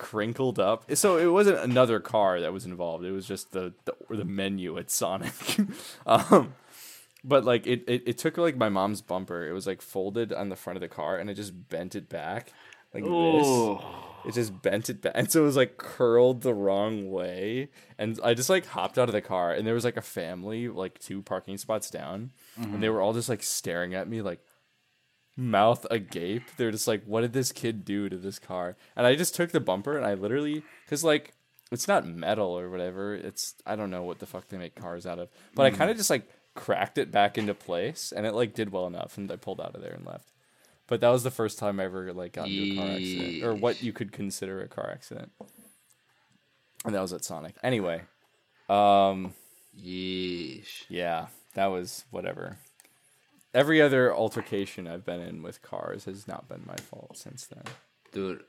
crinkled 0.00 0.58
up. 0.58 0.90
So 0.96 1.18
it 1.18 1.26
wasn't 1.26 1.58
another 1.58 2.00
car 2.00 2.40
that 2.40 2.52
was 2.52 2.64
involved. 2.64 3.04
It 3.04 3.12
was 3.12 3.26
just 3.26 3.52
the 3.52 3.74
the, 3.84 3.94
or 4.08 4.16
the 4.16 4.24
menu 4.24 4.78
at 4.78 4.90
Sonic. 4.90 5.58
um, 6.06 6.54
but 7.22 7.44
like 7.44 7.66
it, 7.66 7.84
it 7.86 8.02
it 8.06 8.18
took 8.18 8.38
like 8.38 8.56
my 8.56 8.70
mom's 8.70 9.02
bumper. 9.02 9.46
It 9.46 9.52
was 9.52 9.66
like 9.66 9.82
folded 9.82 10.32
on 10.32 10.48
the 10.48 10.56
front 10.56 10.78
of 10.78 10.80
the 10.80 10.88
car, 10.88 11.18
and 11.18 11.28
it 11.28 11.34
just 11.34 11.68
bent 11.68 11.94
it 11.94 12.08
back 12.08 12.52
like 12.94 13.04
this. 13.04 13.84
It 14.26 14.34
just 14.34 14.62
bent 14.62 14.90
it 14.90 15.02
back, 15.02 15.12
and 15.14 15.30
so 15.30 15.42
it 15.42 15.44
was 15.44 15.56
like 15.56 15.76
curled 15.76 16.42
the 16.42 16.54
wrong 16.54 17.10
way. 17.10 17.68
And 17.98 18.18
I 18.24 18.34
just 18.34 18.50
like 18.50 18.66
hopped 18.66 18.98
out 18.98 19.08
of 19.08 19.12
the 19.12 19.20
car, 19.20 19.52
and 19.52 19.66
there 19.66 19.74
was 19.74 19.84
like 19.84 19.96
a 19.96 20.02
family 20.02 20.68
like 20.68 20.98
two 20.98 21.22
parking 21.22 21.58
spots 21.58 21.90
down, 21.90 22.30
and 22.56 22.82
they 22.82 22.88
were 22.88 23.00
all 23.00 23.12
just 23.12 23.28
like 23.28 23.42
staring 23.42 23.94
at 23.94 24.08
me 24.08 24.22
like 24.22 24.40
mouth 25.36 25.86
agape. 25.90 26.56
They're 26.56 26.70
just 26.70 26.88
like, 26.88 27.04
"What 27.04 27.22
did 27.22 27.32
this 27.32 27.52
kid 27.52 27.84
do 27.84 28.08
to 28.08 28.16
this 28.16 28.38
car?" 28.38 28.76
And 28.96 29.06
I 29.06 29.14
just 29.14 29.34
took 29.34 29.50
the 29.50 29.60
bumper 29.60 29.96
and 29.96 30.06
I 30.06 30.14
literally, 30.14 30.62
because 30.84 31.04
like 31.04 31.32
it's 31.70 31.86
not 31.86 32.06
metal 32.06 32.58
or 32.58 32.68
whatever. 32.68 33.14
It's 33.14 33.54
I 33.64 33.76
don't 33.76 33.90
know 33.90 34.02
what 34.02 34.18
the 34.18 34.26
fuck 34.26 34.48
they 34.48 34.58
make 34.58 34.74
cars 34.74 35.06
out 35.06 35.18
of, 35.18 35.28
but 35.54 35.66
I 35.66 35.70
kind 35.70 35.90
of 35.90 35.96
just 35.96 36.10
like 36.10 36.28
cracked 36.54 36.98
it 36.98 37.12
back 37.12 37.38
into 37.38 37.54
place, 37.54 38.12
and 38.14 38.26
it 38.26 38.34
like 38.34 38.54
did 38.54 38.72
well 38.72 38.86
enough, 38.86 39.16
and 39.16 39.30
I 39.30 39.36
pulled 39.36 39.60
out 39.60 39.74
of 39.74 39.82
there 39.82 39.92
and 39.92 40.04
left. 40.04 40.32
But 40.86 41.00
that 41.00 41.10
was 41.10 41.22
the 41.22 41.30
first 41.30 41.58
time 41.58 41.78
I 41.78 41.84
ever 41.84 42.12
like 42.12 42.32
got 42.32 42.48
into 42.48 42.72
a 42.72 42.76
car 42.76 42.90
accident, 42.90 43.44
or 43.44 43.54
what 43.54 43.82
you 43.82 43.92
could 43.92 44.10
consider 44.12 44.60
a 44.60 44.68
car 44.68 44.90
accident. 44.90 45.30
And 46.84 46.94
that 46.94 47.00
was 47.00 47.12
at 47.12 47.24
Sonic. 47.24 47.54
Anyway, 47.62 48.02
um, 48.68 49.34
yeesh. 49.78 50.84
yeah, 50.88 51.26
that 51.54 51.66
was 51.66 52.04
whatever. 52.10 52.58
Every 53.52 53.82
other 53.82 54.14
altercation 54.14 54.86
I've 54.86 55.04
been 55.04 55.20
in 55.20 55.42
with 55.42 55.60
cars 55.62 56.04
has 56.04 56.28
not 56.28 56.48
been 56.48 56.62
my 56.66 56.76
fault 56.76 57.16
since 57.16 57.46
then. 57.46 57.64
Dude, 58.12 58.44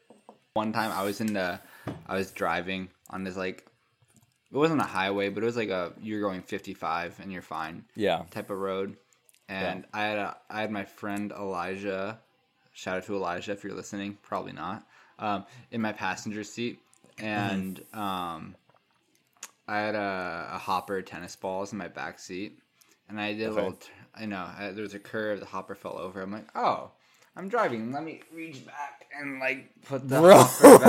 one 0.54 0.72
time 0.74 0.92
I 0.92 1.04
was 1.04 1.22
in 1.22 1.34
the, 1.34 1.60
I 2.08 2.16
was 2.16 2.32
driving 2.32 2.90
on 3.10 3.24
this 3.24 3.36
like, 3.36 3.66
it 4.52 4.58
wasn't 4.58 4.82
a 4.82 4.86
highway, 4.86 5.30
but 5.30 5.42
it 5.42 5.46
was 5.46 5.56
like 5.58 5.70
a, 5.70 5.94
you're 6.02 6.22
going 6.22 6.42
55 6.42 7.20
and 7.22 7.32
you're 7.32 7.42
fine 7.42 7.86
Yeah. 7.96 8.24
type 8.32 8.50
of 8.52 8.60
road. 8.60 8.98
And 9.50 9.86
I 9.94 10.04
had 10.04 10.18
a, 10.18 10.38
I 10.50 10.62
had 10.62 10.72
my 10.72 10.86
friend 10.86 11.32
Elijah, 11.32 12.20
shout 12.74 12.98
out 12.98 13.06
to 13.06 13.16
Elijah 13.16 13.54
if 13.54 13.64
you're 13.64 13.74
listening, 13.74 14.18
probably 14.22 14.52
not, 14.54 14.86
um, 15.20 15.46
in 15.72 15.82
my 15.82 15.94
passenger 15.94 16.44
seat. 16.44 16.80
And 17.18 17.82
um, 17.94 18.56
I 19.68 19.80
had 19.80 19.96
a, 19.96 20.50
a 20.54 20.58
hopper 20.60 21.02
tennis 21.02 21.36
balls 21.36 21.72
in 21.72 21.78
my 21.80 21.88
back 21.88 22.20
seat. 22.20 22.60
And 23.10 23.20
I 23.20 23.34
did 23.34 23.44
a 23.48 23.52
Okay. 23.52 23.56
little, 23.56 23.74
t- 23.74 23.90
I 24.16 24.26
know, 24.26 24.48
I, 24.58 24.72
there 24.72 24.84
was 24.84 24.94
a 24.94 25.00
curve, 25.00 25.40
the 25.40 25.46
hopper 25.46 25.76
fell 25.76 25.98
over. 25.98 26.22
I'm 26.22 26.32
like, 26.32 26.48
oh, 26.56 26.92
I'm 27.36 27.48
driving. 27.50 27.92
Let 27.92 28.04
me 28.04 28.22
reach 28.34 28.66
back 28.66 29.06
and 29.18 29.40
like 29.40 29.70
put 29.86 30.08
the 30.08 30.20
hopper 30.22 30.80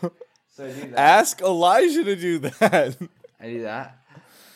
back. 0.00 0.12
So 0.54 0.64
I 0.66 0.72
do 0.72 0.90
that. 0.90 0.98
ask 0.98 1.40
Elijah 1.40 2.02
to 2.02 2.16
do 2.16 2.38
that. 2.40 2.96
I 3.40 3.46
do 3.46 3.62
that, 3.62 3.96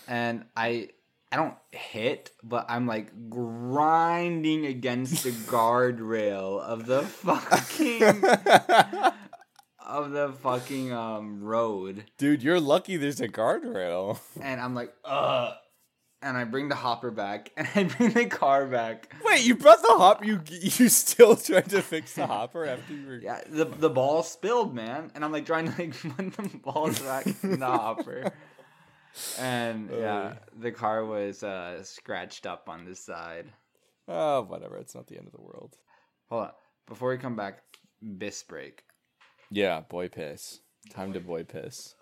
and 0.09 0.45
I 0.57 0.89
I 1.31 1.37
don't 1.37 1.55
hit, 1.71 2.33
but 2.43 2.67
I'm 2.69 2.89
like 2.89 3.31
grinding 3.31 4.67
against 4.67 5.23
the 5.23 5.31
guardrail 5.51 6.61
of 6.61 6.87
the 6.87 7.03
fucking 7.03 8.03
of 9.79 10.11
the 10.11 10.33
fucking 10.43 10.93
um 10.93 11.41
road, 11.45 12.05
Dude, 12.19 12.43
you're 12.43 12.59
lucky 12.61 12.97
there's 12.97 13.21
a 13.21 13.29
guardrail. 13.29 14.19
and 14.41 14.61
I'm 14.61 14.75
like, 14.75 14.93
ugh. 15.05 15.55
And 16.23 16.37
I 16.37 16.45
bring 16.45 16.69
the 16.69 16.77
hopper 16.77 17.11
back, 17.11 17.51
and 17.57 17.69
I 17.75 17.85
bring 17.85 18.13
the 18.13 18.27
car 18.27 18.67
back. 18.67 19.13
Wait, 19.25 19.45
you 19.45 19.57
brought 19.57 19.83
the 19.83 19.89
hopper? 19.89 20.25
You 20.25 20.41
you 20.49 20.89
still 20.89 21.37
tried 21.37 21.69
to 21.71 21.83
fix 21.83 22.15
the 22.15 22.27
hopper 22.27 22.65
after 22.65 22.95
you 22.95 23.07
were? 23.07 23.21
Yeah, 23.21 23.41
the 23.49 23.65
the 23.65 23.91
ball 23.91 24.23
spilled, 24.23 24.75
man, 24.75 25.11
and 25.15 25.25
I'm 25.25 25.33
like 25.33 25.47
trying 25.47 25.73
to 25.73 25.83
like 25.83 26.17
put 26.17 26.33
the 26.33 26.59
balls 26.59 27.01
back 27.01 27.27
in 27.43 27.59
the 27.59 27.67
hopper. 27.67 28.33
And 29.39 29.91
yeah, 29.99 30.35
the 30.59 30.71
car 30.71 31.05
was 31.05 31.43
uh, 31.43 31.83
scratched 31.83 32.47
up 32.47 32.69
on 32.69 32.85
the 32.85 32.95
side. 32.95 33.47
Oh, 34.09 34.43
whatever. 34.43 34.77
It's 34.79 34.95
not 34.95 35.07
the 35.07 35.17
end 35.17 35.27
of 35.27 35.33
the 35.33 35.43
world. 35.43 35.77
Hold 36.31 36.45
on, 36.45 36.51
before 36.87 37.11
we 37.11 37.19
come 37.19 37.37
back, 37.37 37.63
bis 38.19 38.43
break. 38.43 38.85
Yeah, 39.51 39.81
boy 39.81 40.09
piss. 40.09 40.61
Time 40.91 41.13
to 41.13 41.21
boy 41.21 41.45
piss. 41.45 41.95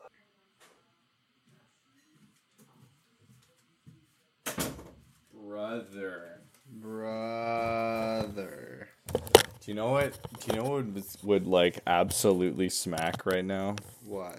Brother. 5.51 6.39
Brother. 6.81 8.09
Do 9.13 9.21
you 9.65 9.75
know 9.75 9.91
what? 9.91 10.17
Do 10.39 10.47
you 10.47 10.63
know 10.63 10.71
what 10.71 10.87
would, 10.87 11.05
would 11.25 11.47
like 11.49 11.81
absolutely 11.89 12.69
smack 12.69 13.27
right 13.27 13.45
now? 13.45 13.75
What? 14.07 14.39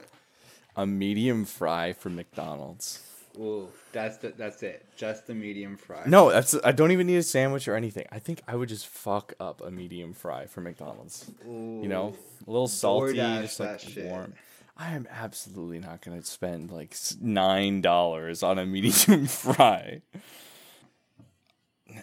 A 0.77 0.85
medium 0.85 1.43
fry 1.43 1.91
from 1.91 2.15
McDonald's. 2.15 3.05
Ooh, 3.37 3.67
that's 3.91 4.19
the, 4.19 4.29
that's 4.29 4.63
it. 4.63 4.85
Just 4.95 5.27
the 5.27 5.33
medium 5.33 5.75
fry. 5.75 6.03
No, 6.05 6.31
that's 6.31 6.55
I 6.63 6.71
don't 6.71 6.91
even 6.91 7.07
need 7.07 7.17
a 7.17 7.23
sandwich 7.23 7.67
or 7.67 7.75
anything. 7.75 8.05
I 8.09 8.19
think 8.19 8.41
I 8.47 8.55
would 8.55 8.69
just 8.69 8.87
fuck 8.87 9.33
up 9.37 9.59
a 9.59 9.69
medium 9.69 10.13
fry 10.13 10.45
from 10.45 10.63
McDonald's. 10.63 11.29
You 11.45 11.89
know, 11.89 12.15
a 12.47 12.49
little 12.49 12.69
salty, 12.69 13.15
DoorDash 13.17 13.41
just 13.41 13.59
like 13.59 13.69
that 13.69 13.81
shit. 13.81 14.05
warm. 14.05 14.33
I 14.77 14.93
am 14.93 15.09
absolutely 15.11 15.79
not 15.79 15.99
gonna 15.99 16.23
spend 16.23 16.71
like 16.71 16.95
nine 17.19 17.81
dollars 17.81 18.43
on 18.43 18.57
a 18.57 18.65
medium 18.77 19.27
fry. 19.27 20.03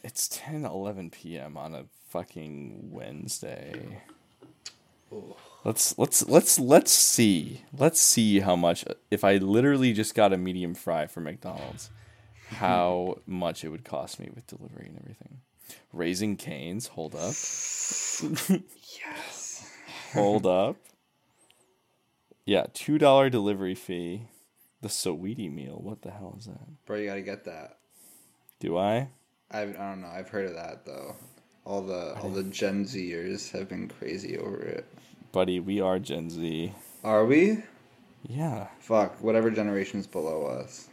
It's 0.05 0.28
10, 0.28 0.64
11 0.64 1.11
p.m. 1.11 1.57
on 1.57 1.74
a 1.74 1.84
fucking 2.09 2.91
Wednesday. 2.91 4.03
Let's 5.64 5.97
let's 5.99 6.28
let's 6.28 6.59
let's 6.59 6.93
see. 6.93 7.62
Let's 7.76 8.01
see 8.01 8.41
how 8.41 8.57
much 8.57 8.84
if 9.11 9.24
I 9.24 9.36
literally 9.36 9.93
just 9.93 10.14
got 10.14 10.32
a 10.32 10.36
medium 10.36 10.74
fry 10.74 11.07
from 11.07 11.24
McDonald's, 11.24 11.91
how 12.49 13.18
much 13.26 13.64
it 13.64 13.70
would 13.70 13.84
cost 13.84 14.20
me 14.20 14.30
with 14.34 14.47
delivery 14.47 14.86
and 14.89 14.99
everything. 14.99 15.41
Raising 15.93 16.36
Cane's, 16.36 16.89
hold 16.89 17.14
up. 17.14 17.34
Yes. 19.01 19.70
Hold 20.12 20.47
up. 20.47 20.76
Yeah, 22.45 22.66
two 22.72 22.99
dollar 22.99 23.30
delivery 23.30 23.74
fee. 23.74 24.28
The 24.80 24.89
Saweetie 24.89 25.53
meal. 25.53 25.80
What 25.82 26.03
the 26.03 26.11
hell 26.11 26.36
is 26.39 26.47
that? 26.47 26.84
Bro, 26.86 26.99
you 26.99 27.07
gotta 27.07 27.20
get 27.20 27.45
that. 27.47 27.78
Do 28.61 28.78
I? 28.78 29.09
I 29.51 29.63
I 29.63 29.65
don't 29.67 30.01
know. 30.01 30.09
I've 30.09 30.29
heard 30.29 30.47
of 30.47 30.55
that 30.55 30.85
though. 30.85 31.17
All 31.65 31.83
the 31.83 32.15
all 32.21 32.31
the 32.31 32.45
Gen 32.45 32.85
Zers 32.85 33.51
have 33.53 33.69
been 33.69 33.89
crazy 33.89 34.39
over 34.39 34.61
it. 34.61 34.87
Buddy, 35.33 35.61
we 35.61 35.81
are 35.81 35.99
Gen 35.99 36.31
Z. 36.31 36.73
Are 37.05 37.25
we? 37.27 37.63
Yeah. 38.27 38.69
Fuck, 38.81 39.23
whatever 39.23 39.51
generation's 39.51 40.07
below 40.07 40.47
us. 40.47 40.89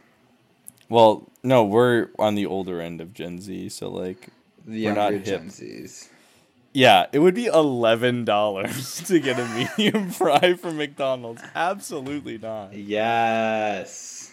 Well, 0.88 1.28
no, 1.42 1.64
we're 1.64 2.08
on 2.18 2.34
the 2.34 2.46
older 2.46 2.80
end 2.80 3.00
of 3.00 3.12
Gen 3.12 3.40
Z, 3.40 3.70
so 3.70 3.88
like 3.90 4.28
The 4.66 4.86
We're 4.86 4.94
not 4.94 5.12
hip. 5.12 5.24
Gen 5.24 5.48
Zs. 5.48 6.08
Yeah, 6.72 7.06
it 7.12 7.20
would 7.20 7.34
be 7.34 7.46
eleven 7.46 8.24
dollars 8.26 9.02
to 9.06 9.18
get 9.18 9.38
a 9.38 9.46
medium 9.78 10.10
fry 10.10 10.54
from 10.54 10.76
McDonald's. 10.76 11.42
Absolutely 11.54 12.36
not. 12.38 12.74
Yes. 12.74 14.30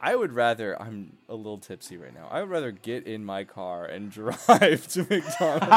I 0.00 0.16
would 0.16 0.32
rather. 0.32 0.80
I'm 0.80 1.16
a 1.28 1.34
little 1.34 1.58
tipsy 1.58 1.96
right 1.96 2.14
now. 2.14 2.28
I 2.30 2.40
would 2.40 2.50
rather 2.50 2.70
get 2.72 3.06
in 3.06 3.24
my 3.24 3.44
car 3.44 3.84
and 3.84 4.10
drive 4.12 4.86
to 4.88 5.06
McDonald's. 5.08 5.68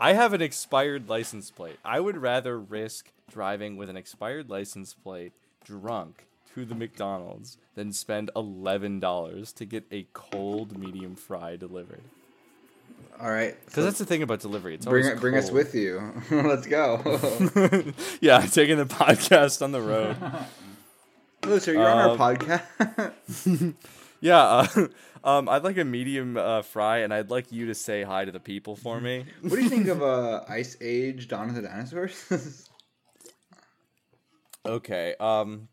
I 0.00 0.14
have 0.14 0.32
an 0.32 0.42
expired 0.42 1.08
license 1.08 1.50
plate. 1.50 1.78
I 1.84 2.00
would 2.00 2.16
rather 2.16 2.58
risk 2.58 3.10
driving 3.30 3.76
with 3.76 3.88
an 3.88 3.96
expired 3.96 4.50
license 4.50 4.94
plate, 4.94 5.32
drunk, 5.64 6.26
to 6.54 6.64
the 6.64 6.74
McDonald's 6.74 7.56
than 7.74 7.92
spend 7.92 8.30
eleven 8.36 9.00
dollars 9.00 9.52
to 9.54 9.64
get 9.64 9.84
a 9.90 10.06
cold 10.12 10.76
medium 10.76 11.14
fry 11.14 11.56
delivered. 11.56 12.02
All 13.20 13.30
right. 13.30 13.56
Because 13.64 13.84
that's 13.84 13.98
the 13.98 14.04
thing 14.04 14.22
about 14.22 14.40
delivery. 14.40 14.74
It's 14.74 14.86
bring 14.86 15.16
bring 15.18 15.36
us 15.36 15.50
with 15.50 15.74
you. 15.74 16.12
Let's 16.30 16.66
go. 16.66 17.00
yeah, 18.20 18.40
taking 18.46 18.78
the 18.78 18.86
podcast 18.86 19.62
on 19.62 19.72
the 19.72 19.80
road. 19.80 20.16
So 21.58 21.70
you're 21.70 21.86
on 21.88 22.10
Um, 22.10 22.20
our 22.20 22.34
podcast. 22.36 23.74
Yeah, 24.20 24.38
uh, 24.40 24.86
um, 25.24 25.48
I'd 25.48 25.64
like 25.64 25.76
a 25.78 25.84
medium 25.84 26.36
uh, 26.36 26.62
fry, 26.62 26.98
and 26.98 27.12
I'd 27.12 27.28
like 27.28 27.50
you 27.50 27.66
to 27.66 27.74
say 27.74 28.04
hi 28.04 28.24
to 28.24 28.30
the 28.30 28.38
people 28.38 28.76
for 28.76 29.00
me. 29.00 29.24
what 29.42 29.56
do 29.56 29.60
you 29.60 29.68
think 29.68 29.88
of 29.88 30.00
uh, 30.00 30.42
Ice 30.48 30.76
Age: 30.80 31.26
Dawn 31.26 31.48
of 31.48 31.56
the 31.56 31.62
Dinosaurs? 31.62 32.68
okay, 34.64 35.16
um, 35.18 35.66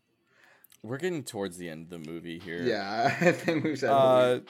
we're 0.82 0.98
getting 0.98 1.22
towards 1.22 1.58
the 1.58 1.68
end 1.68 1.84
of 1.84 1.90
the 2.04 2.10
movie 2.10 2.40
here. 2.40 2.60
yeah, 2.62 3.16
I 3.20 3.30
think 3.30 3.62
we've 3.62 3.78
said. 3.78 3.90
Uh, 3.90 4.40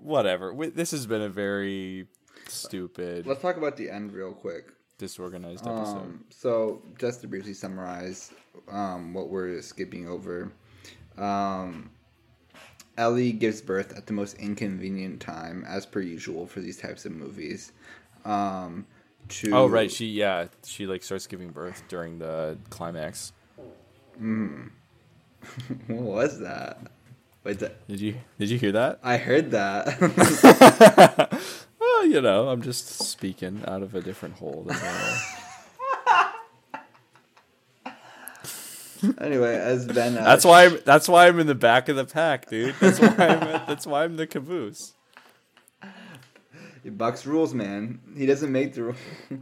whatever. 0.00 0.54
We, 0.54 0.68
this 0.68 0.92
has 0.92 1.06
been 1.06 1.22
a 1.22 1.28
very 1.28 2.06
stupid, 2.46 3.26
Let's 3.26 3.42
talk 3.42 3.56
about 3.56 3.76
the 3.76 3.90
end 3.90 4.12
real 4.12 4.32
quick. 4.32 4.68
disorganized 4.98 5.66
episode. 5.66 5.96
Um, 5.96 6.24
so, 6.30 6.82
just 6.96 7.22
to 7.22 7.26
briefly 7.26 7.54
summarize 7.54 8.32
um, 8.70 9.14
what 9.14 9.28
we're 9.28 9.60
skipping 9.62 10.08
over, 10.08 10.52
um, 11.18 11.90
Ellie 12.96 13.32
gives 13.32 13.60
birth 13.60 13.96
at 13.96 14.06
the 14.06 14.12
most 14.12 14.36
inconvenient 14.38 15.20
time, 15.20 15.64
as 15.66 15.86
per 15.86 16.00
usual 16.00 16.46
for 16.46 16.60
these 16.60 16.76
types 16.76 17.04
of 17.04 17.12
movies. 17.12 17.72
Um, 18.24 18.86
to 19.28 19.50
oh 19.52 19.66
right, 19.66 19.90
she 19.90 20.06
yeah, 20.06 20.46
she 20.64 20.86
like 20.86 21.02
starts 21.02 21.26
giving 21.26 21.50
birth 21.50 21.82
during 21.88 22.18
the 22.18 22.58
climax. 22.70 23.32
what 24.18 24.70
was 25.88 26.40
that? 26.40 26.78
Wait, 27.44 27.58
that, 27.58 27.86
Did 27.88 28.00
you 28.00 28.16
did 28.38 28.50
you 28.50 28.58
hear 28.58 28.72
that? 28.72 29.00
I 29.02 29.16
heard 29.16 29.50
that. 29.52 31.32
Well, 31.82 32.06
you 32.06 32.20
know, 32.20 32.48
I'm 32.48 32.62
just 32.62 32.88
speaking 32.88 33.62
out 33.66 33.82
of 33.82 33.94
a 33.94 34.00
different 34.00 34.36
hole. 34.36 34.64
Than 34.66 34.76
normal. 34.76 35.14
Anyway, 39.18 39.54
as 39.56 39.86
Ben, 39.86 40.14
That's 40.14 40.44
why 40.44 40.66
I'm, 40.66 40.78
that's 40.84 41.08
why 41.08 41.26
I'm 41.28 41.38
in 41.40 41.46
the 41.46 41.54
back 41.54 41.88
of 41.88 41.96
the 41.96 42.04
pack, 42.04 42.48
dude. 42.48 42.74
That's 42.80 43.00
why 43.00 43.08
I'm 43.08 43.18
at, 43.42 43.66
that's 43.66 43.86
why 43.86 44.04
I'm 44.04 44.16
the 44.16 44.26
caboose. 44.26 44.94
Bucks 46.84 47.26
rules, 47.26 47.54
man. 47.54 48.00
He 48.16 48.26
doesn't 48.26 48.50
make 48.50 48.74
the 48.74 48.82
rules. 48.84 48.96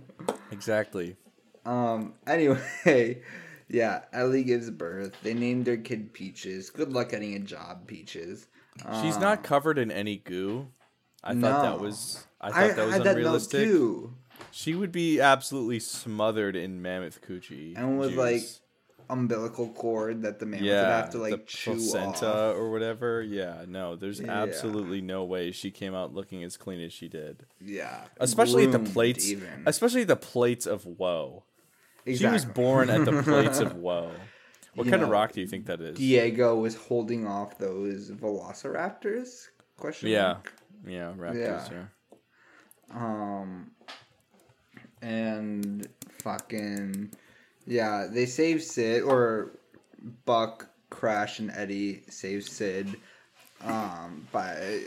Exactly. 0.52 1.16
Um. 1.64 2.14
Anyway, 2.26 3.22
yeah. 3.68 4.00
Ellie 4.12 4.42
gives 4.42 4.68
birth. 4.70 5.14
They 5.22 5.32
named 5.32 5.64
their 5.64 5.76
kid 5.76 6.12
Peaches. 6.12 6.70
Good 6.70 6.92
luck 6.92 7.10
getting 7.10 7.34
a 7.34 7.38
job, 7.38 7.86
Peaches. 7.86 8.48
She's 9.00 9.14
Um, 9.16 9.20
not 9.22 9.42
covered 9.44 9.78
in 9.78 9.90
any 9.92 10.16
goo. 10.16 10.68
I 11.22 11.34
thought 11.34 11.62
that 11.62 11.80
was 11.80 12.26
I 12.40 12.50
thought 12.50 12.58
I 12.58 12.68
that 12.72 12.86
was 12.86 12.98
that 12.98 13.06
unrealistic. 13.16 13.60
too. 13.64 14.14
She 14.50 14.74
would 14.74 14.90
be 14.90 15.20
absolutely 15.20 15.78
smothered 15.80 16.56
in 16.56 16.82
mammoth 16.82 17.20
coochie. 17.22 17.76
And 17.76 17.98
with 17.98 18.10
juice. 18.10 18.18
like 18.18 18.42
umbilical 19.10 19.68
cord 19.70 20.22
that 20.22 20.38
the 20.38 20.46
man 20.46 20.62
would 20.62 20.70
have 20.70 21.10
to 21.10 21.18
like 21.18 21.46
chew 21.46 21.72
placenta 21.72 22.26
off. 22.26 22.56
or 22.56 22.70
whatever. 22.70 23.22
Yeah, 23.22 23.64
no, 23.68 23.96
there's 23.96 24.20
Yeah. 24.20 24.30
absolutely 24.42 25.00
no 25.00 25.24
way 25.24 25.50
she 25.52 25.70
came 25.70 25.94
out 25.94 26.14
looking 26.14 26.42
as 26.44 26.56
clean 26.56 26.80
as 26.80 26.92
she 26.92 27.08
did. 27.08 27.44
Yeah. 27.60 28.04
Especially 28.18 28.64
at 28.64 28.72
the 28.72 28.78
plates, 28.78 29.28
Even. 29.28 29.64
especially 29.66 30.04
the 30.04 30.16
plates 30.16 30.66
of 30.66 30.86
woe. 30.86 31.44
She 32.06 32.26
was 32.26 32.44
born 32.44 32.88
at 32.90 33.04
the 33.04 33.22
plates 33.22 33.58
of 33.60 33.74
woe. 33.76 34.10
What 34.74 34.84
You 34.86 34.90
kind 34.92 35.02
of 35.02 35.08
rock 35.10 35.32
do 35.32 35.40
you 35.40 35.46
think 35.46 35.66
that 35.66 35.80
is? 35.80 35.98
Diego 35.98 36.54
was 36.56 36.76
holding 36.76 37.26
off 37.26 37.58
those 37.58 38.10
velociraptors? 38.12 39.48
Question. 39.76 40.08
Yeah, 40.10 40.34
mark? 40.34 40.52
yeah, 40.86 41.12
raptors. 41.16 41.70
Yeah. 41.70 41.84
Yeah. 42.92 42.94
Um. 42.96 43.70
And 45.02 45.88
fucking 46.22 47.10
yeah, 47.70 48.06
they 48.10 48.26
save 48.26 48.62
Sid 48.62 49.02
or 49.02 49.52
Buck, 50.26 50.68
Crash, 50.90 51.38
and 51.38 51.50
Eddie 51.52 52.02
save 52.08 52.44
Sid 52.44 52.96
um 53.62 54.26
by 54.32 54.80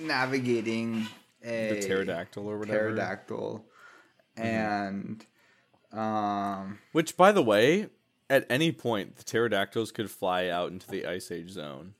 navigating 0.00 1.06
a 1.42 1.74
The 1.74 1.80
pterodactyl 1.86 2.46
or 2.46 2.58
whatever. 2.58 2.78
pterodactyl, 2.78 3.64
and 4.36 5.24
um 5.92 6.78
Which, 6.92 7.16
by 7.16 7.32
the 7.32 7.42
way, 7.42 7.88
at 8.30 8.46
any 8.50 8.70
point 8.72 9.16
the 9.16 9.24
pterodactyls 9.24 9.90
could 9.92 10.10
fly 10.10 10.48
out 10.48 10.70
into 10.70 10.86
the 10.88 11.06
ice 11.06 11.30
age 11.30 11.50
zone, 11.50 11.94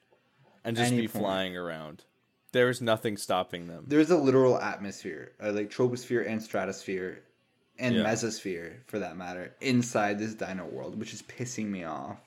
and 0.65 0.77
just 0.77 0.91
be 0.93 1.09
point. 1.09 1.23
flying 1.25 1.57
around. 1.57 2.05
There's 2.53 2.81
nothing 2.81 3.17
stopping 3.17 3.67
them. 3.67 3.85
There's 3.89 4.11
a 4.11 4.17
literal 4.17 4.59
atmosphere, 4.59 5.33
uh, 5.43 5.53
like 5.53 5.71
troposphere 5.71 6.27
and 6.27 6.43
stratosphere, 6.43 7.23
and 7.79 7.95
Yeah. 7.95 8.05
mesosphere 8.05 8.79
for 8.87 8.99
that 8.99 9.17
matter, 9.17 9.55
inside 9.61 10.19
this 10.19 10.35
dino 10.35 10.67
world, 10.67 10.99
which 10.99 11.13
is 11.15 11.23
pissing 11.23 11.67
me 11.67 11.85
off. 11.85 12.19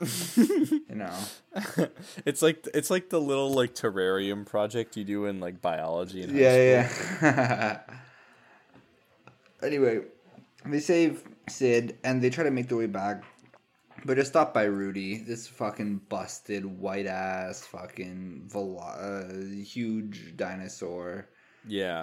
you 0.36 0.80
know, 0.90 1.14
it's 2.26 2.42
like 2.42 2.66
it's 2.74 2.90
like 2.90 3.10
the 3.10 3.20
little 3.20 3.52
like 3.52 3.74
terrarium 3.74 4.44
project 4.44 4.96
you 4.96 5.04
do 5.04 5.26
in 5.26 5.38
like 5.40 5.62
biology 5.62 6.22
and 6.22 6.36
yeah, 6.36 6.88
yeah. 7.22 7.80
anyway, 9.62 10.00
they 10.66 10.80
save 10.80 11.22
Sid 11.48 11.98
and 12.04 12.20
they 12.22 12.28
try 12.30 12.44
to 12.44 12.50
make 12.50 12.68
their 12.68 12.78
way 12.78 12.86
back, 12.86 13.22
but 14.04 14.16
they're 14.16 14.24
stopped 14.24 14.52
by 14.52 14.64
Rudy, 14.64 15.18
this 15.18 15.46
fucking 15.46 16.00
busted 16.08 16.64
white 16.66 17.06
ass 17.06 17.64
fucking 17.66 18.44
velo- 18.48 18.78
uh, 18.78 19.32
huge 19.64 20.36
dinosaur. 20.36 21.28
yeah. 21.66 22.02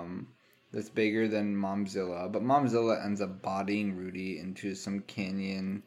um 0.00 0.28
that's 0.72 0.88
bigger 0.90 1.28
than 1.28 1.56
Momzilla, 1.56 2.30
but 2.30 2.42
Momzilla 2.42 3.04
ends 3.04 3.20
up 3.20 3.42
bodying 3.42 3.96
Rudy 3.96 4.38
into 4.38 4.74
some 4.74 5.00
canyon, 5.00 5.82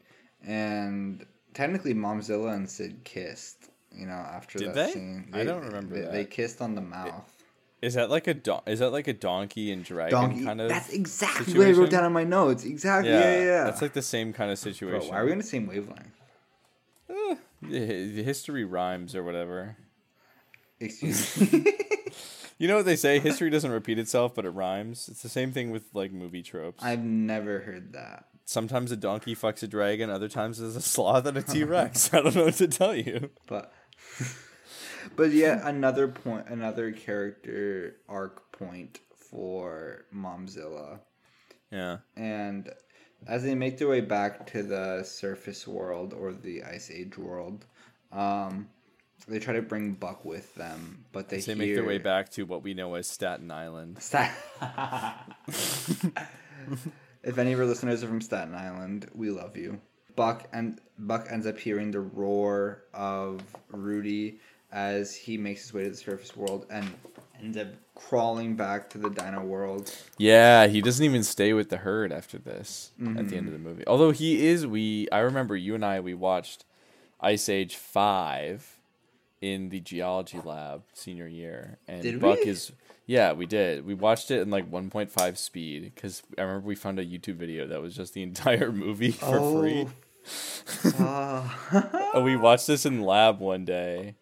and 0.46 1.24
technically 1.54 1.94
Momzilla 1.94 2.54
and 2.54 2.68
Sid 2.68 3.04
kissed. 3.04 3.68
You 3.92 4.06
know, 4.06 4.12
after 4.12 4.58
Did 4.60 4.68
that 4.68 4.74
they? 4.74 4.90
scene, 4.92 5.30
I 5.32 5.42
don't 5.44 5.64
remember 5.64 5.96
They, 5.96 6.00
that. 6.02 6.12
they 6.12 6.24
kissed 6.24 6.60
on 6.60 6.76
the 6.76 6.80
mouth. 6.80 7.28
Is 7.82 7.94
that 7.94 8.10
like 8.10 8.26
a 8.26 8.34
don- 8.34 8.62
is 8.66 8.78
that 8.80 8.90
like 8.90 9.08
a 9.08 9.12
donkey 9.12 9.72
and 9.72 9.82
dragon 9.82 10.10
Donkey. 10.18 10.44
kind 10.44 10.60
of? 10.60 10.68
That's 10.68 10.90
exactly 10.90 11.54
what 11.54 11.62
I 11.62 11.70
wrote 11.70 11.74
situation? 11.74 11.90
down 11.92 12.04
in 12.04 12.12
my 12.12 12.24
notes. 12.24 12.64
Exactly. 12.64 13.10
Yeah, 13.10 13.38
yeah. 13.38 13.44
yeah. 13.44 13.64
That's 13.64 13.82
like 13.82 13.94
the 13.94 14.02
same 14.02 14.32
kind 14.32 14.50
of 14.50 14.62
Bro, 14.62 14.72
situation. 14.72 15.08
why 15.08 15.20
are 15.20 15.24
we 15.24 15.32
on 15.32 15.38
the 15.38 15.44
same 15.44 15.66
wavelength? 15.66 16.20
Eh, 17.10 17.36
the 17.62 18.22
history 18.22 18.64
rhymes 18.64 19.14
or 19.16 19.22
whatever. 19.22 19.76
Excuse 20.78 21.52
me. 21.52 21.74
You 22.60 22.68
know 22.68 22.76
what 22.76 22.84
they 22.84 22.96
say? 22.96 23.18
History 23.20 23.48
doesn't 23.48 23.70
repeat 23.70 23.98
itself, 23.98 24.34
but 24.34 24.44
it 24.44 24.50
rhymes. 24.50 25.08
It's 25.08 25.22
the 25.22 25.30
same 25.30 25.50
thing 25.50 25.70
with 25.70 25.84
like 25.94 26.12
movie 26.12 26.42
tropes. 26.42 26.84
I've 26.84 27.02
never 27.02 27.60
heard 27.60 27.94
that. 27.94 28.26
Sometimes 28.44 28.92
a 28.92 28.98
donkey 28.98 29.34
fucks 29.34 29.62
a 29.62 29.66
dragon. 29.66 30.10
Other 30.10 30.28
times 30.28 30.58
there's 30.58 30.76
a 30.76 30.82
sloth 30.82 31.24
and 31.24 31.38
a 31.38 31.42
T 31.42 31.64
Rex. 31.64 32.12
I 32.12 32.20
don't 32.20 32.36
know 32.36 32.44
what 32.44 32.54
to 32.56 32.68
tell 32.68 32.94
you. 32.94 33.30
But 33.46 33.72
but 35.16 35.30
yet 35.30 35.62
another 35.64 36.06
point, 36.06 36.48
another 36.50 36.92
character 36.92 37.96
arc 38.10 38.52
point 38.52 39.00
for 39.14 40.04
Momzilla. 40.14 41.00
Yeah. 41.72 41.98
And 42.14 42.70
as 43.26 43.42
they 43.42 43.54
make 43.54 43.78
their 43.78 43.88
way 43.88 44.02
back 44.02 44.46
to 44.48 44.62
the 44.62 45.02
surface 45.02 45.66
world 45.66 46.12
or 46.12 46.34
the 46.34 46.64
ice 46.64 46.90
age 46.90 47.16
world, 47.16 47.64
um, 48.12 48.68
they 49.28 49.38
try 49.38 49.54
to 49.54 49.62
bring 49.62 49.92
Buck 49.92 50.24
with 50.24 50.54
them, 50.54 51.04
but 51.12 51.28
they, 51.28 51.38
they 51.40 51.42
hear... 51.54 51.56
make 51.56 51.74
their 51.74 51.84
way 51.84 51.98
back 51.98 52.30
to 52.30 52.44
what 52.44 52.62
we 52.62 52.74
know 52.74 52.94
as 52.94 53.06
Staten 53.06 53.50
Island. 53.50 53.98
Stat- 54.02 54.32
if 57.22 57.38
any 57.38 57.52
of 57.52 57.60
our 57.60 57.66
listeners 57.66 58.02
are 58.02 58.08
from 58.08 58.20
Staten 58.20 58.54
Island, 58.54 59.08
we 59.14 59.30
love 59.30 59.56
you. 59.56 59.80
Buck 60.16 60.48
and 60.52 60.80
Buck 60.98 61.28
ends 61.30 61.46
up 61.46 61.58
hearing 61.58 61.90
the 61.90 62.00
roar 62.00 62.84
of 62.92 63.40
Rudy 63.70 64.38
as 64.72 65.14
he 65.16 65.36
makes 65.36 65.62
his 65.62 65.74
way 65.74 65.84
to 65.84 65.90
the 65.90 65.96
surface 65.96 66.36
world 66.36 66.66
and 66.70 66.88
ends 67.42 67.56
up 67.56 67.68
crawling 67.94 68.54
back 68.54 68.88
to 68.90 68.98
the 68.98 69.08
dino 69.10 69.42
world. 69.42 69.94
Yeah, 70.18 70.66
he 70.66 70.80
doesn't 70.80 71.04
even 71.04 71.22
stay 71.24 71.52
with 71.52 71.70
the 71.70 71.78
herd 71.78 72.12
after 72.12 72.38
this 72.38 72.92
at 73.00 73.04
the 73.04 73.10
Mm-hmm. 73.22 73.34
end 73.34 73.46
of 73.46 73.52
the 73.52 73.58
movie. 73.58 73.84
Although 73.86 74.10
he 74.12 74.46
is, 74.46 74.66
we 74.66 75.08
I 75.10 75.18
remember 75.18 75.56
you 75.56 75.74
and 75.74 75.84
I 75.84 76.00
we 76.00 76.14
watched 76.14 76.64
Ice 77.20 77.48
Age 77.48 77.76
Five 77.76 78.79
in 79.40 79.70
the 79.70 79.80
geology 79.80 80.38
lab 80.44 80.82
senior 80.92 81.26
year, 81.26 81.78
and 81.88 82.02
Did 82.02 82.20
Buck 82.20 82.38
we? 82.44 82.50
is 82.50 82.72
yeah 83.06 83.32
we 83.32 83.46
did 83.46 83.84
we 83.84 83.94
watched 83.94 84.30
it 84.30 84.40
in 84.40 84.50
like 84.50 84.70
1.5 84.70 85.36
speed 85.36 85.92
because 85.94 86.22
I 86.38 86.42
remember 86.42 86.66
we 86.68 86.74
found 86.76 86.98
a 87.00 87.04
YouTube 87.04 87.36
video 87.36 87.66
that 87.66 87.80
was 87.82 87.96
just 87.96 88.14
the 88.14 88.22
entire 88.30 88.70
movie 88.70 89.10
for 89.12 89.40
free. 89.60 89.86
Ah. 90.98 92.10
And 92.14 92.24
we 92.24 92.36
watched 92.36 92.66
this 92.66 92.84
in 92.84 93.02
lab 93.02 93.38
one 93.40 93.64
day, 93.64 94.16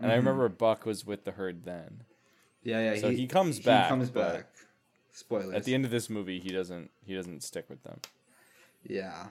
and 0.00 0.10
I 0.10 0.14
Mhm. 0.14 0.18
remember 0.18 0.48
Buck 0.48 0.84
was 0.84 1.06
with 1.06 1.24
the 1.24 1.30
herd 1.32 1.64
then. 1.64 2.02
yeah, 2.64 2.92
yeah. 2.94 3.00
So 3.00 3.10
he 3.10 3.26
comes 3.28 3.60
back, 3.60 3.84
He 3.86 3.88
comes 3.90 4.10
back. 4.10 4.46
Spoilers. 5.12 5.54
At 5.54 5.64
the 5.64 5.72
end 5.74 5.84
of 5.86 5.90
this 5.92 6.10
movie, 6.10 6.40
he 6.40 6.50
doesn't 6.50 6.90
he 7.06 7.14
doesn't 7.14 7.42
stick 7.42 7.70
with 7.70 7.82
them. 7.84 8.00
Yeah, 8.86 9.28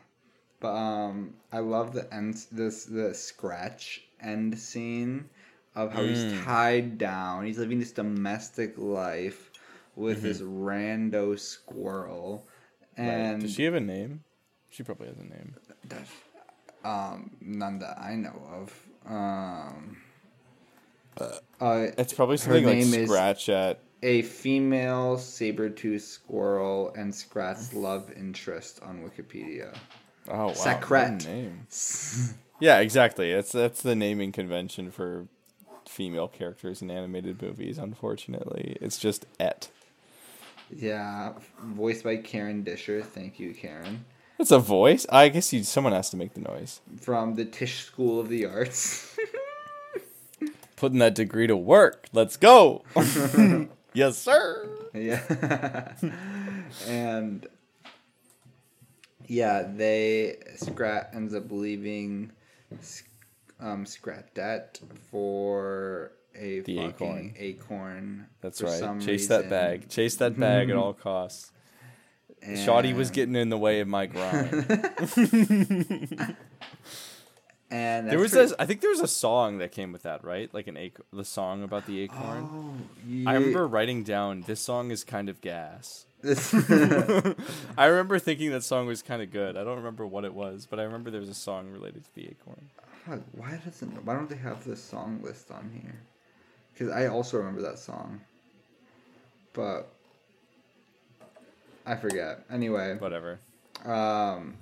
but 0.59 0.73
um, 0.73 1.35
I 1.51 1.59
love 1.59 1.93
the 1.93 2.11
end 2.13 2.45
this 2.51 2.85
the 2.85 3.13
scratch 3.13 4.04
end 4.21 4.57
scene 4.57 5.29
of 5.75 5.91
how 5.91 6.03
he's 6.03 6.23
Mm. 6.23 6.43
tied 6.43 6.97
down. 6.97 7.45
He's 7.45 7.57
living 7.57 7.79
this 7.79 7.91
domestic 7.91 8.77
life 8.77 9.51
with 9.95 10.17
Mm-hmm. 10.19 10.27
this 10.27 10.41
rando 10.41 11.37
squirrel, 11.39 12.47
Right. 12.97 13.05
and 13.07 13.41
Does 13.41 13.53
she 13.53 13.63
have 13.63 13.73
a 13.75 13.79
name? 13.81 14.23
She 14.69 14.83
probably 14.83 15.07
has 15.07 15.17
a 15.17 15.23
name. 15.23 15.55
um, 16.83 17.31
none 17.41 17.79
that 17.79 17.97
I 17.99 18.15
know 18.15 18.41
of. 18.51 18.87
Um, 19.11 19.97
uh, 21.17 21.87
It's 21.97 22.13
probably 22.13 22.37
something 22.37 22.65
like 22.65 22.77
Scratte. 22.77 23.77
a 24.03 24.21
female 24.23 25.17
saber-toothed 25.17 26.03
squirrel 26.03 26.93
and 26.95 27.13
Scrat's 27.13 27.73
love 27.73 28.11
interest 28.15 28.81
on 28.83 29.09
Wikipedia. 29.09 29.75
Oh 30.27 30.47
wow, 30.47 30.51
Scratte. 30.53 31.11
what 31.23 31.25
name. 31.25 31.67
Yeah, 32.59 32.79
exactly. 32.79 33.33
That's 33.33 33.51
that's 33.51 33.81
the 33.81 33.95
naming 33.95 34.31
convention 34.31 34.91
for 34.91 35.27
female 35.87 36.27
characters 36.27 36.81
in 36.81 36.89
animated 36.89 37.41
movies. 37.41 37.77
Unfortunately, 37.77 38.77
it's 38.81 38.97
just 38.97 39.25
et. 39.39 39.69
Yeah, 40.71 41.33
voiced 41.61 42.03
by 42.03 42.17
Karen 42.17 42.63
Disher. 42.63 43.03
Thank 43.03 43.39
you, 43.39 43.53
Karen. 43.53 44.05
It's 44.39 44.51
a 44.51 44.59
voice. 44.59 45.05
I 45.09 45.29
guess 45.29 45.53
you 45.53 45.63
someone 45.63 45.93
has 45.93 46.09
to 46.09 46.17
make 46.17 46.33
the 46.33 46.41
noise. 46.41 46.81
From 46.99 47.35
the 47.35 47.45
Tisch 47.45 47.83
School 47.83 48.19
of 48.19 48.29
the 48.29 48.45
Arts. 48.45 49.15
Putting 50.75 50.99
that 50.99 51.15
degree 51.15 51.47
to 51.47 51.55
work. 51.55 52.07
Let's 52.11 52.35
go. 52.35 52.83
yes, 53.93 54.17
sir. 54.17 54.69
yeah. 54.93 55.93
and 56.87 57.47
yeah, 59.27 59.63
they 59.73 60.37
Scrat 60.57 61.11
ends 61.13 61.33
up 61.33 61.49
leaving 61.49 62.31
um, 63.59 63.85
Scratte 63.85 64.79
for 65.11 66.11
a 66.35 66.59
The 66.61 66.77
fucking 66.77 67.07
acorn. 67.07 67.33
acorn. 67.37 68.25
That's 68.41 68.61
right. 68.61 68.99
Chase 69.01 69.27
that 69.27 69.49
bag. 69.49 69.89
Chase 69.89 70.15
that 70.17 70.37
bag 70.39 70.69
at 70.69 70.75
all 70.75 70.93
costs. 71.09 71.51
Shoddy 72.63 72.93
was 72.93 73.09
getting 73.09 73.35
in 73.35 73.49
the 73.49 73.57
way 73.57 73.79
of 73.79 73.87
my 73.87 74.05
grind. 74.05 74.51
And 77.71 78.07
there 78.09 78.19
was 78.19 78.31
pretty- 78.31 78.45
this. 78.49 78.55
I 78.59 78.65
think 78.67 78.81
there 78.81 78.91
was 78.91 78.99
a 79.01 79.07
song 79.07 79.57
that 79.57 79.71
came 79.71 79.91
with 79.91 80.03
that, 80.03 80.23
right? 80.23 80.53
Like 80.53 80.67
an 80.67 80.77
ac- 80.77 80.97
the 81.11 81.25
song 81.25 81.63
about 81.63 81.87
the 81.87 81.99
acorn. 82.01 82.47
Oh, 82.51 82.73
yeah. 83.07 83.27
I 83.29 83.33
remember 83.33 83.67
writing 83.67 84.03
down 84.03 84.43
this 84.45 84.59
song 84.61 84.91
is 84.91 85.03
kind 85.03 85.29
of 85.29 85.41
gas. 85.41 86.05
I 87.77 87.85
remember 87.85 88.17
thinking 88.19 88.51
that 88.51 88.63
song 88.63 88.87
was 88.87 89.01
kind 89.01 89.21
of 89.21 89.31
good. 89.31 89.57
I 89.57 89.63
don't 89.63 89.77
remember 89.77 90.05
what 90.07 90.25
it 90.25 90.33
was, 90.33 90.65
but 90.69 90.79
I 90.79 90.83
remember 90.83 91.11
there 91.11 91.19
was 91.19 91.29
a 91.29 91.33
song 91.35 91.71
related 91.71 92.03
to 92.05 92.15
the 92.15 92.27
acorn. 92.27 92.69
Why 93.33 93.59
doesn't 93.63 94.03
why 94.03 94.15
don't 94.15 94.29
they 94.29 94.35
have 94.37 94.63
this 94.65 94.81
song 94.83 95.19
list 95.23 95.51
on 95.51 95.69
here? 95.73 95.99
Because 96.73 96.91
I 96.91 97.07
also 97.07 97.37
remember 97.37 97.61
that 97.61 97.77
song, 97.77 98.21
but 99.53 99.91
I 101.85 101.95
forget. 101.95 102.43
Anyway, 102.49 102.95
Whatever. 102.97 103.39
um, 103.85 104.55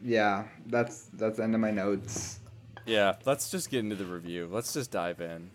yeah, 0.00 0.44
that's 0.66 1.08
that's 1.14 1.36
the 1.36 1.44
end 1.44 1.54
of 1.54 1.60
my 1.60 1.70
notes. 1.70 2.40
Yeah, 2.86 3.14
let's 3.24 3.50
just 3.50 3.70
get 3.70 3.80
into 3.80 3.94
the 3.96 4.04
review. 4.04 4.48
Let's 4.50 4.72
just 4.72 4.90
dive 4.90 5.20
in. 5.20 5.50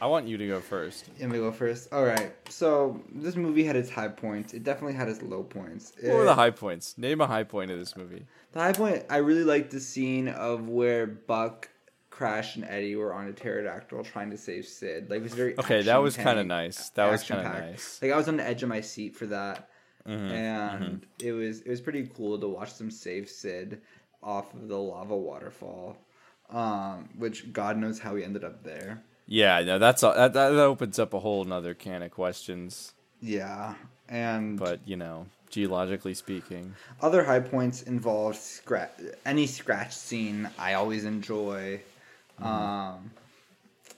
I 0.00 0.06
want 0.06 0.28
you 0.28 0.36
to 0.38 0.46
go 0.46 0.60
first. 0.60 1.10
Let 1.20 1.28
me 1.30 1.38
go 1.38 1.50
first. 1.50 1.92
All 1.92 2.04
right. 2.04 2.32
So 2.48 3.00
this 3.12 3.34
movie 3.36 3.64
had 3.64 3.76
its 3.76 3.90
high 3.90 4.08
points. 4.08 4.54
It 4.54 4.62
definitely 4.62 4.94
had 4.94 5.08
its 5.08 5.22
low 5.22 5.42
points. 5.42 5.92
What 6.00 6.14
were 6.14 6.24
the 6.24 6.34
high 6.34 6.50
points? 6.50 6.96
Name 6.96 7.20
a 7.20 7.26
high 7.26 7.42
point 7.44 7.70
of 7.70 7.78
this 7.78 7.96
movie. 7.96 8.24
The 8.52 8.60
high 8.60 8.72
point, 8.72 9.04
I 9.10 9.16
really 9.18 9.44
liked 9.44 9.70
the 9.70 9.80
scene 9.80 10.28
of 10.28 10.68
where 10.68 11.06
Buck, 11.06 11.68
Crash, 12.10 12.56
and 12.56 12.64
Eddie 12.64 12.94
were 12.96 13.12
on 13.12 13.26
a 13.28 13.32
pterodactyl 13.32 14.04
trying 14.04 14.30
to 14.30 14.36
save 14.38 14.66
Sid. 14.66 15.10
Like 15.10 15.18
it 15.20 15.22
was 15.24 15.34
very 15.34 15.58
Okay, 15.58 15.82
that 15.82 15.96
was 16.02 16.16
kind 16.16 16.38
of 16.38 16.46
nice. 16.46 16.90
That 16.90 17.10
was 17.10 17.24
kind 17.24 17.46
of 17.46 17.52
nice. 17.52 17.98
Like 18.00 18.12
I 18.12 18.16
was 18.16 18.28
on 18.28 18.36
the 18.36 18.44
edge 18.46 18.62
of 18.62 18.68
my 18.68 18.80
seat 18.80 19.16
for 19.16 19.26
that, 19.26 19.68
Mhm, 20.06 20.30
and 20.30 21.06
it 21.20 21.32
was 21.32 21.60
it 21.60 21.68
was 21.68 21.80
pretty 21.80 22.08
cool 22.16 22.38
to 22.38 22.48
watch 22.48 22.74
them 22.74 22.90
save 22.90 23.28
Sid 23.28 23.80
off 24.22 24.54
of 24.54 24.68
the 24.68 24.78
lava 24.78 25.16
waterfall. 25.16 25.96
Um, 26.50 27.10
which 27.18 27.52
God 27.52 27.76
knows 27.76 27.98
how 27.98 28.16
he 28.16 28.24
ended 28.24 28.42
up 28.42 28.64
there. 28.64 29.02
Yeah, 29.28 29.62
no, 29.62 29.78
that's 29.78 30.02
a, 30.02 30.12
that, 30.16 30.32
that 30.32 30.58
opens 30.58 30.98
up 30.98 31.12
a 31.12 31.20
whole 31.20 31.44
nother 31.44 31.74
can 31.74 32.02
of 32.02 32.10
questions. 32.10 32.94
Yeah, 33.20 33.74
and 34.08 34.58
But 34.58 34.80
you 34.86 34.96
know, 34.96 35.26
geologically 35.50 36.14
speaking, 36.14 36.74
other 37.02 37.22
high 37.24 37.40
points 37.40 37.82
scratch 38.32 38.90
any 39.26 39.46
scratch 39.46 39.94
scene 39.94 40.48
I 40.58 40.74
always 40.74 41.04
enjoy. 41.04 41.80
Mm-hmm. 42.40 42.46
Um, 42.46 43.10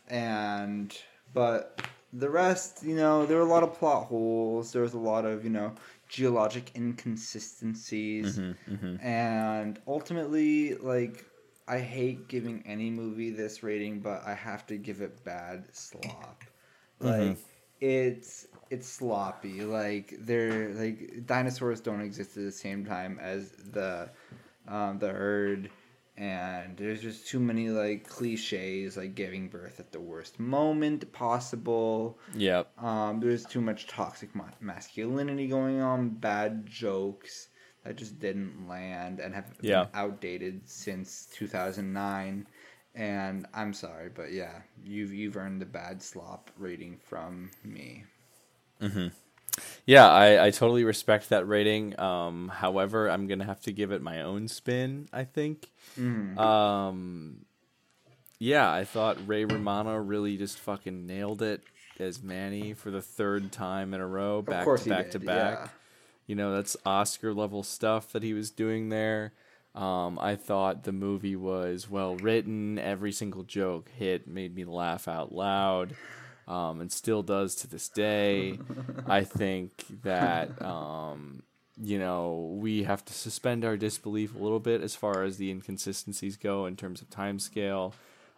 and 0.08 0.96
but 1.32 1.80
the 2.12 2.28
rest, 2.28 2.82
you 2.82 2.96
know, 2.96 3.24
there 3.24 3.36
were 3.36 3.44
a 3.44 3.48
lot 3.48 3.62
of 3.62 3.74
plot 3.74 4.06
holes. 4.06 4.72
There 4.72 4.82
was 4.82 4.94
a 4.94 4.98
lot 4.98 5.24
of 5.24 5.44
you 5.44 5.50
know 5.50 5.72
geologic 6.08 6.72
inconsistencies, 6.74 8.36
Mm-hmm, 8.36 8.96
and 9.00 9.78
ultimately, 9.86 10.74
like, 10.74 11.24
I 11.70 11.78
hate 11.78 12.26
giving 12.26 12.64
any 12.66 12.90
movie 12.90 13.30
this 13.30 13.62
rating, 13.62 14.00
but 14.00 14.24
I 14.26 14.34
have 14.34 14.66
to 14.66 14.76
give 14.76 15.02
it 15.02 15.22
bad 15.22 15.68
slop. 15.72 16.42
Like, 16.98 17.38
it's 17.80 18.48
it's 18.70 18.88
sloppy. 18.88 19.62
Like, 19.62 20.16
they're 20.18 20.70
like 20.70 21.26
dinosaurs 21.26 21.80
don't 21.80 22.00
exist 22.00 22.36
at 22.36 22.42
the 22.42 22.50
same 22.50 22.84
time 22.84 23.20
as 23.22 23.52
the 23.52 24.10
um, 24.66 24.98
the 24.98 25.10
herd. 25.10 25.70
And 26.16 26.76
there's 26.76 27.00
just 27.00 27.28
too 27.28 27.38
many 27.38 27.70
like 27.70 28.06
cliches, 28.06 28.96
like 28.96 29.14
giving 29.14 29.48
birth 29.48 29.78
at 29.78 29.92
the 29.92 30.00
worst 30.00 30.40
moment 30.40 31.10
possible. 31.12 32.18
Yep. 32.34 32.82
Um, 32.82 33.20
there's 33.20 33.46
too 33.46 33.60
much 33.60 33.86
toxic 33.86 34.34
ma- 34.34 34.58
masculinity 34.60 35.46
going 35.46 35.80
on, 35.80 36.08
bad 36.08 36.66
jokes 36.66 37.49
that 37.84 37.96
just 37.96 38.18
didn't 38.20 38.68
land 38.68 39.20
and 39.20 39.34
have 39.34 39.46
Yeah. 39.60 39.84
been 39.84 39.90
outdated 39.94 40.68
since 40.68 41.26
2009. 41.34 42.46
And 42.94 43.46
I'm 43.54 43.72
sorry, 43.72 44.08
but 44.08 44.32
yeah, 44.32 44.62
you've 44.84 45.12
you've 45.14 45.36
earned 45.36 45.60
the 45.62 45.66
bad 45.66 46.02
slop 46.02 46.50
rating 46.58 46.98
from 46.98 47.50
me. 47.64 48.04
Yeah, 49.86 50.08
I, 50.08 50.46
I 50.46 50.50
totally 50.50 50.84
respect 50.84 51.28
that 51.28 51.46
rating. 51.46 51.98
Um, 52.00 52.48
however, 52.48 53.08
I'm 53.08 53.26
gonna 53.28 53.44
have 53.44 53.60
to 53.62 53.72
give 53.72 53.92
it 53.92 54.02
my 54.02 54.22
own 54.22 54.48
spin. 54.48 55.08
I 55.12 55.24
think. 55.24 55.70
Um, 56.38 57.44
yeah, 58.38 58.70
I 58.72 58.84
thought 58.84 59.18
Ray 59.26 59.44
Romano 59.44 59.94
really 59.96 60.36
just 60.36 60.58
fucking 60.58 61.06
nailed 61.06 61.42
it 61.42 61.62
as 61.98 62.22
Manny 62.22 62.72
for 62.72 62.90
the 62.90 63.02
third 63.02 63.52
time 63.52 63.92
in 63.94 64.00
a 64.00 64.06
row, 64.06 64.42
back 64.42 64.64
to 64.64 64.88
back 64.88 65.10
to 65.12 65.18
back. 65.26 65.70
You 66.30 66.36
know, 66.36 66.54
that's 66.54 66.76
Oscar 66.86 67.34
level 67.34 67.64
stuff 67.64 68.12
that 68.12 68.22
he 68.22 68.34
was 68.34 68.52
doing 68.52 68.88
there. 68.88 69.32
Um, 69.74 70.16
I 70.16 70.36
thought 70.36 70.84
the 70.84 70.92
movie 70.92 71.34
was 71.34 71.90
well 71.90 72.14
written. 72.14 72.78
Every 72.78 73.10
single 73.10 73.42
joke 73.42 73.90
hit, 73.98 74.28
made 74.28 74.54
me 74.54 74.64
laugh 74.64 75.08
out 75.08 75.34
loud, 75.34 75.96
um, 76.46 76.80
and 76.80 76.92
still 76.92 77.24
does 77.24 77.56
to 77.56 77.66
this 77.66 77.88
day. 77.88 78.60
I 79.08 79.24
think 79.24 79.84
that 80.04 80.62
um, 80.62 81.42
you 81.76 81.98
know 81.98 82.56
we 82.60 82.84
have 82.84 83.04
to 83.06 83.12
suspend 83.12 83.64
our 83.64 83.76
disbelief 83.76 84.32
a 84.32 84.38
little 84.38 84.60
bit 84.60 84.82
as 84.82 84.94
far 84.94 85.24
as 85.24 85.36
the 85.36 85.50
inconsistencies 85.50 86.36
go 86.36 86.66
in 86.66 86.76
terms 86.76 87.02
of 87.02 87.10
time 87.10 87.40
scale. 87.40 87.92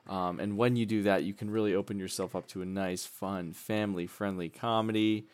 Um, 0.08 0.40
and 0.40 0.56
when 0.56 0.76
you 0.76 0.86
do 0.86 1.02
that, 1.02 1.24
you 1.24 1.34
can 1.34 1.50
really 1.50 1.74
open 1.74 1.98
yourself 1.98 2.34
up 2.34 2.46
to 2.48 2.62
a 2.62 2.64
nice, 2.64 3.04
fun, 3.04 3.52
family-friendly 3.52 4.48
comedy. 4.48 5.26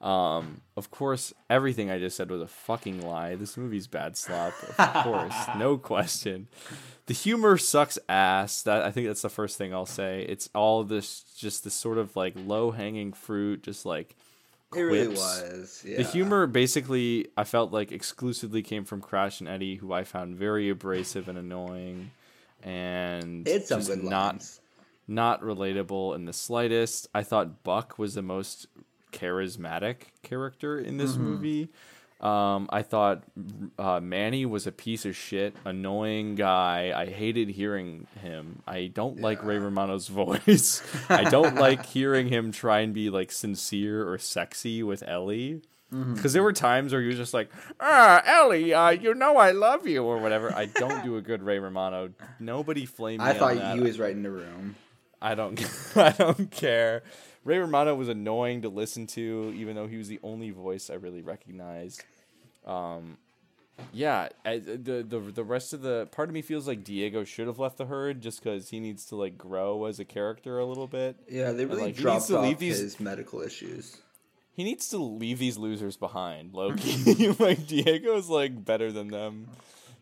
Um, 0.00 0.60
of 0.76 0.90
course, 0.90 1.32
everything 1.48 1.90
I 1.90 1.98
just 1.98 2.16
said 2.16 2.30
was 2.30 2.42
a 2.42 2.46
fucking 2.46 3.00
lie. 3.00 3.34
This 3.34 3.56
movie's 3.56 3.86
bad 3.86 4.16
slop, 4.16 4.52
of 4.78 5.02
course, 5.04 5.34
no 5.58 5.78
question. 5.78 6.48
The 7.06 7.14
humor 7.14 7.56
sucks 7.56 7.98
ass. 8.08 8.62
That 8.62 8.82
I 8.84 8.90
think 8.90 9.06
that's 9.06 9.22
the 9.22 9.30
first 9.30 9.56
thing 9.56 9.72
I'll 9.72 9.86
say. 9.86 10.26
It's 10.28 10.50
all 10.54 10.84
this, 10.84 11.24
just 11.38 11.64
this 11.64 11.74
sort 11.74 11.96
of 11.98 12.14
like 12.14 12.34
low 12.36 12.72
hanging 12.72 13.12
fruit, 13.14 13.62
just 13.62 13.86
like 13.86 14.14
It 14.74 14.80
really 14.82 15.08
was. 15.08 15.82
Yeah. 15.86 15.96
The 15.98 16.02
humor 16.02 16.46
basically, 16.46 17.28
I 17.36 17.44
felt 17.44 17.72
like 17.72 17.90
exclusively 17.90 18.60
came 18.62 18.84
from 18.84 19.00
Crash 19.00 19.40
and 19.40 19.48
Eddie, 19.48 19.76
who 19.76 19.92
I 19.92 20.04
found 20.04 20.36
very 20.36 20.68
abrasive 20.68 21.26
and 21.28 21.38
annoying, 21.38 22.10
and 22.62 23.48
It's 23.48 23.70
just 23.70 23.88
good 23.88 24.04
not 24.04 24.34
lines. 24.34 24.60
not 25.08 25.40
relatable 25.40 26.14
in 26.16 26.26
the 26.26 26.32
slightest. 26.34 27.08
I 27.14 27.22
thought 27.22 27.62
Buck 27.62 27.98
was 27.98 28.14
the 28.14 28.22
most 28.22 28.66
charismatic 29.16 29.96
character 30.22 30.78
in 30.78 30.98
this 30.98 31.16
movie. 31.16 31.68
Um, 32.20 32.68
I 32.70 32.82
thought 32.82 33.24
uh, 33.78 34.00
Manny 34.00 34.46
was 34.46 34.66
a 34.66 34.72
piece 34.72 35.04
of 35.04 35.14
shit, 35.14 35.54
annoying 35.66 36.34
guy. 36.34 36.92
I 36.94 37.06
hated 37.06 37.50
hearing 37.50 38.06
him. 38.22 38.62
I 38.66 38.86
don't 38.86 39.20
like 39.20 39.44
Ray 39.44 39.58
Romano's 39.58 40.08
voice. 40.22 40.82
I 41.10 41.24
don't 41.24 41.56
like 41.56 41.84
hearing 41.84 42.28
him 42.28 42.52
try 42.52 42.80
and 42.80 42.94
be 42.94 43.10
like 43.10 43.30
sincere 43.32 44.10
or 44.10 44.16
sexy 44.18 44.82
with 44.82 45.02
Ellie. 45.06 45.62
Because 45.90 46.32
there 46.32 46.42
were 46.42 46.52
times 46.52 46.92
where 46.92 47.00
he 47.00 47.06
was 47.06 47.16
just 47.16 47.32
like, 47.32 47.48
"Ah, 47.78 48.20
Ellie, 48.26 48.74
uh, 48.74 48.90
you 48.90 49.14
know 49.14 49.36
I 49.36 49.52
love 49.52 49.86
you" 49.86 50.02
or 50.02 50.18
whatever. 50.18 50.52
I 50.52 50.66
don't 50.66 51.04
do 51.04 51.16
a 51.16 51.22
good 51.22 51.42
Ray 51.44 51.60
Romano. 51.60 52.10
Nobody 52.40 52.86
flame 52.86 53.20
me. 53.20 53.24
I 53.24 53.34
thought 53.34 53.74
he 53.74 53.80
was 53.80 53.98
right 53.98 54.10
in 54.10 54.22
the 54.24 54.30
room. 54.30 54.74
I 55.22 55.34
don't 55.36 55.64
I 55.96 56.10
don't 56.10 56.50
care. 56.50 57.02
Ray 57.46 57.58
Romano 57.58 57.94
was 57.94 58.08
annoying 58.08 58.62
to 58.62 58.68
listen 58.68 59.06
to, 59.08 59.54
even 59.56 59.76
though 59.76 59.86
he 59.86 59.96
was 59.96 60.08
the 60.08 60.18
only 60.24 60.50
voice 60.50 60.90
I 60.90 60.94
really 60.94 61.22
recognized. 61.22 62.02
Um, 62.66 63.18
yeah, 63.92 64.30
I, 64.44 64.58
the 64.58 65.04
the 65.08 65.20
the 65.20 65.44
rest 65.44 65.72
of 65.72 65.80
the 65.80 66.08
part 66.10 66.28
of 66.28 66.34
me 66.34 66.42
feels 66.42 66.66
like 66.66 66.82
Diego 66.82 67.22
should 67.22 67.46
have 67.46 67.60
left 67.60 67.76
the 67.76 67.86
herd 67.86 68.20
just 68.20 68.42
because 68.42 68.70
he 68.70 68.80
needs 68.80 69.04
to 69.06 69.16
like 69.16 69.38
grow 69.38 69.84
as 69.84 70.00
a 70.00 70.04
character 70.04 70.58
a 70.58 70.66
little 70.66 70.88
bit. 70.88 71.16
Yeah, 71.28 71.52
they 71.52 71.66
really 71.66 71.78
like, 71.82 71.86
needs 71.88 72.00
dropped 72.00 72.26
to 72.28 72.38
off 72.38 72.44
leave 72.44 72.58
these- 72.58 72.80
his 72.80 72.98
medical 72.98 73.40
issues. 73.40 73.98
He 74.52 74.64
needs 74.64 74.88
to 74.88 74.96
leave 74.98 75.38
these 75.38 75.58
losers 75.58 75.96
behind, 75.98 76.52
Loki. 76.54 77.30
like 77.38 77.66
Diego's 77.66 78.28
like 78.28 78.64
better 78.64 78.90
than 78.90 79.08
them. 79.08 79.48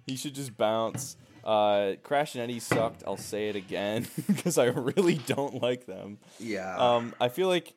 He 0.07 0.17
should 0.17 0.35
just 0.35 0.57
bounce. 0.57 1.17
Uh, 1.45 1.95
Crash 2.03 2.35
and 2.35 2.43
Eddie 2.43 2.59
sucked. 2.61 3.03
I'll 3.07 3.17
say 3.17 3.49
it 3.51 3.57
again 3.57 4.07
because 4.27 4.57
I 4.59 4.67
really 4.67 5.17
don't 5.27 5.63
like 5.63 5.87
them. 5.87 6.19
Yeah. 6.41 6.77
Um, 6.77 7.15
I 7.21 7.29
feel 7.29 7.49
like 7.49 7.75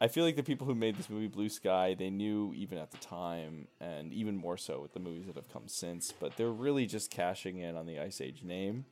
I 0.00 0.08
feel 0.08 0.24
like 0.24 0.36
the 0.36 0.42
people 0.42 0.66
who 0.66 0.74
made 0.74 0.96
this 0.96 1.08
movie 1.10 1.28
Blue 1.28 1.48
Sky, 1.48 1.94
they 1.94 2.10
knew 2.10 2.52
even 2.56 2.78
at 2.78 2.90
the 2.90 2.98
time, 2.98 3.68
and 3.80 4.12
even 4.12 4.36
more 4.36 4.56
so 4.56 4.80
with 4.80 4.94
the 4.94 5.00
movies 5.00 5.26
that 5.26 5.36
have 5.36 5.52
come 5.52 5.68
since. 5.68 6.12
But 6.12 6.36
they're 6.36 6.50
really 6.50 6.86
just 6.86 7.10
cashing 7.10 7.58
in 7.58 7.76
on 7.76 7.86
the 7.86 7.98
Ice 8.00 8.20
Age 8.20 8.42
name. 8.42 8.84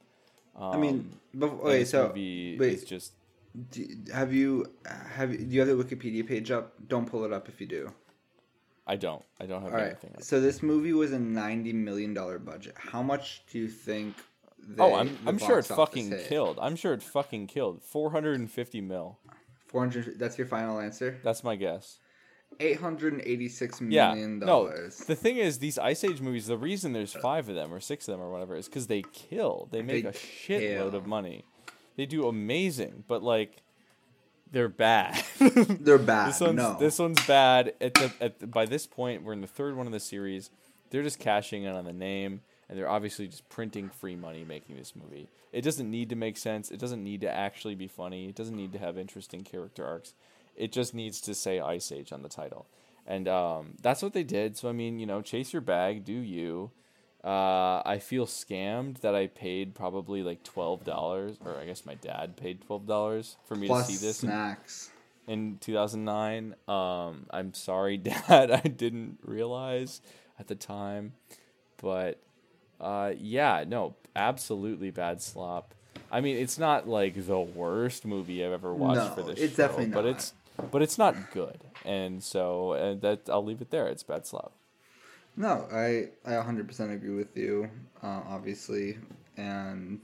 Um, 0.57 0.73
I 0.73 0.77
mean, 0.77 1.11
and 1.33 1.43
okay, 1.45 1.79
this 1.81 1.91
so 1.91 2.09
movie 2.09 2.57
wait, 2.59 2.73
is 2.75 2.85
just 2.85 3.13
do, 3.71 3.87
have 4.13 4.33
you 4.33 4.67
have 4.85 5.33
you- 5.33 5.39
do 5.39 5.55
you 5.55 5.61
have 5.61 5.69
the 5.69 5.85
Wikipedia 5.85 6.27
page 6.27 6.51
up? 6.51 6.75
Don't 6.89 7.07
pull 7.07 7.25
it 7.25 7.33
up 7.33 7.49
if 7.49 7.61
you 7.61 7.67
do. 7.67 7.93
I 8.93 8.97
don't 8.97 9.25
I 9.41 9.47
don't 9.47 9.63
have 9.63 9.73
All 9.73 9.79
right. 9.79 9.87
anything. 9.93 10.13
Else. 10.17 10.27
So 10.27 10.41
this 10.41 10.63
movie 10.63 10.93
was 10.93 11.13
a 11.13 11.19
ninety 11.19 11.73
million 11.73 12.13
dollar 12.13 12.39
budget. 12.39 12.75
How 12.77 13.03
much 13.03 13.45
do 13.51 13.59
you 13.59 13.69
think? 13.69 14.17
They, 14.69 14.83
Oh, 14.83 14.95
I'm 14.95 15.17
I'm 15.27 15.39
sure 15.39 15.59
it 15.61 15.67
fucking 15.67 16.09
hit? 16.11 16.27
killed. 16.29 16.59
I'm 16.61 16.77
sure 16.77 16.93
it 16.93 17.03
fucking 17.03 17.47
killed. 17.47 17.83
Four 17.83 18.11
hundred 18.11 18.41
and 18.41 18.51
fifty 18.51 18.81
mil. 18.81 19.19
Four 19.69 19.81
hundred. 19.83 20.19
That's 20.19 20.37
your 20.39 20.47
final 20.49 20.81
answer. 20.81 21.19
That's 21.23 21.45
my 21.45 21.55
guess. 21.57 21.99
Eight 22.59 22.79
hundred 22.81 23.13
and 23.13 23.23
eighty-six 23.25 23.81
Yeah. 23.81 24.09
million 24.13 24.41
No. 24.41 24.47
dollars. 24.47 24.97
The 24.99 25.15
thing 25.15 25.37
is, 25.37 25.61
these 25.61 25.79
Ice 25.79 26.03
Age 26.03 26.21
movies. 26.21 26.47
The 26.49 26.59
reason 26.59 26.93
there's 26.93 27.13
five 27.13 27.49
of 27.49 27.55
them 27.55 27.73
or 27.73 27.79
six 27.79 28.09
of 28.09 28.13
them 28.15 28.21
or 28.21 28.31
whatever 28.33 28.57
is 28.57 28.67
because 28.67 28.89
they 28.89 29.03
kill. 29.13 29.69
They 29.71 29.83
make 29.83 30.03
They 30.03 30.11
a 30.11 30.13
shitload 30.13 30.91
kill. 30.91 30.95
of 30.97 31.07
money. 31.07 31.45
They 31.97 32.07
do 32.07 32.27
amazing, 32.27 33.05
but 33.07 33.23
like, 33.23 33.63
they're 34.53 34.69
bad. 34.69 35.23
They're 35.39 35.99
bad. 35.99 36.31
this 36.31 36.41
one's 36.41 36.57
no. 36.57 36.77
this 36.79 36.99
one's 36.99 37.25
bad. 37.27 37.75
At 37.81 37.95
the, 37.95 38.13
at 38.21 38.41
the, 38.41 38.47
by 38.47 38.67
this 38.67 38.87
point, 38.87 39.23
we're 39.23 39.33
in 39.33 39.41
the 39.41 39.47
third 39.47 39.77
one 39.77 39.87
of 39.87 39.93
the 39.93 40.01
series. 40.01 40.51
They're 40.91 41.03
just 41.03 41.21
cashing 41.21 41.63
in 41.63 41.75
on 41.75 41.85
the 41.85 41.93
name, 41.93 42.41
and 42.69 42.79
they're 42.79 42.89
obviously 42.89 43.29
just 43.29 43.49
printing 43.49 43.89
free 43.89 44.17
money 44.17 44.45
making 44.45 44.77
this 44.77 44.95
movie. 44.97 45.29
It 45.53 45.63
doesn't 45.63 45.91
need 45.91 46.09
to 46.11 46.17
make 46.17 46.37
sense. 46.37 46.71
It 46.71 46.81
doesn't 46.81 47.03
need 47.03 47.21
to 47.21 47.31
actually 47.31 47.75
be 47.75 47.89
funny. 47.89 48.29
It 48.29 48.35
doesn't 48.35 48.57
need 48.57 48.73
to 48.73 48.79
have 48.79 48.99
interesting 48.99 49.45
character 49.45 49.87
arcs. 49.87 50.15
It 50.57 50.73
just 50.73 50.95
needs 50.95 51.21
to 51.23 51.35
say 51.35 51.61
Ice 51.61 51.93
Age 51.93 52.13
on 52.13 52.23
the 52.23 52.29
title, 52.29 52.67
and 53.07 53.29
um, 53.29 53.75
that's 53.81 54.03
what 54.03 54.13
they 54.13 54.25
did. 54.25 54.57
So 54.57 54.69
I 54.69 54.73
mean, 54.73 54.99
you 54.99 55.07
know, 55.07 55.23
chase 55.23 55.53
your 55.53 55.63
bag, 55.63 56.05
do 56.05 56.13
you? 56.13 56.71
Uh, 57.23 57.83
I 57.85 57.99
feel 58.01 58.27
scammed 58.27 59.01
that 59.01 59.15
I 59.15 59.27
paid 59.27 59.75
probably 59.75 60.23
like 60.23 60.43
twelve 60.43 60.85
dollars, 60.85 61.37
or 61.45 61.57
I 61.59 61.67
guess 61.67 61.85
my 61.85 61.95
dad 61.95 62.37
paid 62.37 62.63
twelve 62.67 62.87
dollars 62.87 63.37
for 63.47 63.57
me 63.57 63.67
Plus 63.67 63.87
to 63.89 63.93
see 63.93 64.07
this. 64.07 64.23
in- 64.23 64.31
snacks. 64.31 64.91
in 65.27 65.59
2009. 65.61 66.55
Um, 66.67 67.27
I'm 67.31 67.53
sorry, 67.53 67.97
Dad. 67.99 68.51
I 68.51 68.61
didn't 68.61 69.19
realize 69.23 70.01
at 70.39 70.49
the 70.49 70.55
time, 70.55 71.13
but 71.83 72.19
uh, 72.81 73.13
yeah, 73.19 73.65
no, 73.69 73.97
absolutely 74.17 74.91
bad 74.91 75.21
slop. 75.21 75.75
I 76.11 76.23
mean, 76.23 76.37
it's 76.39 76.59
not 76.59 76.89
like 76.89 77.27
the 77.27 77.39
worst 77.39 78.07
movie 78.07 78.43
I've 78.45 78.53
ever 78.53 78.73
watched 78.75 78.97
No, 78.97 79.15
for 79.15 79.23
this 79.31 79.39
it's 79.39 79.57
show, 79.57 79.69
definitely 79.69 79.93
but 79.93 80.07
it's 80.07 80.33
but 80.73 80.81
it's 80.83 80.97
not 80.97 81.31
good, 81.33 81.61
and 81.85 82.23
so 82.23 82.73
and 82.73 83.03
that 83.03 83.29
I'll 83.29 83.45
leave 83.45 83.61
it 83.61 83.71
there. 83.71 83.87
It's 83.89 84.03
bad 84.03 84.27
slop. 84.27 84.53
No, 85.41 85.67
I 85.73 86.11
I 86.27 86.33
100% 86.33 86.93
agree 86.93 87.15
with 87.17 87.35
you. 87.37 87.71
Uh, 88.03 88.21
obviously, 88.29 88.99
and 89.39 90.01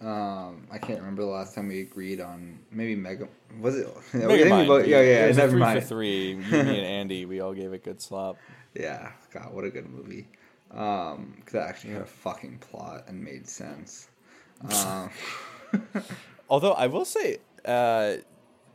um, 0.00 0.66
I 0.70 0.78
can't 0.78 0.98
remember 0.98 1.22
the 1.22 1.28
last 1.28 1.54
time 1.54 1.68
we 1.68 1.80
agreed 1.82 2.20
on 2.20 2.58
maybe 2.72 2.96
Mega. 2.96 3.28
Was 3.60 3.76
it? 3.76 3.86
Yeah, 4.14 4.26
we- 4.26 4.34
I 4.34 4.38
think 4.38 4.44
we 4.44 4.50
Megamind, 4.50 4.66
both- 4.66 4.86
yeah, 4.86 5.00
yeah. 5.00 5.24
It 5.24 5.28
was 5.28 5.36
a 5.36 5.40
never 5.40 5.50
three 5.52 5.60
mind. 5.60 5.80
for 5.82 5.86
three. 5.88 6.28
You, 6.30 6.36
me, 6.38 6.44
and 6.58 6.68
Andy, 6.70 7.24
we 7.24 7.40
all 7.40 7.54
gave 7.54 7.72
it 7.72 7.84
good 7.84 8.00
slop. 8.00 8.36
Yeah, 8.74 9.12
God, 9.32 9.52
what 9.54 9.64
a 9.64 9.70
good 9.70 9.88
movie. 9.88 10.26
Um, 10.72 11.40
'cause 11.44 11.52
that 11.52 11.68
actually 11.68 11.92
had 11.94 12.02
a 12.02 12.06
fucking 12.06 12.58
plot 12.58 13.04
and 13.06 13.22
made 13.22 13.48
sense. 13.48 14.08
Um, 14.84 15.10
Although 16.50 16.72
I 16.72 16.88
will 16.88 17.04
say, 17.04 17.38
uh, 17.64 18.16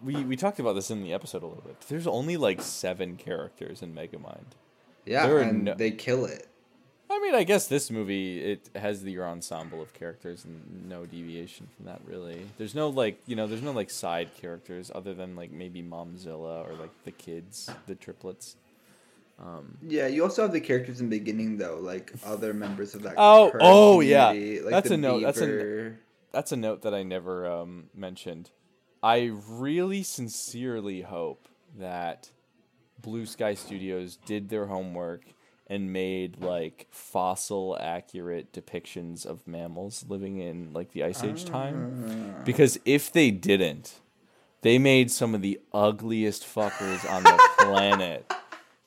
we 0.01 0.23
we 0.23 0.35
talked 0.37 0.59
about 0.59 0.73
this 0.73 0.89
in 0.91 1.03
the 1.03 1.13
episode 1.13 1.43
a 1.43 1.47
little 1.47 1.63
bit. 1.65 1.79
There's 1.89 2.07
only 2.07 2.37
like 2.37 2.61
seven 2.61 3.15
characters 3.17 3.81
in 3.81 3.93
Megamind. 3.93 4.53
Yeah, 5.05 5.27
There 5.27 5.39
and 5.39 5.65
no- 5.65 5.73
they 5.75 5.91
kill 5.91 6.25
it. 6.25 6.47
I 7.09 7.19
mean, 7.19 7.35
I 7.35 7.43
guess 7.43 7.67
this 7.67 7.91
movie 7.91 8.39
it 8.39 8.69
has 8.75 9.03
the 9.03 9.11
your 9.11 9.27
ensemble 9.27 9.81
of 9.83 9.93
characters 9.93 10.45
and 10.45 10.89
no 10.89 11.05
deviation 11.05 11.67
from 11.75 11.85
that 11.85 12.01
really. 12.07 12.47
There's 12.57 12.73
no 12.73 12.89
like 12.89 13.19
you 13.27 13.35
know 13.35 13.45
there's 13.45 13.61
no 13.61 13.71
like 13.71 13.91
side 13.91 14.33
characters 14.35 14.91
other 14.93 15.13
than 15.13 15.35
like 15.35 15.51
maybe 15.51 15.83
Momzilla 15.83 16.67
or 16.67 16.73
like 16.73 16.89
the 17.03 17.11
kids, 17.11 17.69
the 17.85 17.93
triplets. 17.93 18.55
Um, 19.39 19.77
Yeah, 19.87 20.07
you 20.07 20.23
also 20.23 20.41
have 20.43 20.51
the 20.53 20.61
characters 20.61 21.01
in 21.01 21.09
the 21.09 21.19
beginning 21.19 21.57
though, 21.57 21.77
like 21.79 22.11
other 22.25 22.53
members 22.53 22.95
of 22.95 23.03
that. 23.03 23.15
Oh, 23.17 23.51
oh, 23.59 23.99
yeah. 23.99 24.29
like 24.29 24.69
That's 24.71 24.91
a 24.91 24.97
note, 24.97 25.21
that's 25.21 25.41
a- 25.41 25.93
That's 26.31 26.51
a 26.51 26.57
note 26.57 26.81
that 26.83 26.93
I 26.95 27.03
never 27.03 27.47
um, 27.47 27.89
mentioned. 27.93 28.49
I 29.03 29.31
really 29.47 30.01
sincerely 30.01 31.01
hope 31.01 31.47
that 31.77 32.31
Blue 33.03 33.27
Sky 33.27 33.53
Studios 33.53 34.17
did 34.25 34.49
their 34.49 34.65
homework 34.65 35.25
and 35.67 35.93
made 35.93 36.41
like 36.41 36.87
fossil 36.89 37.77
accurate 37.79 38.51
depictions 38.51 39.25
of 39.25 39.47
mammals 39.47 40.05
living 40.09 40.39
in 40.39 40.73
like 40.73 40.91
the 40.91 41.03
ice 41.03 41.23
age 41.23 41.45
time. 41.45 42.33
Ah. 42.35 42.41
Because 42.43 42.79
if 42.85 43.11
they 43.11 43.29
didn't 43.29 43.99
they 44.63 44.79
made 44.79 45.11
some 45.11 45.35
of 45.35 45.41
the 45.41 45.59
ugliest 45.73 46.43
fuckers 46.43 47.09
on 47.11 47.23
the 47.23 47.49
planet. 47.59 48.31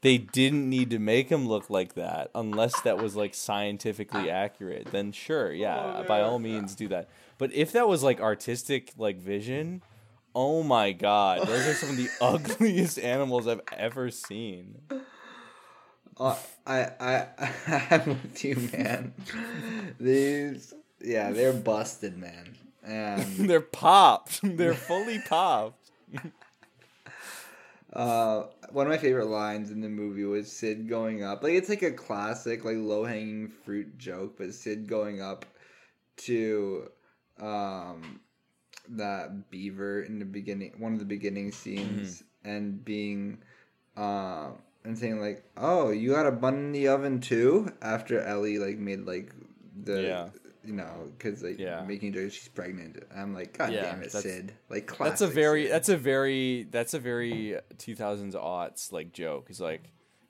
They 0.01 0.19
didn't 0.19 0.69
need 0.69 0.91
to 0.91 0.99
make 0.99 1.29
them 1.29 1.47
look 1.47 1.69
like 1.69 1.95
that 1.95 2.31
unless 2.35 2.81
that 2.83 2.99
was 2.99 3.15
like 3.15 3.35
scientifically 3.35 4.31
accurate. 4.31 4.89
Then 4.91 5.13
sure 5.13 5.53
yeah 5.53 5.99
oh, 5.99 6.05
by 6.05 6.23
all 6.23 6.39
means 6.39 6.75
do 6.75 6.89
that. 6.89 7.09
But 7.39 7.53
if 7.53 7.73
that 7.73 7.89
was 7.89 8.03
like 8.03 8.21
artistic 8.21 8.93
like 8.97 9.19
vision 9.19 9.83
oh 10.37 10.63
my 10.63 10.93
god 10.93 11.47
those 11.49 11.67
are 11.67 11.75
some 11.75 11.91
of 11.91 11.97
the 11.97 12.11
ugliest 12.21 12.99
animals 12.99 13.49
i've 13.49 13.63
ever 13.73 14.11
seen 14.11 14.77
Uh, 16.19 16.35
I, 16.67 16.91
I, 16.99 17.27
I'm 17.91 18.09
with 18.09 18.43
you, 18.43 18.57
man. 18.73 19.13
These, 20.01 20.73
yeah, 20.99 21.31
they're 21.31 21.53
busted, 21.53 22.17
man. 22.17 22.57
And 22.83 23.23
they're 23.51 23.61
popped 23.61 24.41
they're 24.43 24.73
fully 24.73 25.19
popped 25.29 25.91
uh, 27.93 28.45
one 28.71 28.87
of 28.87 28.91
my 28.91 28.99
favorite 28.99 29.27
lines 29.29 29.71
in 29.71 29.81
the 29.81 29.89
movie 29.89 30.25
was 30.25 30.51
Sid 30.51 30.89
going 30.89 31.23
up. 31.23 31.43
Like 31.43 31.53
it's 31.53 31.69
like 31.69 31.83
a 31.83 31.91
classic, 31.93 32.65
like 32.65 32.77
low 32.77 33.05
hanging 33.05 33.49
fruit 33.49 33.97
joke, 33.99 34.37
but 34.39 34.55
Sid 34.55 34.87
going 34.89 35.21
up 35.21 35.45
to 36.19 36.91
um 37.41 38.21
that 38.91 39.51
beaver 39.51 40.03
in 40.03 40.19
the 40.19 40.25
beginning, 40.25 40.73
one 40.79 40.93
of 40.93 40.99
the 40.99 41.05
beginning 41.05 41.53
scenes, 41.53 42.23
and 42.45 42.85
being 42.85 43.39
uh, 43.97 44.51
and 44.85 44.97
saying 44.99 45.21
like, 45.21 45.45
"Oh, 45.57 45.91
you 45.91 46.13
got 46.13 46.27
a 46.27 46.31
bun 46.33 46.55
in 46.57 46.73
the 46.73 46.89
oven 46.89 47.21
too?" 47.21 47.73
After 47.83 48.21
Ellie 48.21 48.59
like 48.59 48.79
made 48.79 49.01
like 49.07 49.33
the 49.85 50.03
Yeah. 50.03 50.29
you 50.65 50.73
know 50.75 51.11
because 51.17 51.43
like 51.43 51.59
Yeah. 51.59 51.85
making 51.85 52.13
jokes 52.13 52.35
she's 52.35 52.49
pregnant. 52.49 53.03
I'm 53.15 53.35
like, 53.35 53.57
God 53.57 53.73
Yeah, 53.73 53.83
damn 53.83 54.03
it, 54.03 54.13
Sid! 54.13 54.53
Like. 54.69 54.97
That's 54.99 55.21
a 55.21 55.27
very 55.27 55.65
Sid. 55.65 55.73
that's 55.73 55.89
a 55.89 55.97
very 55.97 56.63
that's 56.71 56.95
a 56.95 56.99
very 56.99 57.59
2000s 57.79 58.35
aughts 58.35 58.93
like 58.93 59.13
joke. 59.13 59.51
Is 59.51 59.61
like 59.61 59.83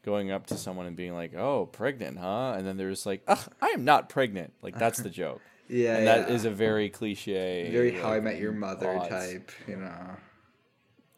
going 0.04 0.30
up 0.30 0.46
to 0.46 0.57
someone 0.57 0.86
and 0.86 0.94
being 0.96 1.14
like, 1.14 1.34
"Oh, 1.34 1.66
pregnant, 1.66 2.18
huh?" 2.18 2.54
And 2.57 2.64
then 2.66 2.76
they're 2.76 2.90
just 2.90 3.07
like, 3.07 3.22
Ugh, 3.26 3.52
"I 3.61 3.68
am 3.70 3.84
not 3.84 4.09
pregnant." 4.09 4.52
Like 4.62 4.78
that's 4.78 5.00
the 5.00 5.11
joke. 5.22 5.40
Yeah, 5.68 5.96
and 5.96 6.04
yeah. 6.04 6.26
is 6.34 6.44
a 6.44 6.50
very 6.50 6.88
cliche, 6.90 7.68
very 7.72 7.92
like, 7.92 8.02
How 8.02 8.12
I 8.12 8.20
Met 8.20 8.38
Your 8.38 8.52
Mother 8.52 8.86
aughts. 8.86 9.08
type, 9.08 9.50
you 9.66 9.76
know. 9.76 10.16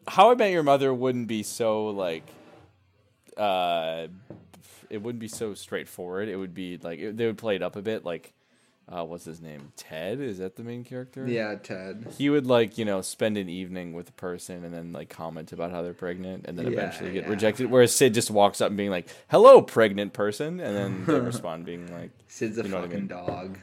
How 0.07 0.31
I 0.31 0.35
Met 0.35 0.51
Your 0.51 0.63
Mother 0.63 0.93
wouldn't 0.93 1.27
be 1.27 1.43
so 1.43 1.87
like, 1.87 2.23
uh, 3.37 4.07
it 4.89 5.01
wouldn't 5.01 5.19
be 5.19 5.27
so 5.27 5.53
straightforward. 5.53 6.29
It 6.29 6.35
would 6.35 6.53
be 6.53 6.77
like 6.81 6.99
it, 6.99 7.17
they 7.17 7.25
would 7.25 7.37
play 7.37 7.55
it 7.55 7.61
up 7.61 7.75
a 7.75 7.81
bit. 7.81 8.03
Like, 8.03 8.33
uh, 8.91 9.03
what's 9.05 9.23
his 9.23 9.39
name? 9.39 9.71
Ted 9.77 10.19
is 10.19 10.39
that 10.39 10.55
the 10.55 10.63
main 10.63 10.83
character? 10.83 11.27
Yeah, 11.27 11.53
Ted. 11.55 12.07
he 12.17 12.29
would 12.31 12.47
like 12.47 12.77
you 12.79 12.85
know 12.85 13.01
spend 13.01 13.37
an 13.37 13.47
evening 13.49 13.93
with 13.93 14.09
a 14.09 14.13
person 14.13 14.63
and 14.65 14.73
then 14.73 14.91
like 14.91 15.09
comment 15.09 15.51
about 15.51 15.69
how 15.69 15.83
they're 15.83 15.93
pregnant 15.93 16.45
and 16.47 16.57
then 16.57 16.65
Yeah, 16.65 16.71
eventually 16.71 17.11
get 17.11 17.25
yeah. 17.25 17.29
rejected 17.29 17.69
whereas 17.69 17.93
sid 17.93 18.15
just 18.15 18.31
walks 18.31 18.61
up 18.61 18.69
and 18.69 18.77
being 18.77 18.89
like 18.89 19.07
hello 19.29 19.61
pregnant 19.61 20.13
person 20.13 20.59
and 20.59 20.75
then 20.75 21.05
they 21.05 21.19
respond 21.23 21.65
being 21.65 21.93
like 21.93 22.09
Sid's 22.27 22.57
a 22.57 22.63
what 22.63 22.73
I 22.73 22.81
fucking 22.81 22.95
mean? 22.97 23.07
dog. 23.07 23.59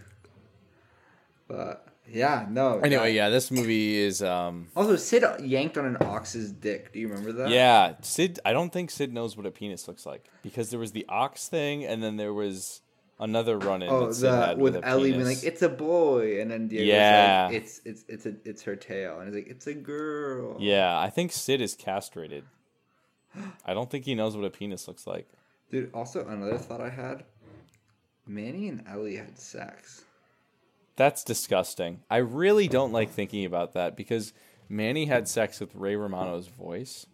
But 1.49 1.87
yeah, 2.09 2.47
no. 2.49 2.79
anyway 2.81 3.15
yeah 3.15 3.29
this 3.31 3.51
movie 3.51 3.97
is 3.97 4.23
um 4.23 4.69
Also, 4.77 4.97
Sid 4.97 5.25
yanked 5.41 5.77
on 5.77 5.87
an 5.87 5.97
ox's 6.01 6.53
dick. 6.53 6.93
Do 6.93 7.01
you 7.01 7.09
remember 7.09 7.33
that? 7.33 7.49
yeah 7.51 7.95
sid 8.03 8.39
i 8.45 8.53
don't 8.53 8.73
think 8.73 8.91
sid 8.91 9.13
knows 9.13 9.37
what 9.37 9.45
a 9.47 9.51
penis 9.51 9.89
looks 9.89 10.07
like 10.07 10.31
because 10.43 10.71
there 10.71 10.79
was 10.79 10.93
the 10.93 11.05
ox 11.09 11.49
thing 11.49 11.85
and 11.85 12.03
then 12.03 12.17
there 12.17 12.33
was 12.33 12.81
another 13.19 13.59
run-in 13.59 13.89
Oh, 13.91 14.07
that 14.09 14.15
sid 14.15 14.31
the 14.31 14.37
had 14.37 14.59
with 14.59 14.75
with, 14.77 14.85
Ellie 14.85 15.13
being 15.13 15.25
like, 15.25 15.43
"It's 15.43 15.63
a 15.63 15.69
boy," 15.69 16.41
and 16.41 16.51
then 16.51 16.69
Diego's 16.69 16.87
Yeah. 16.87 17.47
like, 17.51 17.57
"It's 17.63 17.81
it's 17.85 18.05
it's 18.09 18.27
a 18.27 18.35
it's 18.45 18.63
her 18.63 18.77
tail," 18.77 19.19
and 19.19 19.27
he's 19.29 19.35
like, 19.35 19.49
"It's 19.51 19.67
a 19.67 19.75
girl." 19.75 20.57
yeah 20.61 20.99
i 20.99 21.09
think 21.11 21.33
sid 21.33 21.61
is 21.61 21.75
castrated 21.75 22.45
i 23.67 23.73
don't 23.75 23.91
think 23.91 24.05
he 24.05 24.15
knows 24.15 24.37
what 24.37 24.45
a 24.45 24.51
penis 24.51 24.87
looks 24.87 25.07
like 25.07 25.27
Dude, 25.71 25.91
also 25.93 26.25
another 26.29 26.59
thought 26.59 26.81
I 26.81 26.91
had: 26.91 27.25
Manny 28.27 28.69
and 28.69 28.85
Ellie 28.89 29.17
had 29.17 29.37
sex. 29.37 30.05
That's 30.97 31.23
disgusting. 31.25 32.01
I 32.11 32.19
really 32.19 32.69
don't 32.69 32.93
like 32.93 33.11
thinking 33.11 33.45
about 33.45 33.75
that 33.75 33.97
because 33.97 34.33
Manny 34.69 35.07
had 35.07 35.29
sex 35.29 35.61
with 35.61 35.75
Ray 35.75 35.95
Romano's 35.97 36.47
voice. 36.49 37.07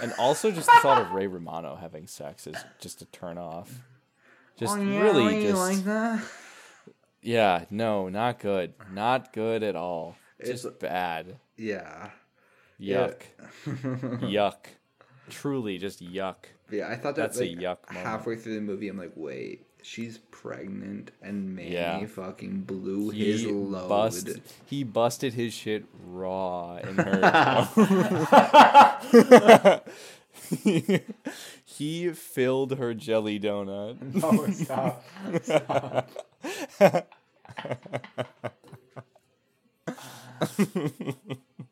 And 0.00 0.12
also 0.18 0.50
just 0.50 0.66
the 0.68 0.78
thought 0.80 1.00
of 1.00 1.12
Ray 1.12 1.26
Romano 1.26 1.74
having 1.76 2.06
sex 2.06 2.46
is 2.46 2.56
just 2.80 3.02
a 3.02 3.06
turn 3.06 3.36
off. 3.38 3.80
Just 4.56 4.76
Oh, 4.76 4.80
yeah, 4.82 5.00
really 5.00 5.42
you 5.42 5.50
just 5.50 5.60
like 5.60 5.84
that? 5.84 6.22
Yeah, 7.22 7.64
no, 7.70 8.08
not 8.08 8.38
good. 8.38 8.74
Not 8.92 9.32
good 9.32 9.62
at 9.62 9.74
all. 9.74 10.16
It's- 10.38 10.62
Just 10.62 10.78
bad. 10.78 11.38
Yeah. 11.56 12.10
Yuck. 12.80 13.22
yuck. 13.66 14.66
Truly 15.30 15.78
just 15.78 16.00
yuck. 16.04 16.36
Yeah, 16.70 16.88
I 16.88 16.94
thought 16.96 17.16
that 17.16 17.32
That's 17.32 17.40
a 17.40 17.46
yuck 17.46 17.78
moment. 17.90 18.06
halfway 18.06 18.36
through 18.36 18.54
the 18.54 18.60
movie, 18.60 18.88
I'm 18.88 18.96
like, 18.98 19.12
wait, 19.16 19.66
she's 19.88 20.18
pregnant, 20.30 21.10
and 21.22 21.56
Manny 21.56 21.72
Yeah. 21.72 22.04
fucking 22.06 22.60
blew 22.62 23.10
his 23.10 23.46
load. 23.46 23.88
bust, 23.88 24.28
he 24.66 24.84
busted 24.84 25.32
his 25.34 25.54
shit 25.54 25.84
raw 26.04 26.76
in 26.76 26.96
her. 26.96 27.70
he 31.64 32.10
filled 32.10 32.78
her 32.78 32.94
jelly 32.94 33.40
donut. 33.40 33.96
Oh, 34.22 34.50
stop. 34.50 35.04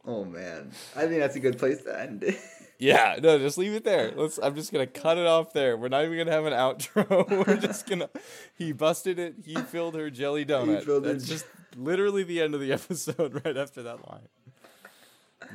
oh 0.07 0.25
man, 0.25 0.73
I 0.95 1.07
think 1.07 1.21
that's 1.21 1.37
a 1.37 1.41
good 1.41 1.59
place 1.59 1.83
to 1.83 2.01
end 2.01 2.25
it. 2.25 2.39
Yeah, 2.79 3.19
no, 3.23 3.39
just 3.39 3.57
leave 3.59 3.73
it 3.73 3.85
there. 3.85 4.13
Let's. 4.15 4.39
I'm 4.39 4.55
just 4.55 4.73
gonna 4.73 4.87
cut 4.87 5.17
it 5.19 5.27
off 5.27 5.53
there. 5.53 5.77
We're 5.77 5.89
not 5.89 6.05
even 6.05 6.19
gonna 6.19 6.31
have 6.33 6.45
an 6.47 6.53
outro. 6.53 7.47
We're 7.47 7.57
just 7.57 7.89
gonna. 7.89 8.11
He 8.55 8.73
busted 8.73 9.19
it. 9.19 9.35
He 9.45 9.55
filled 9.57 9.95
her 9.95 10.11
jelly 10.11 10.45
donut. 10.45 10.85
filled 10.85 11.07
her 11.07 11.13
That's 11.15 11.25
j- 11.25 11.35
just 11.35 11.47
literally 11.77 12.23
the 12.23 12.43
end 12.43 12.55
of 12.55 12.61
the 12.61 12.73
episode. 12.75 13.43
Right 13.45 13.57
after 13.57 13.83
that 13.85 14.07
line. 14.11 14.29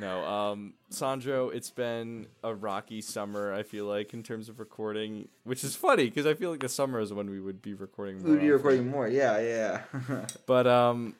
No, 0.00 0.24
um, 0.24 0.74
Sandro, 0.90 1.50
it's 1.50 1.70
been 1.70 2.26
a 2.42 2.54
rocky 2.54 3.00
summer. 3.02 3.52
I 3.52 3.62
feel 3.62 3.84
like 3.84 4.14
in 4.14 4.22
terms 4.22 4.48
of 4.48 4.58
recording, 4.58 5.28
which 5.44 5.64
is 5.64 5.76
funny 5.76 6.04
because 6.04 6.24
I 6.24 6.34
feel 6.34 6.50
like 6.50 6.60
the 6.60 6.68
summer 6.68 6.98
is 7.00 7.12
when 7.12 7.28
we 7.28 7.40
would 7.40 7.60
be 7.60 7.74
recording. 7.74 8.22
We'll 8.22 8.38
be 8.38 8.50
recording 8.50 8.88
more. 8.88 9.06
Yeah, 9.08 9.38
yeah. 9.40 10.24
But 10.46 10.66
um, 10.66 11.14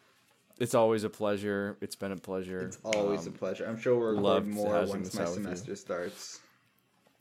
it's 0.59 0.75
always 0.75 1.05
a 1.05 1.11
pleasure. 1.11 1.77
It's 1.81 1.97
been 1.97 2.13
a 2.13 2.17
pleasure. 2.17 2.61
it's 2.63 2.79
always 2.85 3.27
Um, 3.27 3.35
a 3.35 3.39
pleasure. 3.39 3.65
I'm 3.67 3.79
sure 3.81 3.97
we'll 3.99 4.17
record 4.37 4.47
more 4.49 4.85
once 4.87 5.15
my 5.15 5.23
out 5.23 5.29
with 5.31 5.39
you. 5.39 5.43
semester 5.45 5.77
starts. 5.77 6.41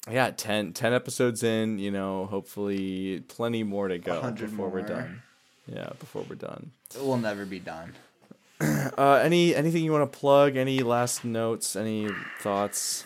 yeah 0.10 0.32
10, 0.32 0.74
10 0.74 0.94
episodes 0.94 1.44
in 1.44 1.78
you 1.80 1.92
know 1.92 2.26
hopefully 2.26 3.20
plenty 3.28 3.64
more 3.64 3.88
to 3.88 3.98
go 4.00 4.14
100 4.16 4.50
before 4.50 4.68
we're 4.70 4.82
done 4.82 5.22
yeah 5.68 5.90
before 6.00 6.26
we're 6.28 6.36
done 6.36 6.72
It 6.96 7.02
will 7.04 7.18
never 7.18 7.46
be 7.46 7.60
done. 7.60 7.94
uh 8.62 9.22
any 9.24 9.54
anything 9.56 9.84
you 9.84 9.92
want 9.92 10.12
to 10.12 10.20
plug 10.20 10.56
any 10.56 10.80
last 10.80 11.24
notes 11.24 11.76
any 11.76 12.10
thoughts 12.42 13.06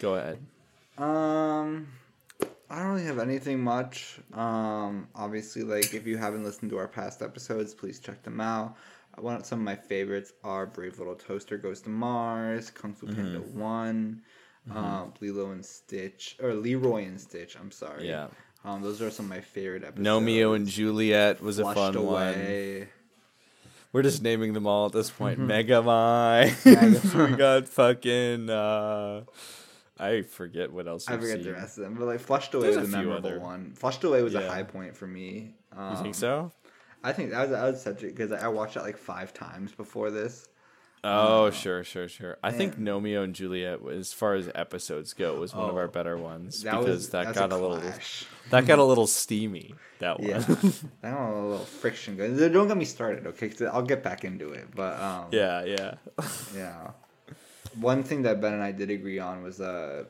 go 0.00 0.14
ahead 0.14 0.38
Um, 0.98 1.88
I 2.70 2.78
don't 2.78 2.88
really 2.92 3.04
have 3.04 3.18
anything 3.18 3.62
much. 3.62 4.18
Um, 4.32 5.08
obviously, 5.14 5.62
like 5.62 5.92
if 5.94 6.06
you 6.06 6.16
haven't 6.16 6.44
listened 6.44 6.70
to 6.70 6.78
our 6.78 6.88
past 6.88 7.22
episodes, 7.22 7.74
please 7.74 7.98
check 8.00 8.22
them 8.22 8.40
out. 8.40 8.76
One 9.18 9.44
some 9.44 9.60
of 9.60 9.64
my 9.64 9.76
favorites 9.76 10.32
are 10.42 10.66
Brave 10.66 10.98
Little 10.98 11.14
Toaster 11.14 11.56
Goes 11.56 11.80
to 11.82 11.88
Mars, 11.90 12.70
Kung 12.70 12.94
Fu 12.94 13.06
Panda 13.06 13.38
Mm-hmm. 13.40 13.58
One, 13.58 14.22
um, 14.70 15.12
Lilo 15.20 15.50
and 15.52 15.64
Stitch, 15.64 16.36
or 16.42 16.54
Leroy 16.54 17.04
and 17.06 17.20
Stitch. 17.20 17.56
I'm 17.58 17.70
sorry. 17.70 18.08
Yeah. 18.08 18.28
Um, 18.64 18.80
those 18.82 19.02
are 19.02 19.10
some 19.10 19.26
of 19.26 19.30
my 19.30 19.40
favorite 19.42 19.84
episodes. 19.84 20.06
Gnomeo 20.08 20.56
and 20.56 20.66
Juliet 20.66 21.42
was 21.42 21.58
a 21.58 21.62
Flushed 21.62 21.78
fun 21.94 22.06
one. 22.06 22.88
We're 23.92 24.02
just 24.02 24.22
naming 24.22 24.54
them 24.54 24.66
all 24.66 24.86
at 24.86 24.92
this 24.92 25.10
point. 25.10 25.38
Megamind. 25.38 26.50
Megamind. 26.64 27.30
we 27.30 27.36
got 27.36 27.68
fucking. 27.68 28.50
Uh, 28.50 29.22
I 29.98 30.22
forget 30.22 30.72
what 30.72 30.88
else. 30.88 31.06
I 31.08 31.16
forget 31.18 31.44
the 31.44 31.52
rest 31.52 31.78
of 31.78 31.84
them, 31.84 31.94
but 31.94 32.06
like 32.06 32.18
Flushed 32.20 32.54
Away 32.54 32.64
There's 32.72 32.78
was 32.78 32.92
a 32.92 32.96
a 32.96 33.00
memorable 33.02 33.28
other- 33.28 33.38
one. 33.40 33.74
Flushed 33.76 34.02
Away 34.02 34.22
was 34.22 34.34
a 34.34 34.48
high 34.48 34.64
point 34.64 34.96
for 34.96 35.06
me. 35.06 35.54
Um, 35.76 35.96
You 35.96 36.02
think 36.02 36.14
so? 36.16 36.50
I 37.04 37.12
think 37.12 37.30
that 37.30 37.42
was 37.42 37.50
that 37.50 37.62
was 37.70 37.82
such 37.82 38.02
a 38.02 38.06
because 38.06 38.32
I 38.32 38.48
watched 38.48 38.76
it 38.76 38.82
like 38.82 38.96
five 38.98 39.32
times 39.32 39.72
before 39.72 40.10
this. 40.10 40.48
Oh, 41.06 41.50
sure, 41.50 41.84
sure, 41.84 42.08
sure. 42.08 42.38
I 42.42 42.50
think. 42.50 42.78
Gnomeo 42.78 43.22
and 43.24 43.34
Juliet, 43.34 43.80
as 43.92 44.14
far 44.14 44.36
as 44.36 44.50
episodes 44.54 45.12
go, 45.12 45.38
was 45.38 45.54
one 45.54 45.68
of 45.68 45.74
Oh, 45.74 45.78
our 45.78 45.86
better 45.86 46.16
ones 46.16 46.62
That 46.62 46.80
because 46.80 46.86
was 46.86 47.08
that 47.10 47.34
got 47.34 47.52
a, 47.52 47.58
little 47.58 47.78
that 48.50 48.64
got 48.64 48.78
a 48.78 48.84
little 48.84 49.06
steamy. 49.06 49.74
That 49.98 50.18
one. 50.18 50.30
Yeah, 50.30 50.38
that 51.02 51.20
one 51.20 51.30
a 51.34 51.46
little 51.50 51.66
friction. 51.66 52.16
Going. 52.16 52.36
Don't 52.38 52.68
get 52.68 52.76
me 52.78 52.86
started, 52.86 53.26
okay? 53.26 53.50
'cause 53.50 53.60
I'll 53.70 53.82
get 53.82 54.02
back 54.02 54.24
into 54.24 54.52
it, 54.52 54.68
but 54.74 54.98
um, 54.98 55.26
yeah, 55.30 55.62
yeah. 55.64 55.94
yeah. 56.56 56.90
One 57.78 58.02
thing 58.02 58.22
that 58.22 58.40
Ben 58.40 58.54
and 58.54 58.62
I 58.62 58.72
did 58.72 58.88
agree 58.88 59.18
on 59.18 59.42
was 59.42 59.60
uh, 59.60 60.04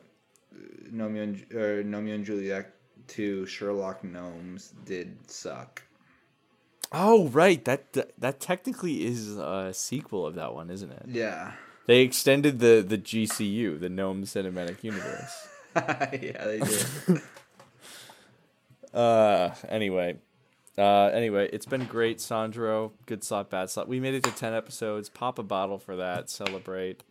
Gnomeo 0.89 1.23
and 1.23 1.53
or 1.53 1.83
Gnomeo 1.83 2.15
and 2.15 2.23
Juliet 2.25 2.73
to 3.07 3.45
Sherlock 3.45 4.01
Gnomes 4.05 4.73
did 4.85 5.29
suck. 5.29 5.81
Oh, 6.97 7.27
right. 7.27 7.63
That, 7.65 7.91
that 7.93 8.11
that 8.17 8.39
technically 8.39 9.05
is 9.05 9.35
a 9.37 9.71
sequel 9.73 10.25
of 10.25 10.35
that 10.35 10.53
one, 10.53 10.69
isn't 10.69 10.91
it? 10.91 11.03
Yeah, 11.07 11.51
They 11.87 11.99
extended 12.01 12.59
the 12.59 12.83
the 12.87 12.97
GCU, 12.97 13.79
the 13.79 13.89
Gnome 13.89 14.23
Cinematic 14.23 14.81
Universe. 14.81 15.47
yeah, 15.75 16.45
they 16.45 16.59
did. 16.59 17.21
Uh, 18.93 19.53
anyway, 19.67 20.15
uh, 20.77 21.07
anyway, 21.07 21.49
it's 21.51 21.65
been 21.65 21.83
great, 21.83 22.21
Sandro. 22.21 22.93
Good 23.07 23.25
slot, 23.25 23.49
bad 23.49 23.69
slot. 23.69 23.89
We 23.89 23.99
made 23.99 24.13
it 24.13 24.23
to 24.23 24.31
ten 24.31 24.53
episodes. 24.53 25.09
Pop 25.09 25.37
a 25.37 25.43
bottle 25.43 25.77
for 25.77 25.97
that. 25.97 26.29
Celebrate. 26.29 27.03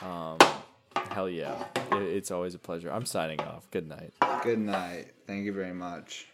Um, 0.00 0.38
hell 1.10 1.28
yeah, 1.28 1.64
it, 1.92 2.00
it's 2.02 2.30
always 2.30 2.54
a 2.54 2.58
pleasure. 2.58 2.90
I'm 2.90 3.04
signing 3.04 3.42
off. 3.42 3.70
Good 3.70 3.86
night. 3.86 4.14
Good 4.42 4.58
night. 4.58 5.12
Thank 5.26 5.44
you 5.44 5.52
very 5.52 5.74
much. 5.74 6.28